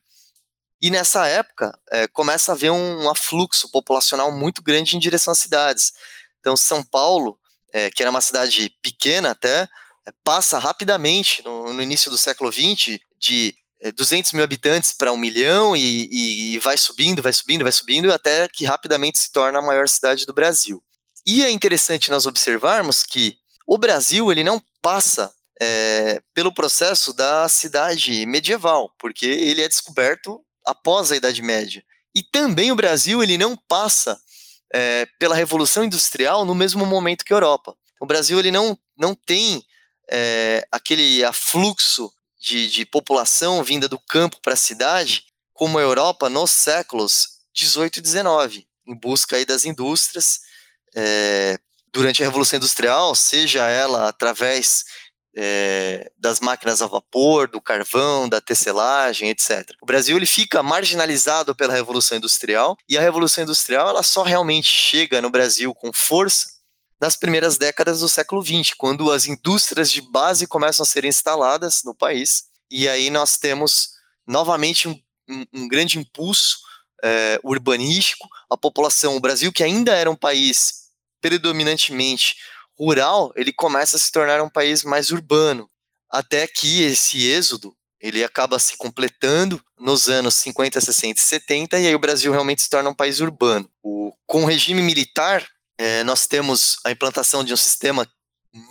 E 0.81 0.89
nessa 0.89 1.27
época 1.27 1.71
é, 1.91 2.07
começa 2.07 2.51
a 2.51 2.55
haver 2.55 2.71
um, 2.71 3.03
um 3.03 3.09
afluxo 3.09 3.69
populacional 3.69 4.31
muito 4.31 4.63
grande 4.63 4.95
em 4.95 4.99
direção 4.99 5.33
às 5.33 5.37
cidades. 5.37 5.93
Então, 6.39 6.57
São 6.57 6.83
Paulo, 6.83 7.39
é, 7.71 7.91
que 7.91 8.01
era 8.01 8.09
uma 8.09 8.21
cidade 8.21 8.75
pequena 8.81 9.31
até, 9.31 9.69
é, 10.07 10.11
passa 10.23 10.57
rapidamente, 10.57 11.43
no, 11.43 11.71
no, 11.73 11.81
início 11.81 12.09
do 12.09 12.17
século 12.17 12.51
XX, 12.51 12.97
de 13.19 13.55
200 13.95 14.31
é, 14.31 14.35
mil 14.35 14.43
habitantes 14.43 14.93
para 14.93 15.11
um 15.11 15.17
milhão 15.17 15.75
e, 15.75 16.07
e, 16.11 16.55
e, 16.55 16.59
vai 16.59 16.77
subindo, 16.77 17.21
vai 17.21 17.33
subindo, 17.33 17.63
vai 17.63 17.71
subindo, 17.71 18.13
até 18.13 18.47
que 18.47 18.65
rapidamente 18.65 19.17
se 19.17 19.31
torna 19.31 19.59
a 19.59 19.61
maior 19.61 19.87
cidade 19.87 20.25
do 20.25 20.33
Brasil. 20.33 20.83
E 21.25 21.43
é 21.43 21.49
interessante 21.49 22.11
nós 22.11 22.25
observarmos 22.25 23.03
que 23.03 23.37
o 23.67 23.77
Brasil 23.77 24.31
ele 24.31 24.43
não 24.43 24.61
passa 24.81 25.33
é, 25.59 26.21
pelo 26.33 26.53
processo 26.53 27.13
da 27.13 27.47
cidade 27.47 28.25
medieval, 28.25 28.93
porque 28.99 29.25
ele 29.25 29.61
é 29.61 29.67
descoberto 29.67 30.43
após 30.65 31.11
a 31.11 31.15
Idade 31.15 31.41
Média. 31.41 31.83
E 32.15 32.23
também 32.23 32.71
o 32.71 32.75
Brasil 32.75 33.23
ele 33.23 33.37
não 33.37 33.55
passa 33.55 34.19
é, 34.73 35.07
pela 35.19 35.35
Revolução 35.35 35.83
Industrial 35.83 36.45
no 36.45 36.55
mesmo 36.55 36.85
momento 36.85 37.23
que 37.23 37.33
a 37.33 37.35
Europa. 37.35 37.75
O 37.99 38.05
Brasil 38.05 38.39
ele 38.39 38.51
não, 38.51 38.77
não 38.97 39.13
tem 39.13 39.63
é, 40.09 40.67
aquele 40.71 41.23
afluxo 41.23 42.11
de, 42.41 42.67
de 42.67 42.85
população 42.85 43.63
vinda 43.63 43.87
do 43.87 43.99
campo 43.99 44.39
para 44.41 44.53
a 44.53 44.57
cidade 44.57 45.25
como 45.53 45.77
a 45.77 45.81
Europa 45.81 46.27
nos 46.27 46.49
séculos 46.49 47.41
18 47.53 47.97
e 47.97 48.01
19, 48.01 48.67
em 48.87 48.95
busca 48.95 49.35
aí 49.35 49.45
das 49.45 49.63
indústrias. 49.63 50.39
É, 50.95 51.59
durante 51.93 52.23
a 52.23 52.25
Revolução 52.25 52.57
Industrial, 52.57 53.13
seja 53.13 53.67
ela 53.67 54.09
através 54.09 54.85
é, 55.37 56.11
das 56.17 56.39
máquinas 56.39 56.81
a 56.81 56.87
vapor, 56.87 57.47
do 57.47 57.61
carvão, 57.61 58.27
da 58.27 58.41
tecelagem, 58.41 59.29
etc. 59.29 59.69
O 59.81 59.85
Brasil 59.85 60.17
ele 60.17 60.25
fica 60.25 60.63
marginalizado 60.63 61.55
pela 61.55 61.73
Revolução 61.73 62.17
Industrial 62.17 62.75
e 62.89 62.97
a 62.97 63.01
Revolução 63.01 63.43
Industrial 63.43 63.87
ela 63.87 64.03
só 64.03 64.23
realmente 64.23 64.67
chega 64.67 65.21
no 65.21 65.29
Brasil 65.29 65.75
com 65.75 65.91
força 65.93 66.60
nas 67.01 67.15
primeiras 67.15 67.57
décadas 67.57 68.01
do 68.01 68.07
século 68.07 68.43
XX, 68.43 68.75
quando 68.77 69.11
as 69.11 69.25
indústrias 69.25 69.91
de 69.91 70.01
base 70.01 70.45
começam 70.45 70.83
a 70.83 70.87
ser 70.87 71.03
instaladas 71.03 71.81
no 71.83 71.95
país. 71.95 72.43
E 72.69 72.87
aí 72.87 73.09
nós 73.09 73.37
temos 73.37 73.89
novamente 74.27 74.87
um, 74.87 75.01
um, 75.27 75.45
um 75.51 75.67
grande 75.67 75.97
impulso 75.97 76.59
é, 77.03 77.39
urbanístico, 77.43 78.29
a 78.47 78.55
população, 78.55 79.15
o 79.15 79.19
Brasil 79.19 79.51
que 79.51 79.63
ainda 79.63 79.95
era 79.95 80.11
um 80.11 80.15
país 80.15 80.91
predominantemente 81.19 82.35
rural, 82.77 83.31
ele 83.35 83.51
começa 83.51 83.97
a 83.97 83.99
se 83.99 84.11
tornar 84.11 84.41
um 84.41 84.49
país 84.49 84.83
mais 84.83 85.09
urbano, 85.09 85.69
até 86.09 86.47
que 86.47 86.83
esse 86.83 87.27
êxodo 87.27 87.75
ele 87.99 88.23
acaba 88.23 88.57
se 88.59 88.77
completando 88.77 89.63
nos 89.79 90.07
anos 90.07 90.35
50, 90.35 90.79
60 90.81 91.19
e 91.19 91.23
70, 91.23 91.79
e 91.79 91.87
aí 91.87 91.95
o 91.95 91.99
Brasil 91.99 92.31
realmente 92.31 92.61
se 92.61 92.69
torna 92.69 92.89
um 92.89 92.95
país 92.95 93.19
urbano. 93.19 93.69
O, 93.83 94.11
com 94.25 94.43
o 94.43 94.47
regime 94.47 94.81
militar, 94.81 95.47
é, 95.81 96.03
nós 96.03 96.27
temos 96.27 96.77
a 96.85 96.91
implantação 96.91 97.43
de 97.43 97.51
um 97.51 97.57
sistema 97.57 98.07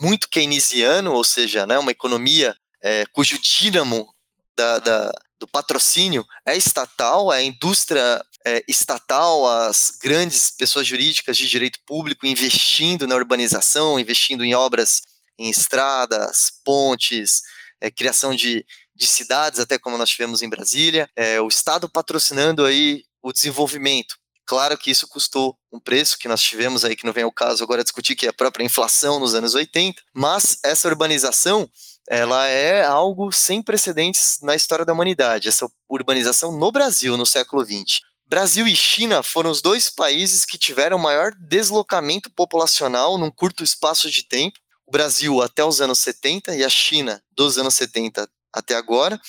muito 0.00 0.28
keynesiano, 0.28 1.12
ou 1.12 1.24
seja, 1.24 1.66
né, 1.66 1.76
uma 1.76 1.90
economia 1.90 2.54
é, 2.80 3.04
cujo 3.06 3.36
dínamo 3.40 4.08
da, 4.56 4.78
da, 4.78 5.12
do 5.36 5.48
patrocínio 5.48 6.24
é 6.46 6.56
estatal, 6.56 7.32
é 7.32 7.38
a 7.38 7.42
indústria 7.42 8.24
é, 8.46 8.62
estatal, 8.68 9.44
as 9.44 9.98
grandes 10.00 10.52
pessoas 10.52 10.86
jurídicas 10.86 11.36
de 11.36 11.48
direito 11.48 11.80
público 11.84 12.26
investindo 12.26 13.08
na 13.08 13.16
urbanização, 13.16 13.98
investindo 13.98 14.44
em 14.44 14.54
obras 14.54 15.02
em 15.36 15.50
estradas, 15.50 16.52
pontes, 16.64 17.42
é, 17.80 17.90
criação 17.90 18.36
de, 18.36 18.64
de 18.94 19.06
cidades, 19.08 19.58
até 19.58 19.80
como 19.80 19.98
nós 19.98 20.10
tivemos 20.10 20.42
em 20.42 20.48
Brasília, 20.48 21.10
é, 21.16 21.40
o 21.40 21.48
Estado 21.48 21.90
patrocinando 21.90 22.64
aí 22.64 23.02
o 23.20 23.32
desenvolvimento. 23.32 24.19
Claro 24.50 24.76
que 24.76 24.90
isso 24.90 25.06
custou 25.06 25.56
um 25.72 25.78
preço 25.78 26.18
que 26.18 26.26
nós 26.26 26.42
tivemos 26.42 26.84
aí, 26.84 26.96
que 26.96 27.06
não 27.06 27.12
vem 27.12 27.22
ao 27.22 27.30
caso 27.30 27.62
agora 27.62 27.84
discutir, 27.84 28.16
que 28.16 28.26
é 28.26 28.30
a 28.30 28.32
própria 28.32 28.64
inflação 28.64 29.20
nos 29.20 29.32
anos 29.32 29.54
80, 29.54 30.02
mas 30.12 30.58
essa 30.64 30.88
urbanização 30.88 31.70
ela 32.08 32.48
é 32.48 32.84
algo 32.84 33.30
sem 33.30 33.62
precedentes 33.62 34.40
na 34.42 34.56
história 34.56 34.84
da 34.84 34.92
humanidade, 34.92 35.46
essa 35.46 35.70
urbanização 35.88 36.50
no 36.50 36.72
Brasil 36.72 37.16
no 37.16 37.24
século 37.24 37.64
XX. 37.64 38.00
Brasil 38.26 38.66
e 38.66 38.74
China 38.74 39.22
foram 39.22 39.52
os 39.52 39.62
dois 39.62 39.88
países 39.88 40.44
que 40.44 40.58
tiveram 40.58 40.98
maior 40.98 41.30
deslocamento 41.48 42.28
populacional 42.28 43.16
num 43.18 43.30
curto 43.30 43.62
espaço 43.62 44.10
de 44.10 44.24
tempo. 44.26 44.58
O 44.84 44.90
Brasil 44.90 45.40
até 45.40 45.64
os 45.64 45.80
anos 45.80 46.00
70 46.00 46.56
e 46.56 46.64
a 46.64 46.68
China 46.68 47.22
dos 47.36 47.56
anos 47.56 47.76
70 47.76 48.28
até 48.52 48.74
agora. 48.74 49.20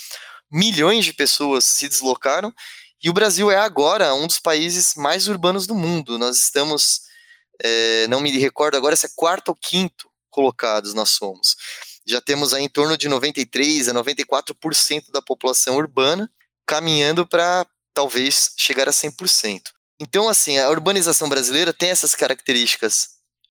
Milhões 0.51 1.05
de 1.05 1.13
pessoas 1.13 1.63
se 1.63 1.87
deslocaram 1.87 2.51
e 3.03 3.09
o 3.09 3.13
Brasil 3.13 3.49
é 3.49 3.57
agora 3.57 4.13
um 4.13 4.27
dos 4.27 4.39
países 4.39 4.95
mais 4.95 5.27
urbanos 5.27 5.65
do 5.65 5.73
mundo. 5.73 6.17
Nós 6.17 6.37
estamos, 6.37 7.01
é, 7.63 8.07
não 8.07 8.21
me 8.21 8.31
recordo 8.37 8.77
agora 8.77 8.95
se 8.95 9.07
é 9.07 9.09
quarto 9.15 9.49
ou 9.49 9.55
quinto 9.55 10.09
colocados 10.29 10.93
nós 10.93 11.09
somos. 11.09 11.55
Já 12.05 12.21
temos 12.21 12.53
aí 12.53 12.63
em 12.63 12.69
torno 12.69 12.97
de 12.97 13.07
93 13.07 13.89
a 13.89 13.93
94% 13.93 15.11
da 15.11 15.21
população 15.21 15.77
urbana 15.77 16.31
caminhando 16.65 17.27
para 17.27 17.65
talvez 17.93 18.53
chegar 18.57 18.87
a 18.87 18.91
100%. 18.91 19.61
Então, 19.99 20.29
assim, 20.29 20.57
a 20.57 20.69
urbanização 20.69 21.29
brasileira 21.29 21.73
tem 21.73 21.89
essas 21.89 22.15
características 22.15 23.09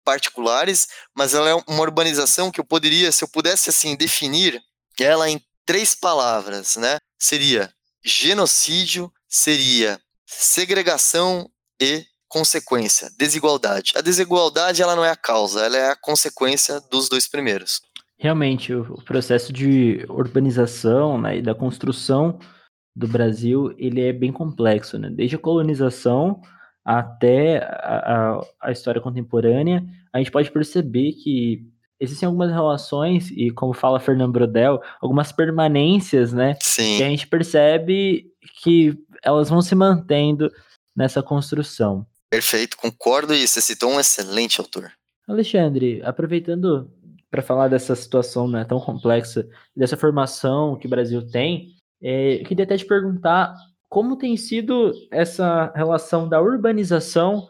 particulares, 0.04 0.88
mas 1.16 1.34
ela 1.34 1.50
é 1.50 1.54
uma 1.54 1.82
urbanização 1.82 2.52
que 2.52 2.60
eu 2.60 2.66
poderia, 2.66 3.12
se 3.12 3.24
eu 3.24 3.28
pudesse 3.28 3.70
assim 3.70 3.96
definir 3.96 4.62
ela 5.00 5.30
em 5.30 5.42
três 5.66 5.96
palavras, 5.96 6.76
né? 6.76 6.98
Seria 7.18 7.74
genocídio, 8.04 9.12
seria 9.34 10.00
segregação 10.28 11.50
e 11.82 12.06
consequência, 12.28 13.10
desigualdade. 13.18 13.94
A 13.96 14.02
desigualdade 14.02 14.82
ela 14.82 14.96
não 14.96 15.04
é 15.04 15.10
a 15.10 15.16
causa, 15.16 15.66
ela 15.66 15.76
é 15.76 15.90
a 15.90 15.96
consequência 15.96 16.80
dos 16.92 17.10
dois 17.10 17.28
primeiros. 17.28 17.82
Realmente, 18.18 18.74
o 18.74 19.02
processo 19.04 19.52
de 19.52 20.06
urbanização 20.08 21.20
né, 21.20 21.38
e 21.38 21.42
da 21.42 21.56
construção 21.56 22.40
do 22.96 23.08
Brasil 23.08 23.74
ele 23.78 24.02
é 24.02 24.14
bem 24.14 24.32
complexo, 24.32 25.00
né? 25.00 25.10
Desde 25.10 25.36
a 25.36 25.40
colonização 25.40 26.40
até 26.86 27.58
a, 27.58 28.38
a, 28.38 28.42
a 28.62 28.72
história 28.72 29.02
contemporânea, 29.02 29.84
a 30.14 30.20
gente 30.20 30.32
pode 30.32 30.52
perceber 30.52 31.14
que 31.14 31.66
existem 32.00 32.28
algumas 32.28 32.52
relações, 32.52 33.32
e 33.32 33.50
como 33.50 33.74
fala 33.74 34.00
Fernando 34.00 34.34
Brodel, 34.34 34.82
algumas 35.02 35.32
permanências, 35.32 36.34
né? 36.34 36.56
Sim. 36.62 36.98
Que 36.98 37.04
a 37.04 37.10
gente 37.10 37.28
percebe 37.28 38.26
que 38.62 38.98
elas 39.24 39.50
vão 39.50 39.62
se 39.62 39.74
mantendo 39.74 40.52
nessa 40.96 41.24
construção. 41.24 42.06
Perfeito, 42.30 42.78
concordo 42.78 43.34
e 43.34 43.48
você 43.48 43.62
citou 43.62 43.92
um 43.92 44.00
excelente 44.00 44.60
autor. 44.60 44.92
Alexandre, 45.28 46.02
aproveitando 46.04 46.92
para 47.30 47.42
falar 47.42 47.68
dessa 47.68 47.96
situação 47.96 48.48
né, 48.48 48.66
tão 48.66 48.80
complexa, 48.80 49.48
dessa 49.76 49.98
formação 49.98 50.76
que 50.78 50.86
o 50.86 50.90
Brasil 50.90 51.26
tem, 51.26 51.70
é, 52.02 52.42
eu 52.42 52.46
queria 52.46 52.66
até 52.66 52.78
te 52.78 52.86
perguntar 52.86 53.56
como 53.90 54.18
tem 54.18 54.36
sido 54.36 54.92
essa 55.12 55.72
relação 55.76 56.28
da 56.28 56.42
urbanização 56.42 57.48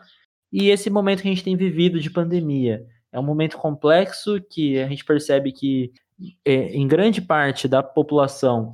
e 0.51 0.69
esse 0.69 0.89
momento 0.89 1.21
que 1.21 1.28
a 1.28 1.32
gente 1.32 1.43
tem 1.43 1.55
vivido 1.55 1.99
de 1.99 2.09
pandemia. 2.09 2.86
É 3.11 3.19
um 3.19 3.24
momento 3.24 3.57
complexo 3.57 4.39
que 4.49 4.78
a 4.80 4.88
gente 4.88 5.05
percebe 5.05 5.51
que, 5.51 5.91
é, 6.45 6.76
em 6.76 6.88
grande 6.88 7.21
parte 7.21 7.67
da 7.67 7.82
população, 7.82 8.74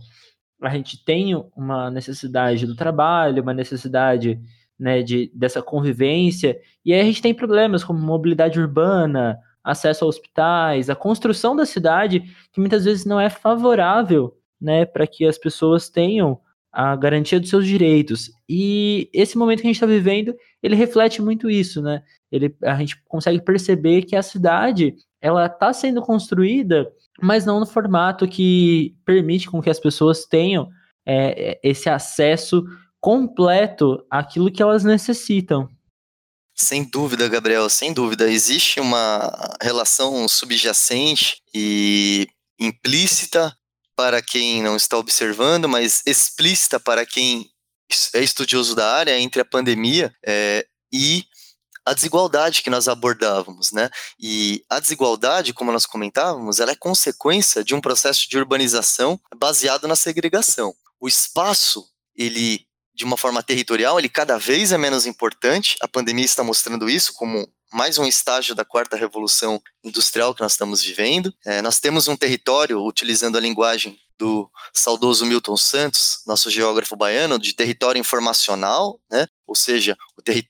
a 0.61 0.69
gente 0.69 1.03
tem 1.03 1.35
uma 1.55 1.89
necessidade 1.89 2.65
do 2.65 2.75
trabalho, 2.75 3.41
uma 3.41 3.53
necessidade 3.53 4.39
né, 4.77 5.01
de, 5.01 5.31
dessa 5.33 5.61
convivência, 5.61 6.59
e 6.85 6.93
aí 6.93 7.01
a 7.01 7.03
gente 7.03 7.21
tem 7.21 7.33
problemas 7.33 7.83
como 7.83 7.99
mobilidade 7.99 8.59
urbana, 8.59 9.37
acesso 9.63 10.05
a 10.05 10.07
hospitais, 10.07 10.89
a 10.89 10.95
construção 10.95 11.55
da 11.55 11.65
cidade, 11.65 12.23
que 12.51 12.59
muitas 12.59 12.85
vezes 12.85 13.05
não 13.05 13.19
é 13.19 13.29
favorável 13.29 14.37
né, 14.59 14.85
para 14.85 15.05
que 15.05 15.25
as 15.25 15.37
pessoas 15.37 15.89
tenham 15.89 16.39
a 16.71 16.95
garantia 16.95 17.39
dos 17.39 17.49
seus 17.49 17.65
direitos. 17.65 18.31
E 18.47 19.09
esse 19.13 19.37
momento 19.37 19.61
que 19.61 19.67
a 19.67 19.69
gente 19.69 19.75
está 19.75 19.87
vivendo, 19.87 20.35
ele 20.61 20.75
reflete 20.75 21.21
muito 21.21 21.49
isso, 21.49 21.81
né? 21.81 22.03
Ele, 22.31 22.55
a 22.63 22.75
gente 22.75 23.01
consegue 23.07 23.41
perceber 23.41 24.03
que 24.03 24.15
a 24.15 24.21
cidade 24.21 24.95
ela 25.19 25.47
está 25.47 25.73
sendo 25.73 26.01
construída, 26.01 26.87
mas 27.21 27.45
não 27.45 27.59
no 27.59 27.65
formato 27.65 28.27
que 28.27 28.95
permite 29.05 29.49
com 29.49 29.61
que 29.61 29.69
as 29.69 29.79
pessoas 29.79 30.25
tenham 30.25 30.69
é, 31.05 31.51
é, 31.51 31.59
esse 31.63 31.89
acesso 31.89 32.63
completo 32.99 34.05
àquilo 34.09 34.51
que 34.51 34.61
elas 34.61 34.83
necessitam. 34.83 35.69
Sem 36.55 36.83
dúvida, 36.83 37.27
Gabriel, 37.29 37.69
sem 37.69 37.93
dúvida. 37.93 38.29
Existe 38.29 38.79
uma 38.79 39.31
relação 39.61 40.27
subjacente 40.27 41.41
e 41.53 42.27
implícita 42.59 43.55
para 43.95 44.21
quem 44.21 44.61
não 44.61 44.75
está 44.75 44.97
observando, 44.97 45.67
mas 45.69 46.01
explícita 46.05 46.79
para 46.79 47.05
quem 47.05 47.49
é 48.13 48.21
estudioso 48.21 48.75
da 48.75 48.93
área 48.93 49.17
entre 49.19 49.41
a 49.41 49.45
pandemia 49.45 50.13
é, 50.25 50.65
e 50.91 51.25
a 51.85 51.93
desigualdade 51.93 52.61
que 52.61 52.69
nós 52.69 52.87
abordávamos, 52.87 53.71
né? 53.71 53.89
E 54.19 54.63
a 54.69 54.79
desigualdade, 54.79 55.53
como 55.53 55.71
nós 55.71 55.85
comentávamos, 55.85 56.59
ela 56.59 56.71
é 56.71 56.75
consequência 56.75 57.63
de 57.63 57.73
um 57.75 57.81
processo 57.81 58.29
de 58.29 58.37
urbanização 58.37 59.19
baseado 59.35 59.87
na 59.87 59.95
segregação. 59.95 60.73
O 60.99 61.07
espaço, 61.07 61.85
ele 62.15 62.67
de 62.93 63.05
uma 63.05 63.15
forma 63.15 63.41
territorial, 63.41 63.97
ele 63.97 64.09
cada 64.09 64.37
vez 64.37 64.73
é 64.73 64.77
menos 64.77 65.05
importante. 65.05 65.77
A 65.79 65.87
pandemia 65.87 66.25
está 66.25 66.43
mostrando 66.43 66.89
isso 66.89 67.13
como 67.13 67.47
mais 67.71 67.97
um 67.97 68.05
estágio 68.05 68.53
da 68.53 68.65
quarta 68.65 68.97
revolução 68.97 69.61
industrial 69.83 70.35
que 70.35 70.41
nós 70.41 70.51
estamos 70.51 70.83
vivendo. 70.83 71.33
É, 71.45 71.61
nós 71.61 71.79
temos 71.79 72.09
um 72.09 72.17
território, 72.17 72.83
utilizando 72.83 73.37
a 73.37 73.41
linguagem 73.41 73.97
do 74.17 74.51
saudoso 74.73 75.25
Milton 75.25 75.55
Santos, 75.55 76.21
nosso 76.27 76.49
geógrafo 76.49 76.95
baiano, 76.97 77.39
de 77.39 77.53
território 77.53 77.99
informacional, 77.99 78.99
né? 79.09 79.25
ou 79.47 79.55
seja, 79.55 79.97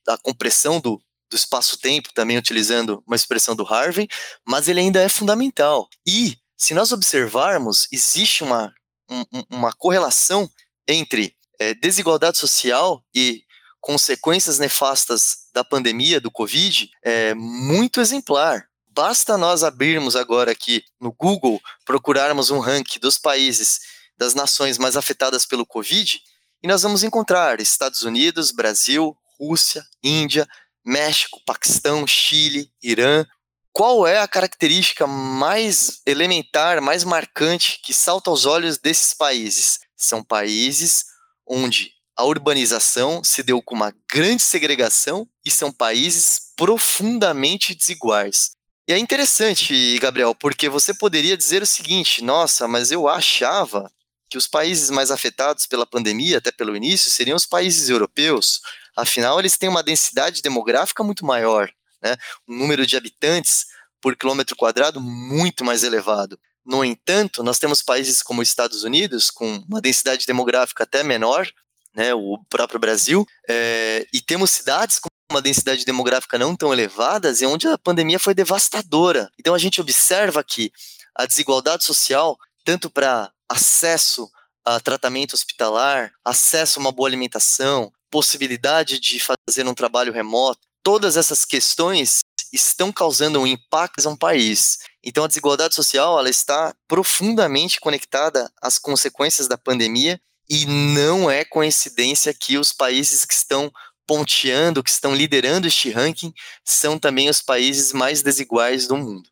a 0.08 0.18
compressão 0.18 0.80
do, 0.82 1.00
do 1.30 1.36
espaço-tempo, 1.36 2.14
também 2.14 2.38
utilizando 2.38 3.04
uma 3.06 3.16
expressão 3.16 3.56
do 3.56 3.66
Harvey, 3.66 4.08
mas 4.46 4.68
ele 4.68 4.80
ainda 4.80 5.02
é 5.02 5.10
fundamental. 5.10 5.88
E, 6.06 6.38
se 6.58 6.74
nós 6.74 6.92
observarmos, 6.92 7.88
existe 7.92 8.44
uma, 8.44 8.74
um, 9.10 9.24
uma 9.50 9.72
correlação 9.74 10.50
entre 10.88 11.36
é, 11.60 11.74
desigualdade 11.74 12.38
social 12.38 13.04
e 13.14 13.44
consequências 13.80 14.60
nefastas 14.60 15.50
da 15.54 15.64
pandemia, 15.64 16.20
do 16.20 16.32
Covid, 16.32 16.90
é 17.04 17.34
muito 17.34 18.02
exemplar. 18.02 18.68
Basta 18.88 19.38
nós 19.38 19.64
abrirmos 19.64 20.16
agora 20.16 20.52
aqui 20.52 20.84
no 21.00 21.14
Google, 21.14 21.62
procurarmos 21.86 22.50
um 22.50 22.60
ranking 22.60 23.00
dos 23.00 23.18
países, 23.18 23.80
das 24.18 24.34
nações 24.34 24.78
mais 24.78 24.98
afetadas 24.98 25.46
pelo 25.46 25.66
Covid, 25.66 26.20
e 26.62 26.68
nós 26.68 26.82
vamos 26.82 27.04
encontrar 27.04 27.62
Estados 27.62 28.04
Unidos, 28.04 28.52
Brasil, 28.52 29.16
Rússia, 29.40 29.86
Índia, 30.04 30.46
México, 30.86 31.42
Paquistão, 31.46 32.06
Chile, 32.08 32.72
Irã. 32.82 33.26
Qual 33.72 34.06
é 34.08 34.20
a 34.20 34.28
característica 34.28 35.06
mais 35.08 36.02
elementar, 36.06 36.82
mais 36.82 37.04
marcante 37.04 37.80
que 37.84 37.94
salta 37.94 38.30
aos 38.30 38.46
olhos 38.46 38.78
desses 38.78 39.14
países? 39.14 39.80
São 39.96 40.24
países 40.24 41.06
onde 41.48 41.92
a 42.16 42.26
urbanização 42.26 43.24
se 43.24 43.42
deu 43.42 43.62
com 43.62 43.76
uma 43.76 43.94
grande 44.12 44.42
segregação 44.42 45.26
e 45.46 45.50
são 45.50 45.72
países 45.72 46.52
profundamente 46.58 47.74
desiguais. 47.74 48.52
E 48.88 48.92
é 48.92 48.98
interessante, 48.98 49.98
Gabriel, 50.00 50.36
porque 50.36 50.68
você 50.68 50.94
poderia 50.94 51.38
dizer 51.38 51.62
o 51.62 51.66
seguinte: 51.66 52.24
nossa, 52.24 52.68
mas 52.68 52.92
eu 52.92 53.08
achava 53.08 53.90
que 54.30 54.38
os 54.38 54.48
países 54.48 54.90
mais 54.90 55.12
afetados 55.12 55.66
pela 55.66 55.86
pandemia, 55.86 56.40
até 56.40 56.52
pelo 56.52 56.76
início, 56.76 57.10
seriam 57.10 57.38
os 57.38 57.46
países 57.46 57.88
europeus. 57.88 58.62
Afinal, 59.02 59.40
eles 59.40 59.58
têm 59.58 59.70
uma 59.70 59.84
densidade 59.84 60.42
demográfica 60.42 61.04
muito 61.04 61.26
maior, 61.26 61.70
né? 62.02 62.16
um 62.48 62.58
número 62.58 62.86
de 62.86 62.98
habitantes 62.98 63.66
por 64.02 64.16
quilômetro 64.16 64.56
quadrado 64.56 65.00
muito 65.02 65.64
mais 65.64 65.84
elevado. 65.84 66.40
No 66.66 66.84
entanto, 66.84 67.44
nós 67.44 67.60
temos 67.60 67.82
países 67.82 68.22
como 68.22 68.42
os 68.42 68.48
Estados 68.48 68.84
Unidos, 68.84 69.32
com 69.32 69.64
uma 69.68 69.82
densidade 69.82 70.26
demográfica 70.26 70.84
até 70.84 71.04
menor, 71.04 71.48
né, 71.96 72.14
o 72.14 72.38
próprio 72.48 72.80
Brasil, 72.80 73.26
é, 73.50 74.06
e 74.14 74.22
temos 74.22 74.52
cidades 74.52 75.00
com 75.00 75.10
uma 75.32 75.42
densidade 75.42 75.86
demográfica 75.86 76.38
não 76.38 76.56
tão 76.56 76.72
elevadas 76.72 77.42
e 77.42 77.46
onde 77.46 77.68
a 77.68 77.78
pandemia 77.78 78.20
foi 78.20 78.34
devastadora. 78.34 79.30
Então 79.40 79.54
a 79.54 79.58
gente 79.58 79.82
observa 79.82 80.44
que 80.44 80.72
a 81.16 81.26
desigualdade 81.26 81.84
social, 81.84 82.38
tanto 82.64 82.90
para 82.90 83.32
acesso 83.48 84.30
a 84.64 84.80
tratamento 84.80 85.34
hospitalar, 85.34 86.12
acesso 86.24 86.80
a 86.80 86.82
uma 86.82 86.92
boa 86.92 87.10
alimentação, 87.10 87.92
possibilidade 88.10 89.00
de 89.00 89.20
fazer 89.20 89.68
um 89.68 89.74
trabalho 89.74 90.14
remoto, 90.14 90.60
todas 90.84 91.18
essas 91.18 91.46
questões 91.46 92.20
estão 92.52 92.92
causando 92.92 93.40
um 93.40 93.48
impacto 93.48 94.06
a 94.06 94.10
um 94.10 94.18
país. 94.18 94.80
Então 95.04 95.24
a 95.24 95.28
desigualdade 95.28 95.76
social 95.76 96.18
ela 96.18 96.30
está 96.30 96.74
profundamente 96.88 97.80
conectada 97.80 98.52
às 98.62 98.80
consequências 98.80 99.48
da 99.48 99.58
pandemia 99.58 100.20
e 100.50 100.66
não 100.66 101.30
é 101.30 101.46
coincidência 101.46 102.34
que 102.34 102.58
os 102.58 102.74
países 102.74 103.24
que 103.24 103.34
estão 103.34 103.72
ponteando, 104.08 104.84
que 104.84 104.90
estão 104.90 105.14
liderando 105.14 105.68
este 105.68 105.92
ranking, 105.92 106.34
são 106.66 106.98
também 106.98 107.30
os 107.30 107.44
países 107.44 107.94
mais 107.94 108.24
desiguais 108.24 108.88
do 108.88 108.98
mundo. 108.98 109.30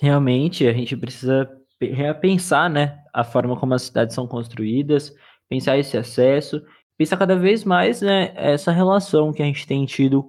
Realmente, 0.00 0.66
a 0.66 0.72
gente 0.72 0.96
precisa 0.96 1.48
repensar, 1.80 2.68
né, 2.68 2.98
a 3.12 3.22
forma 3.22 3.58
como 3.58 3.74
as 3.74 3.82
cidades 3.82 4.14
são 4.14 4.26
construídas, 4.26 5.14
pensar 5.48 5.78
esse 5.78 5.96
acesso, 5.96 6.60
pensar 6.96 7.16
cada 7.16 7.36
vez 7.36 7.64
mais, 7.64 8.00
né, 8.00 8.32
essa 8.36 8.70
relação 8.70 9.32
que 9.32 9.42
a 9.42 9.46
gente 9.46 9.66
tem 9.66 9.84
tido 9.84 10.26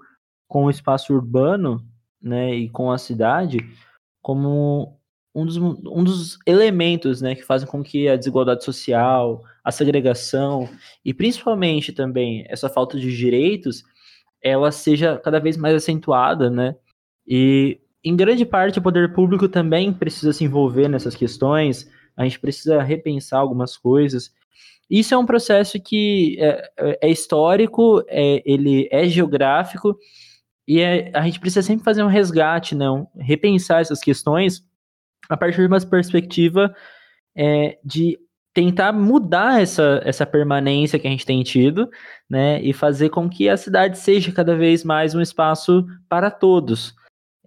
com 0.48 0.66
o 0.66 0.70
espaço 0.70 1.14
urbano 1.14 1.86
né, 2.22 2.54
e 2.56 2.70
com 2.70 2.92
a 2.92 2.98
cidade 2.98 3.60
como 4.22 5.00
um 5.36 5.46
dos, 5.46 5.58
um 5.58 6.04
dos 6.04 6.40
elementos 6.48 7.22
né, 7.22 7.36
que 7.36 7.44
fazem 7.44 7.68
com 7.68 7.84
que 7.84 8.08
a 8.08 8.16
desigualdade 8.16 8.64
social, 8.64 9.44
a 9.64 9.72
segregação 9.72 10.70
e 11.04 11.14
principalmente 11.14 11.92
também 11.92 12.46
essa 12.48 12.70
falta 12.70 12.98
de 12.98 13.16
direitos 13.16 13.84
ela 14.42 14.72
seja 14.72 15.18
cada 15.18 15.40
vez 15.40 15.58
mais 15.58 15.76
acentuada, 15.76 16.52
né? 16.52 16.76
E 17.28 17.80
em 18.04 18.16
grande 18.16 18.46
parte 18.46 18.78
o 18.78 18.82
poder 18.82 19.12
público 19.12 19.50
também 19.50 19.92
precisa 19.92 20.32
se 20.32 20.44
envolver 20.44 20.88
nessas 20.88 21.16
questões, 21.16 21.90
a 22.16 22.24
gente 22.24 22.40
precisa 22.40 22.82
repensar 22.84 23.40
algumas 23.40 23.76
coisas. 23.76 24.32
Isso 24.90 25.14
é 25.14 25.18
um 25.18 25.26
processo 25.26 25.80
que 25.80 26.38
é, 26.40 26.72
é, 26.78 27.00
é 27.04 27.10
histórico, 27.10 28.04
é, 28.08 28.42
ele 28.46 28.88
é 28.92 29.08
geográfico 29.08 29.98
e 30.68 30.80
é, 30.80 31.12
a 31.14 31.22
gente 31.22 31.40
precisa 31.40 31.66
sempre 31.66 31.84
fazer 31.84 32.04
um 32.04 32.08
resgate, 32.08 32.76
né, 32.76 32.86
repensar 33.18 33.82
essas 33.82 34.00
questões 34.00 34.64
a 35.30 35.36
partir 35.36 35.58
de 35.58 35.68
uma 35.68 35.80
perspectiva 35.82 36.74
é, 37.36 37.78
de 37.84 38.18
tentar 38.54 38.94
mudar 38.94 39.62
essa, 39.62 40.02
essa 40.06 40.26
permanência 40.26 40.98
que 40.98 41.08
a 41.08 41.10
gente 41.10 41.26
tem 41.26 41.44
tido, 41.44 41.90
né, 42.30 42.62
e 42.62 42.72
fazer 42.72 43.10
com 43.10 43.30
que 43.30 43.50
a 43.50 43.58
cidade 43.58 43.98
seja 43.98 44.32
cada 44.32 44.56
vez 44.56 44.84
mais 44.84 45.14
um 45.14 45.22
espaço 45.22 45.86
para 46.08 46.32
todos. 46.32 46.96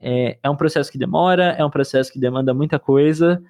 É, 0.01 0.39
é 0.43 0.51
um 0.51 0.57
processo 0.57 0.93
que 0.93 0.99
demora, 0.99 1.57
é 1.59 1.65
um 1.65 1.71
processo 1.71 2.13
que 2.13 2.21
demanda 2.21 2.53
muita 2.53 2.79
coisa, 2.79 3.43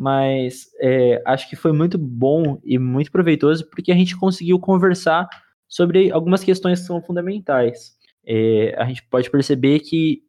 mas 0.00 0.70
é, 0.80 1.22
acho 1.26 1.46
que 1.50 1.54
foi 1.54 1.72
muito 1.72 1.98
bom 1.98 2.58
e 2.64 2.78
muito 2.78 3.12
proveitoso 3.12 3.68
porque 3.68 3.92
a 3.92 3.94
gente 3.94 4.16
conseguiu 4.16 4.58
conversar 4.58 5.28
sobre 5.68 6.10
algumas 6.10 6.42
questões 6.42 6.80
que 6.80 6.86
são 6.86 7.02
fundamentais. 7.02 7.92
É, 8.26 8.74
a 8.78 8.86
gente 8.86 9.02
pode 9.10 9.30
perceber 9.30 9.80
que 9.80 10.22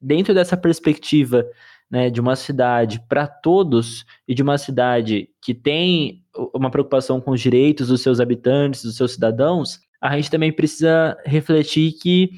dentro 0.00 0.32
dessa 0.32 0.56
perspectiva 0.56 1.44
né, 1.90 2.08
de 2.08 2.20
uma 2.20 2.36
cidade 2.36 3.00
para 3.08 3.26
todos 3.26 4.06
e 4.28 4.34
de 4.34 4.44
uma 4.44 4.56
cidade 4.58 5.28
que 5.42 5.52
tem 5.52 6.22
uma 6.54 6.70
preocupação 6.70 7.20
com 7.20 7.32
os 7.32 7.40
direitos 7.40 7.88
dos 7.88 8.02
seus 8.02 8.20
habitantes, 8.20 8.84
dos 8.84 8.94
seus 8.94 9.14
cidadãos, 9.14 9.80
a 10.00 10.14
gente 10.14 10.30
também 10.30 10.52
precisa 10.52 11.18
refletir 11.24 11.94
que 12.00 12.30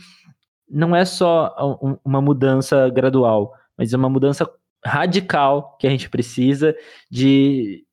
não 0.66 0.97
é 0.97 1.05
só 1.05 1.55
uma 2.03 2.22
mudança 2.22 2.89
gradual, 2.89 3.53
mas 3.76 3.93
é 3.93 3.97
uma 3.99 4.09
mudança 4.09 4.51
radical 4.85 5.76
que 5.79 5.87
a 5.87 5.91
gente 5.91 6.09
precisa 6.09 6.74
de 7.11 7.85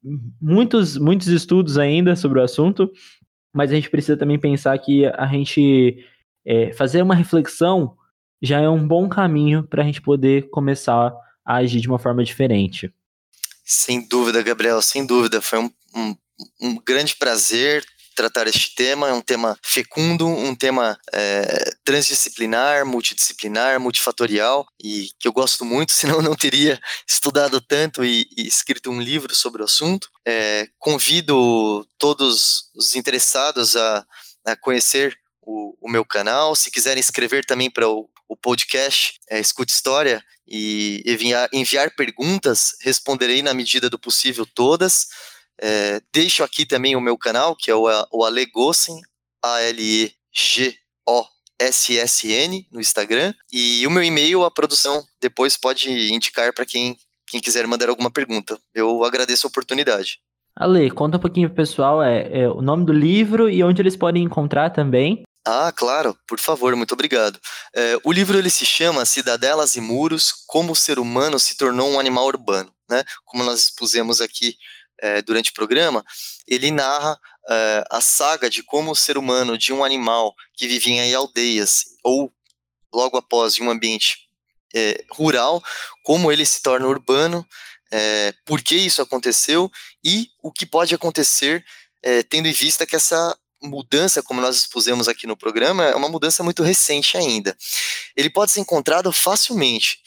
muitos 0.41 0.97
muitos 0.97 1.27
estudos 1.27 1.77
ainda 1.77 2.15
sobre 2.15 2.39
o 2.39 2.43
assunto, 2.43 2.91
mas 3.53 3.71
a 3.71 3.75
gente 3.75 3.89
precisa 3.89 4.17
também 4.17 4.39
pensar 4.39 4.77
que 4.77 5.05
a 5.05 5.25
gente 5.27 6.05
é, 6.45 6.71
fazer 6.73 7.01
uma 7.01 7.15
reflexão 7.15 7.95
já 8.41 8.59
é 8.59 8.69
um 8.69 8.85
bom 8.87 9.09
caminho 9.09 9.63
para 9.63 9.81
a 9.81 9.85
gente 9.85 10.01
poder 10.01 10.49
começar 10.49 11.11
a 11.43 11.55
agir 11.55 11.79
de 11.79 11.87
uma 11.87 11.97
forma 11.97 12.23
diferente. 12.23 12.93
Sem 13.63 14.07
dúvida, 14.07 14.43
Gabriel, 14.43 14.81
sem 14.81 15.05
dúvida. 15.05 15.41
Foi 15.41 15.59
um, 15.59 15.71
um, 15.95 16.15
um 16.61 16.75
grande 16.85 17.15
prazer 17.15 17.83
tratar 18.15 18.47
este 18.47 18.73
tema. 18.73 19.09
É 19.09 19.13
um 19.13 19.21
tema 19.21 19.57
fecundo, 19.63 20.27
um 20.27 20.55
tema 20.55 20.97
é, 21.13 21.71
transdisciplinar, 21.83 22.85
multidisciplinar, 22.85 23.79
multifatorial 23.79 24.65
e 24.81 25.09
que 25.19 25.27
eu 25.27 25.33
gosto 25.33 25.63
muito, 25.63 25.91
senão 25.93 26.15
eu 26.15 26.21
não 26.21 26.35
teria 26.35 26.79
estudado 27.07 27.61
tanto 27.61 28.03
e, 28.03 28.27
e 28.35 28.47
escrito 28.47 28.89
um 28.89 29.01
livro 29.01 29.35
sobre 29.35 29.61
o 29.61 29.65
assunto. 29.65 30.09
É, 30.25 30.67
convido 30.79 31.85
todos 31.97 32.71
os 32.75 32.95
interessados 32.95 33.75
a, 33.75 34.05
a 34.45 34.55
conhecer 34.55 35.17
o, 35.41 35.75
o, 35.81 35.89
meu 35.89 36.05
canal. 36.05 36.55
Se 36.55 36.71
quiserem 36.71 36.99
escrever 36.99 37.45
também 37.45 37.69
para 37.69 37.87
o, 37.87 38.09
o 38.27 38.35
podcast 38.35 39.19
é, 39.29 39.39
Escute 39.39 39.71
História 39.71 40.23
e 40.47 41.03
enviar, 41.05 41.49
enviar 41.51 41.95
perguntas, 41.95 42.75
responderei 42.81 43.41
na 43.41 43.53
medida 43.53 43.89
do 43.89 43.99
possível 43.99 44.45
todas. 44.45 45.07
É, 45.61 46.01
deixo 46.13 46.43
aqui 46.43 46.65
também 46.65 46.95
o 46.95 47.01
meu 47.01 47.17
canal, 47.17 47.55
que 47.55 47.71
é 47.71 47.75
o, 47.75 47.85
o 48.11 48.23
Ale 48.23 48.45
Gossen, 48.47 49.01
A-L-E-G-O-S-S-N, 49.43 50.17
no 52.71 52.81
Instagram. 52.81 53.33
E 53.51 53.85
o 53.87 53.91
meu 53.91 54.03
e-mail, 54.03 54.43
a 54.43 54.51
produção 54.51 55.03
depois 55.21 55.57
pode 55.57 55.89
indicar 56.13 56.53
para 56.53 56.65
quem, 56.65 56.97
quem 57.27 57.39
quiser 57.39 57.65
mandar 57.67 57.89
alguma 57.89 58.11
pergunta. 58.11 58.59
Eu 58.73 59.03
agradeço 59.03 59.47
a 59.47 59.49
oportunidade. 59.49 60.19
Ale, 60.57 60.89
conta 60.89 61.17
um 61.17 61.19
pouquinho 61.19 61.49
pro 61.49 61.57
pessoal 61.57 62.01
é, 62.01 62.29
é, 62.31 62.49
o 62.49 62.61
nome 62.61 62.85
do 62.85 62.93
livro 62.93 63.49
e 63.49 63.61
onde 63.61 63.81
eles 63.81 63.97
podem 63.97 64.23
encontrar 64.23 64.69
também. 64.69 65.23
Ah, 65.45 65.71
claro, 65.71 66.17
por 66.27 66.39
favor, 66.39 66.75
muito 66.75 66.93
obrigado. 66.93 67.39
É, 67.75 67.97
o 68.03 68.11
livro 68.11 68.37
ele 68.37 68.49
se 68.49 68.65
chama 68.65 69.05
Cidadelas 69.05 69.75
e 69.75 69.81
Muros: 69.81 70.31
Como 70.47 70.71
o 70.71 70.75
Ser 70.75 70.97
Humano 70.97 71.37
se 71.39 71.55
Tornou 71.55 71.91
um 71.91 71.99
Animal 71.99 72.25
Urbano. 72.25 72.73
Né? 72.89 73.03
Como 73.25 73.43
nós 73.43 73.65
expusemos 73.65 74.21
aqui 74.21 74.55
é, 75.01 75.21
durante 75.21 75.51
o 75.51 75.53
programa, 75.53 76.03
ele 76.47 76.71
narra 76.71 77.19
é, 77.49 77.83
a 77.89 78.01
saga 78.01 78.49
de 78.49 78.63
como 78.63 78.91
o 78.91 78.95
ser 78.95 79.17
humano, 79.17 79.57
de 79.57 79.73
um 79.73 79.83
animal 79.83 80.33
que 80.53 80.67
vivia 80.67 81.05
em 81.05 81.13
aldeias 81.13 81.85
ou 82.03 82.31
logo 82.93 83.17
após 83.17 83.57
em 83.57 83.63
um 83.63 83.69
ambiente 83.69 84.29
é, 84.73 85.03
rural, 85.11 85.63
como 86.03 86.31
ele 86.31 86.45
se 86.45 86.61
torna 86.61 86.87
urbano, 86.87 87.45
por 88.45 88.61
que 88.61 88.75
isso 88.75 89.01
aconteceu 89.01 89.71
e 90.03 90.27
o 90.43 90.51
que 90.51 90.65
pode 90.65 90.93
acontecer 90.93 91.63
tendo 92.29 92.47
em 92.47 92.51
vista 92.51 92.85
que 92.85 92.95
essa 92.95 93.37
mudança, 93.63 94.21
como 94.21 94.41
nós 94.41 94.57
expusemos 94.57 95.07
aqui 95.07 95.25
no 95.25 95.37
programa, 95.37 95.85
é 95.85 95.95
uma 95.95 96.09
mudança 96.09 96.43
muito 96.43 96.61
recente 96.61 97.15
ainda. 97.15 97.55
Ele 98.15 98.29
pode 98.29 98.51
ser 98.51 98.59
encontrado 98.59 99.11
facilmente, 99.13 99.99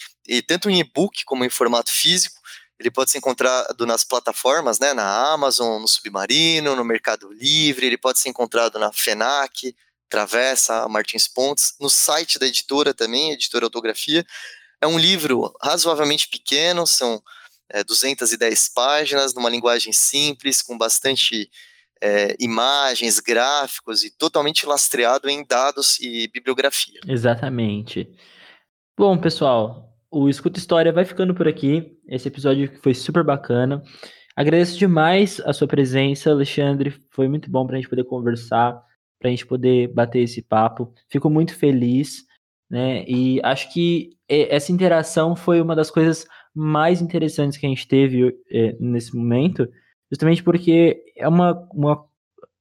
tanto 0.47 0.69
em 0.69 0.81
e-book 0.81 1.25
como 1.25 1.45
em 1.45 1.51
formato 1.51 1.91
físico. 1.91 2.38
Ele 2.79 2.91
pode 2.91 3.11
ser 3.11 3.19
encontrado 3.19 3.85
nas 3.87 4.05
plataformas, 4.05 4.79
né, 4.79 4.95
na 4.95 5.33
Amazon, 5.33 5.81
no 5.81 5.89
Submarino, 5.89 6.77
no 6.77 6.85
Mercado 6.85 7.33
Livre, 7.33 7.87
ele 7.87 7.99
pode 7.99 8.19
ser 8.19 8.29
encontrado 8.29 8.79
na 8.79 8.93
FENAC, 8.93 9.75
Travessa, 10.09 10.89
Martins 10.89 11.29
Pontes, 11.29 11.75
no 11.81 11.91
site 11.91 12.39
da 12.39 12.47
editora 12.47 12.95
também, 12.95 13.33
Editora 13.33 13.67
Autografia. 13.67 14.25
É 14.81 14.87
um 14.87 14.99
livro 14.99 15.53
razoavelmente 15.61 16.29
pequeno, 16.29 16.87
são 16.87 17.23
é, 17.69 17.85
210 17.85 18.69
páginas, 18.71 19.35
numa 19.35 19.51
linguagem 19.51 19.93
simples, 19.93 20.63
com 20.63 20.79
bastante 20.79 21.51
é, 22.01 22.37
imagens, 22.39 23.21
gráficos 23.21 24.03
e 24.05 24.11
totalmente 24.11 24.67
lastreado 24.67 25.29
em 25.29 25.45
dados 25.45 25.99
e 26.01 26.29
bibliografia. 26.29 27.01
Exatamente. 27.07 28.09
Bom, 28.97 29.19
pessoal, 29.19 29.88
o 30.11 30.29
Escuta 30.29 30.59
História 30.59 30.93
vai 30.93 31.05
ficando 31.05 31.35
por 31.35 31.47
aqui. 31.49 31.99
Esse 32.09 32.29
episódio 32.29 32.71
foi 32.83 32.95
super 32.95 33.25
bacana. 33.25 33.83
Agradeço 34.37 34.79
demais 34.79 35.41
a 35.45 35.53
sua 35.53 35.67
presença, 35.67 36.31
Alexandre. 36.31 36.95
Foi 37.11 37.29
muito 37.29 37.51
bom 37.51 37.67
para 37.67 37.77
a 37.77 37.81
gente 37.81 37.91
poder 37.91 38.05
conversar, 38.05 38.81
para 39.19 39.29
a 39.29 39.31
gente 39.31 39.47
poder 39.47 39.89
bater 39.89 40.21
esse 40.21 40.43
papo. 40.43 40.93
Fico 41.09 41.29
muito 41.29 41.55
feliz, 41.55 42.25
né? 42.71 43.05
E 43.07 43.41
acho 43.43 43.73
que 43.73 44.11
essa 44.29 44.73
interação 44.73 45.35
foi 45.35 45.61
uma 45.61 45.75
das 45.75 45.91
coisas 45.91 46.27
mais 46.55 47.01
interessantes 47.01 47.59
que 47.59 47.67
a 47.67 47.69
gente 47.69 47.87
teve 47.89 48.37
é, 48.51 48.77
nesse 48.79 49.17
momento 49.17 49.69
justamente 50.11 50.43
porque 50.43 51.03
é 51.17 51.29
uma, 51.29 51.69
uma, 51.73 52.05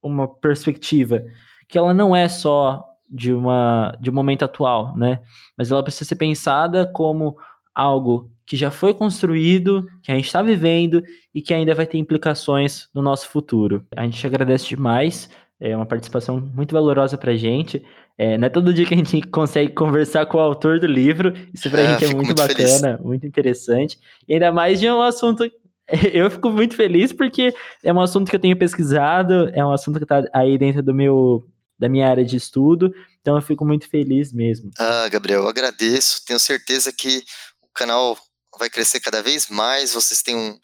uma 0.02 0.28
perspectiva 0.28 1.24
que 1.68 1.78
ela 1.78 1.94
não 1.94 2.16
é 2.16 2.30
só 2.30 2.84
de, 3.10 3.34
uma, 3.34 3.96
de 4.00 4.10
um 4.10 4.14
momento 4.14 4.44
atual, 4.44 4.96
né? 4.98 5.20
Mas 5.58 5.72
ela 5.72 5.84
precisa 5.84 6.06
ser 6.06 6.16
pensada 6.16 6.86
como 6.86 7.38
algo 7.74 8.32
que 8.46 8.56
já 8.56 8.72
foi 8.72 8.94
construído, 8.94 9.86
que 10.02 10.12
a 10.12 10.16
gente 10.16 10.26
está 10.26 10.42
vivendo 10.42 11.04
e 11.36 11.42
que 11.42 11.54
ainda 11.54 11.76
vai 11.76 11.86
ter 11.86 11.98
implicações 11.98 12.88
no 12.94 13.02
nosso 13.02 13.30
futuro. 13.30 13.86
A 13.96 14.04
gente 14.04 14.26
agradece 14.26 14.70
demais, 14.70 15.30
é 15.60 15.76
uma 15.76 15.86
participação 15.86 16.40
muito 16.40 16.74
valorosa 16.74 17.18
para 17.18 17.34
a 17.34 17.36
gente. 17.36 17.84
É, 18.18 18.38
não 18.38 18.48
é 18.48 18.50
todo 18.50 18.74
dia 18.74 18.86
que 18.86 18.94
a 18.94 18.98
gente 18.98 19.22
consegue 19.30 19.74
conversar 19.74 20.26
com 20.26 20.38
o 20.38 20.42
autor 20.42 20.80
do 20.80 20.88
livro, 20.88 21.34
isso 21.54 21.70
para 21.70 21.82
a 21.82 21.84
é, 21.84 21.88
gente 21.92 22.06
é 22.06 22.08
muito, 22.08 22.28
muito 22.28 22.36
bacana, 22.36 22.94
feliz. 22.94 23.06
muito 23.06 23.28
interessante, 23.28 24.00
e 24.28 24.34
ainda 24.34 24.52
mais 24.52 24.80
de 24.80 24.90
um 24.90 25.02
assunto 25.02 25.44
eu 26.14 26.30
fico 26.30 26.50
muito 26.50 26.76
feliz 26.76 27.14
porque 27.14 27.54
é 27.84 27.94
um 27.94 28.02
assunto 28.02 28.30
que 28.30 28.36
eu 28.36 28.40
tenho 28.40 28.58
pesquisado, 28.58 29.50
é 29.54 29.66
um 29.66 29.72
assunto 29.72 29.98
que 29.98 30.06
está 30.06 30.24
aí 30.34 30.58
dentro 30.58 30.84
do 30.84 30.94
meu 30.94 31.46
da 31.78 31.88
minha 31.88 32.10
área 32.10 32.26
de 32.26 32.36
estudo, 32.36 32.92
então 33.22 33.36
eu 33.36 33.42
fico 33.42 33.66
muito 33.66 33.90
feliz 33.90 34.32
mesmo. 34.32 34.72
Ah, 34.78 35.08
Gabriel, 35.10 35.44
eu 35.44 35.50
agradeço. 35.50 36.24
Tenho 36.26 36.40
certeza 36.40 36.92
que 36.92 37.24
o 37.62 37.68
canal 37.74 38.18
vai 38.58 38.70
crescer 38.70 39.00
cada 39.00 39.22
vez 39.22 39.48
mais. 39.48 39.94
Vocês 39.94 40.22
têm 40.22 40.36
um, 40.36 40.58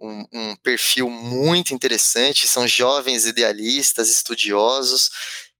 um, 0.00 0.24
um 0.32 0.56
perfil 0.56 1.10
muito 1.10 1.74
interessante, 1.74 2.48
são 2.48 2.66
jovens 2.66 3.26
idealistas, 3.26 4.10
estudiosos. 4.10 5.10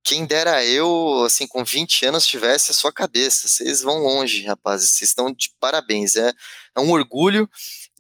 Quem 0.03 0.25
dera 0.25 0.65
eu, 0.65 1.23
assim, 1.27 1.47
com 1.47 1.63
20 1.63 2.07
anos, 2.07 2.27
tivesse 2.27 2.71
a 2.71 2.75
sua 2.75 2.93
cabeça. 2.93 3.47
Vocês 3.47 3.83
vão 3.83 3.99
longe, 3.99 4.43
rapazes. 4.45 4.93
Vocês 4.93 5.11
estão 5.11 5.31
de 5.31 5.51
parabéns. 5.61 6.17
É, 6.17 6.33
é 6.77 6.81
um 6.81 6.91
orgulho 6.91 7.49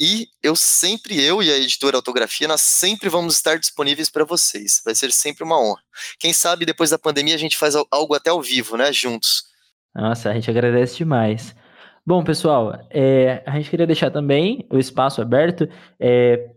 e 0.00 0.28
eu 0.42 0.54
sempre, 0.54 1.20
eu 1.20 1.42
e 1.42 1.50
a 1.50 1.56
editora 1.56 1.96
Autografia, 1.96 2.46
nós 2.46 2.60
sempre 2.60 3.08
vamos 3.08 3.34
estar 3.34 3.58
disponíveis 3.58 4.08
para 4.08 4.24
vocês. 4.24 4.80
Vai 4.84 4.94
ser 4.94 5.10
sempre 5.10 5.42
uma 5.42 5.60
honra. 5.60 5.82
Quem 6.18 6.32
sabe 6.32 6.64
depois 6.64 6.90
da 6.90 6.98
pandemia 6.98 7.34
a 7.34 7.38
gente 7.38 7.56
faz 7.56 7.74
algo 7.90 8.14
até 8.14 8.30
ao 8.30 8.40
vivo, 8.40 8.76
né? 8.76 8.92
Juntos. 8.92 9.44
Nossa, 9.94 10.30
a 10.30 10.34
gente 10.34 10.50
agradece 10.50 10.98
demais. 10.98 11.54
Bom, 12.06 12.22
pessoal, 12.22 12.78
é, 12.90 13.42
a 13.44 13.56
gente 13.56 13.70
queria 13.70 13.86
deixar 13.86 14.10
também 14.10 14.66
o 14.70 14.78
espaço 14.78 15.20
aberto. 15.20 15.68
É, 15.98 16.50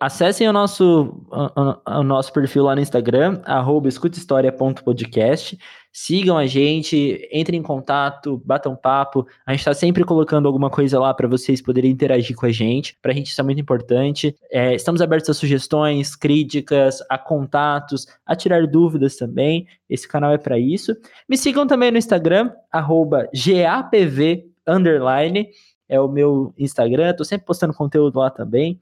acessem 0.00 0.48
o 0.48 0.52
nosso, 0.52 1.22
o, 1.30 1.98
o, 1.98 2.02
nosso 2.02 2.32
perfil 2.32 2.64
lá 2.64 2.74
no 2.74 2.80
Instagram, 2.80 3.40
arroba 3.44 3.88
escutahistoria.podcast. 3.88 5.58
Sigam 5.92 6.36
a 6.36 6.46
gente, 6.46 7.26
entrem 7.32 7.60
em 7.60 7.62
contato, 7.62 8.40
batam 8.44 8.76
papo. 8.76 9.26
A 9.46 9.52
gente 9.52 9.60
está 9.60 9.74
sempre 9.74 10.04
colocando 10.04 10.46
alguma 10.46 10.70
coisa 10.70 11.00
lá 11.00 11.12
para 11.12 11.26
vocês 11.26 11.60
poderem 11.60 11.90
interagir 11.90 12.36
com 12.36 12.46
a 12.46 12.52
gente. 12.52 12.96
Para 13.00 13.12
a 13.12 13.14
gente 13.14 13.28
isso 13.28 13.40
é 13.40 13.44
muito 13.44 13.60
importante. 13.60 14.34
É, 14.50 14.74
estamos 14.74 15.00
abertos 15.00 15.30
a 15.30 15.34
sugestões, 15.34 16.14
críticas, 16.14 17.02
a 17.08 17.18
contatos, 17.18 18.06
a 18.24 18.36
tirar 18.36 18.66
dúvidas 18.66 19.16
também. 19.16 19.66
Esse 19.88 20.06
canal 20.06 20.32
é 20.32 20.38
para 20.38 20.58
isso. 20.58 20.94
Me 21.28 21.36
sigam 21.36 21.66
também 21.66 21.90
no 21.90 21.98
Instagram, 21.98 22.50
arroba 22.70 23.28
GAPV, 23.34 24.46
underline. 24.66 25.48
É 25.88 26.00
o 26.00 26.08
meu 26.08 26.52
Instagram. 26.58 27.10
Estou 27.10 27.24
sempre 27.24 27.46
postando 27.46 27.72
conteúdo 27.72 28.18
lá 28.18 28.30
também. 28.30 28.80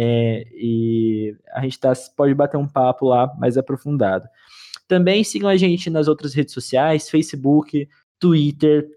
É, 0.00 0.46
e 0.52 1.36
a 1.52 1.62
gente 1.62 1.80
tá, 1.80 1.92
pode 2.16 2.32
bater 2.32 2.56
um 2.56 2.68
papo 2.68 3.08
lá 3.08 3.34
mais 3.36 3.58
aprofundado. 3.58 4.28
Também 4.86 5.24
sigam 5.24 5.50
a 5.50 5.56
gente 5.56 5.90
nas 5.90 6.06
outras 6.06 6.32
redes 6.34 6.54
sociais, 6.54 7.10
Facebook, 7.10 7.88
Twitter. 8.16 8.88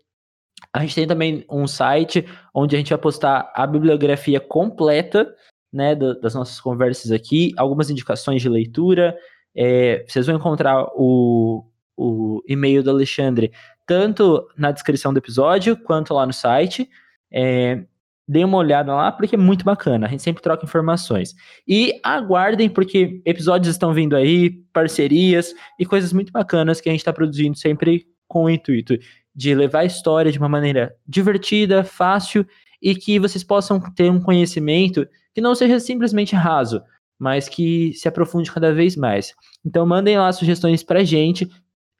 A 0.72 0.82
gente 0.82 0.94
tem 0.94 1.08
também 1.08 1.44
um 1.50 1.66
site 1.66 2.24
onde 2.54 2.76
a 2.76 2.78
gente 2.78 2.92
vai 2.92 3.00
postar 3.00 3.52
a 3.56 3.66
bibliografia 3.66 4.40
completa 4.40 5.36
né, 5.74 5.96
das 5.96 6.36
nossas 6.36 6.62
conversas 6.62 7.12
aqui, 7.12 7.52
algumas 7.58 7.90
indicações 7.90 8.40
de 8.40 8.48
leitura. 8.48 9.18
É, 9.56 10.06
vocês 10.08 10.28
vão 10.28 10.36
encontrar 10.36 10.86
o, 10.96 11.66
o 11.98 12.44
e-mail 12.48 12.84
do 12.84 12.92
Alexandre 12.92 13.52
tanto 13.88 14.48
na 14.56 14.72
descrição 14.72 15.12
do 15.12 15.18
episódio 15.18 15.76
quanto 15.76 16.14
lá 16.14 16.28
no 16.28 16.34
site. 16.34 16.88
É, 17.32 17.86
Deem 18.28 18.46
uma 18.46 18.58
olhada 18.58 18.94
lá, 18.94 19.12
porque 19.12 19.36
é 19.36 19.38
muito 19.38 19.66
bacana. 19.66 20.08
A 20.08 20.10
gente 20.10 20.24
sempre 20.24 20.42
troca 20.42 20.66
informações. 20.66 21.34
E 21.68 22.00
aguardem, 22.04 22.70
porque 22.70 23.22
episódios 23.26 23.74
estão 23.74 23.94
vindo 23.94 24.16
aí, 24.16 24.52
parcerias 24.72 25.54
e 25.78 25.86
coisas 25.86 26.14
muito 26.14 26.32
bacanas 26.32 26.80
que 26.80 26.88
a 26.88 26.92
gente 26.92 27.02
está 27.02 27.12
produzindo 27.12 27.58
sempre 27.58 28.06
com 28.28 28.46
o 28.46 28.50
intuito 28.50 28.98
de 29.36 29.56
levar 29.56 29.80
a 29.80 29.86
história 29.86 30.32
de 30.32 30.38
uma 30.38 30.50
maneira 30.50 30.96
divertida, 31.08 31.84
fácil 31.84 32.46
e 32.82 32.96
que 32.96 33.20
vocês 33.20 33.44
possam 33.44 33.80
ter 33.94 34.10
um 34.10 34.20
conhecimento 34.20 35.08
que 35.34 35.42
não 35.42 35.56
seja 35.56 35.80
simplesmente 35.80 36.36
raso, 36.36 36.82
mas 37.20 37.48
que 37.48 37.94
se 37.94 38.08
aprofunde 38.08 38.52
cada 38.52 38.74
vez 38.74 38.96
mais. 38.96 39.34
Então 39.66 39.86
mandem 39.86 40.18
lá 40.18 40.32
sugestões 40.32 40.84
pra 40.84 41.04
gente 41.04 41.50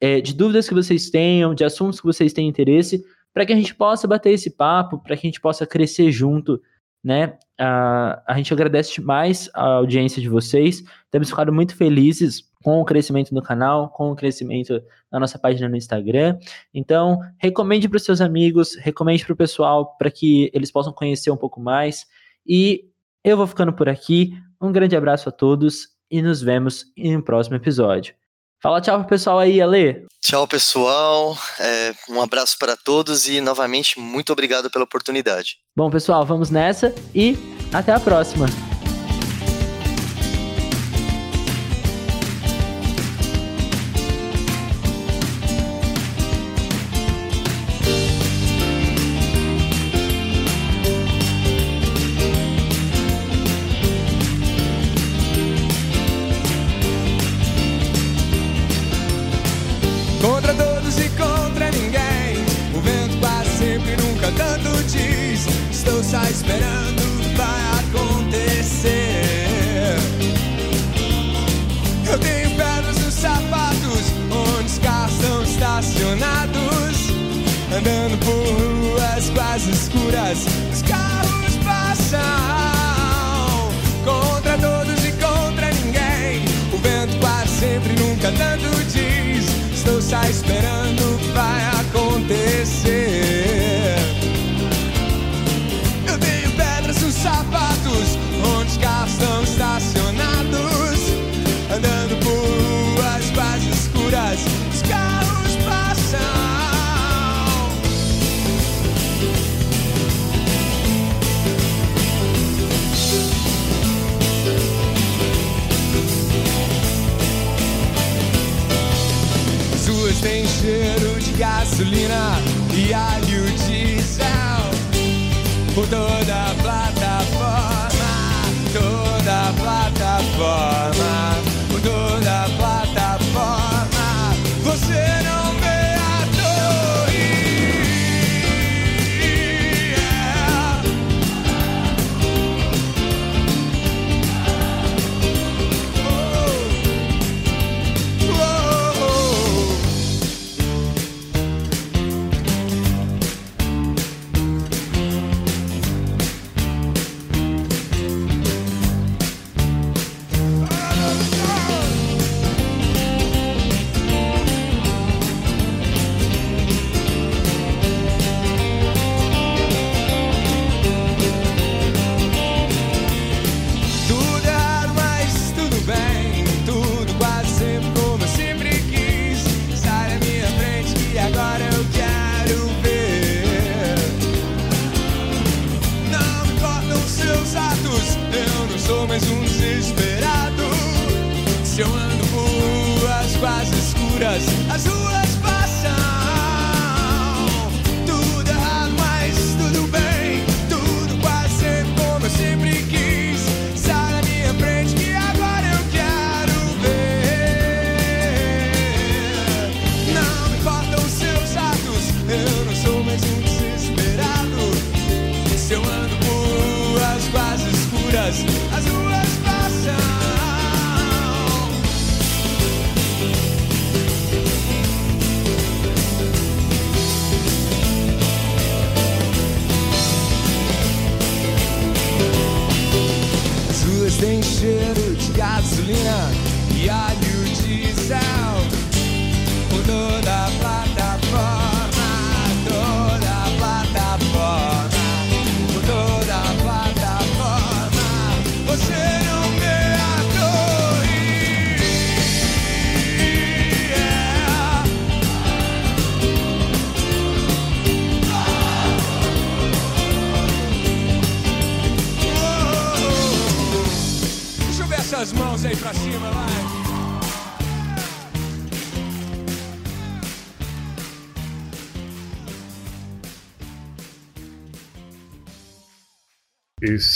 é, 0.00 0.20
de 0.20 0.34
dúvidas 0.34 0.68
que 0.68 0.74
vocês 0.74 1.10
tenham, 1.10 1.54
de 1.54 1.64
assuntos 1.64 2.00
que 2.00 2.06
vocês 2.06 2.32
têm 2.32 2.48
interesse, 2.48 3.02
para 3.32 3.46
que 3.46 3.52
a 3.52 3.56
gente 3.56 3.74
possa 3.74 4.06
bater 4.06 4.32
esse 4.32 4.50
papo, 4.50 4.98
para 4.98 5.16
que 5.16 5.26
a 5.26 5.28
gente 5.30 5.40
possa 5.40 5.66
crescer 5.66 6.10
junto, 6.10 6.60
né? 7.02 7.38
A, 7.58 8.22
a 8.26 8.36
gente 8.36 8.52
agradece 8.52 8.94
demais 8.94 9.50
a 9.54 9.64
audiência 9.74 10.20
de 10.20 10.28
vocês, 10.28 10.82
temos 11.10 11.30
ficado 11.30 11.52
muito 11.52 11.74
felizes 11.74 12.50
com 12.62 12.80
o 12.80 12.84
crescimento 12.84 13.34
do 13.34 13.42
canal, 13.42 13.90
com 13.90 14.12
o 14.12 14.16
crescimento 14.16 14.80
da 15.10 15.18
nossa 15.18 15.38
página 15.38 15.68
no 15.68 15.76
Instagram. 15.76 16.38
Então, 16.72 17.18
recomende 17.38 17.88
para 17.88 17.96
os 17.96 18.04
seus 18.04 18.20
amigos, 18.20 18.76
recomende 18.76 19.24
para 19.24 19.32
o 19.32 19.36
pessoal 19.36 19.96
para 19.96 20.10
que 20.10 20.50
eles 20.54 20.70
possam 20.70 20.92
conhecer 20.92 21.30
um 21.30 21.36
pouco 21.36 21.60
mais. 21.60 22.06
E 22.46 22.88
eu 23.24 23.36
vou 23.36 23.46
ficando 23.46 23.72
por 23.72 23.88
aqui. 23.88 24.32
Um 24.60 24.70
grande 24.70 24.96
abraço 24.96 25.28
a 25.28 25.32
todos 25.32 25.88
e 26.10 26.22
nos 26.22 26.40
vemos 26.40 26.86
em 26.96 27.16
um 27.16 27.22
próximo 27.22 27.56
episódio. 27.56 28.21
Fala 28.62 28.80
tchau 28.80 29.00
pro 29.00 29.08
pessoal 29.08 29.40
aí, 29.40 29.60
Ale. 29.60 30.06
Tchau, 30.20 30.46
pessoal. 30.46 31.36
É, 31.58 31.92
um 32.08 32.22
abraço 32.22 32.56
para 32.56 32.76
todos 32.76 33.26
e, 33.26 33.40
novamente, 33.40 33.98
muito 33.98 34.32
obrigado 34.32 34.70
pela 34.70 34.84
oportunidade. 34.84 35.56
Bom, 35.76 35.90
pessoal, 35.90 36.24
vamos 36.24 36.48
nessa 36.48 36.94
e 37.12 37.36
até 37.72 37.92
a 37.92 37.98
próxima. 37.98 38.46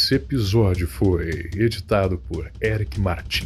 Esse 0.07 0.15
episódio 0.15 0.87
foi 0.87 1.51
editado 1.57 2.17
por 2.17 2.49
Eric 2.61 3.01
Martins. 3.01 3.46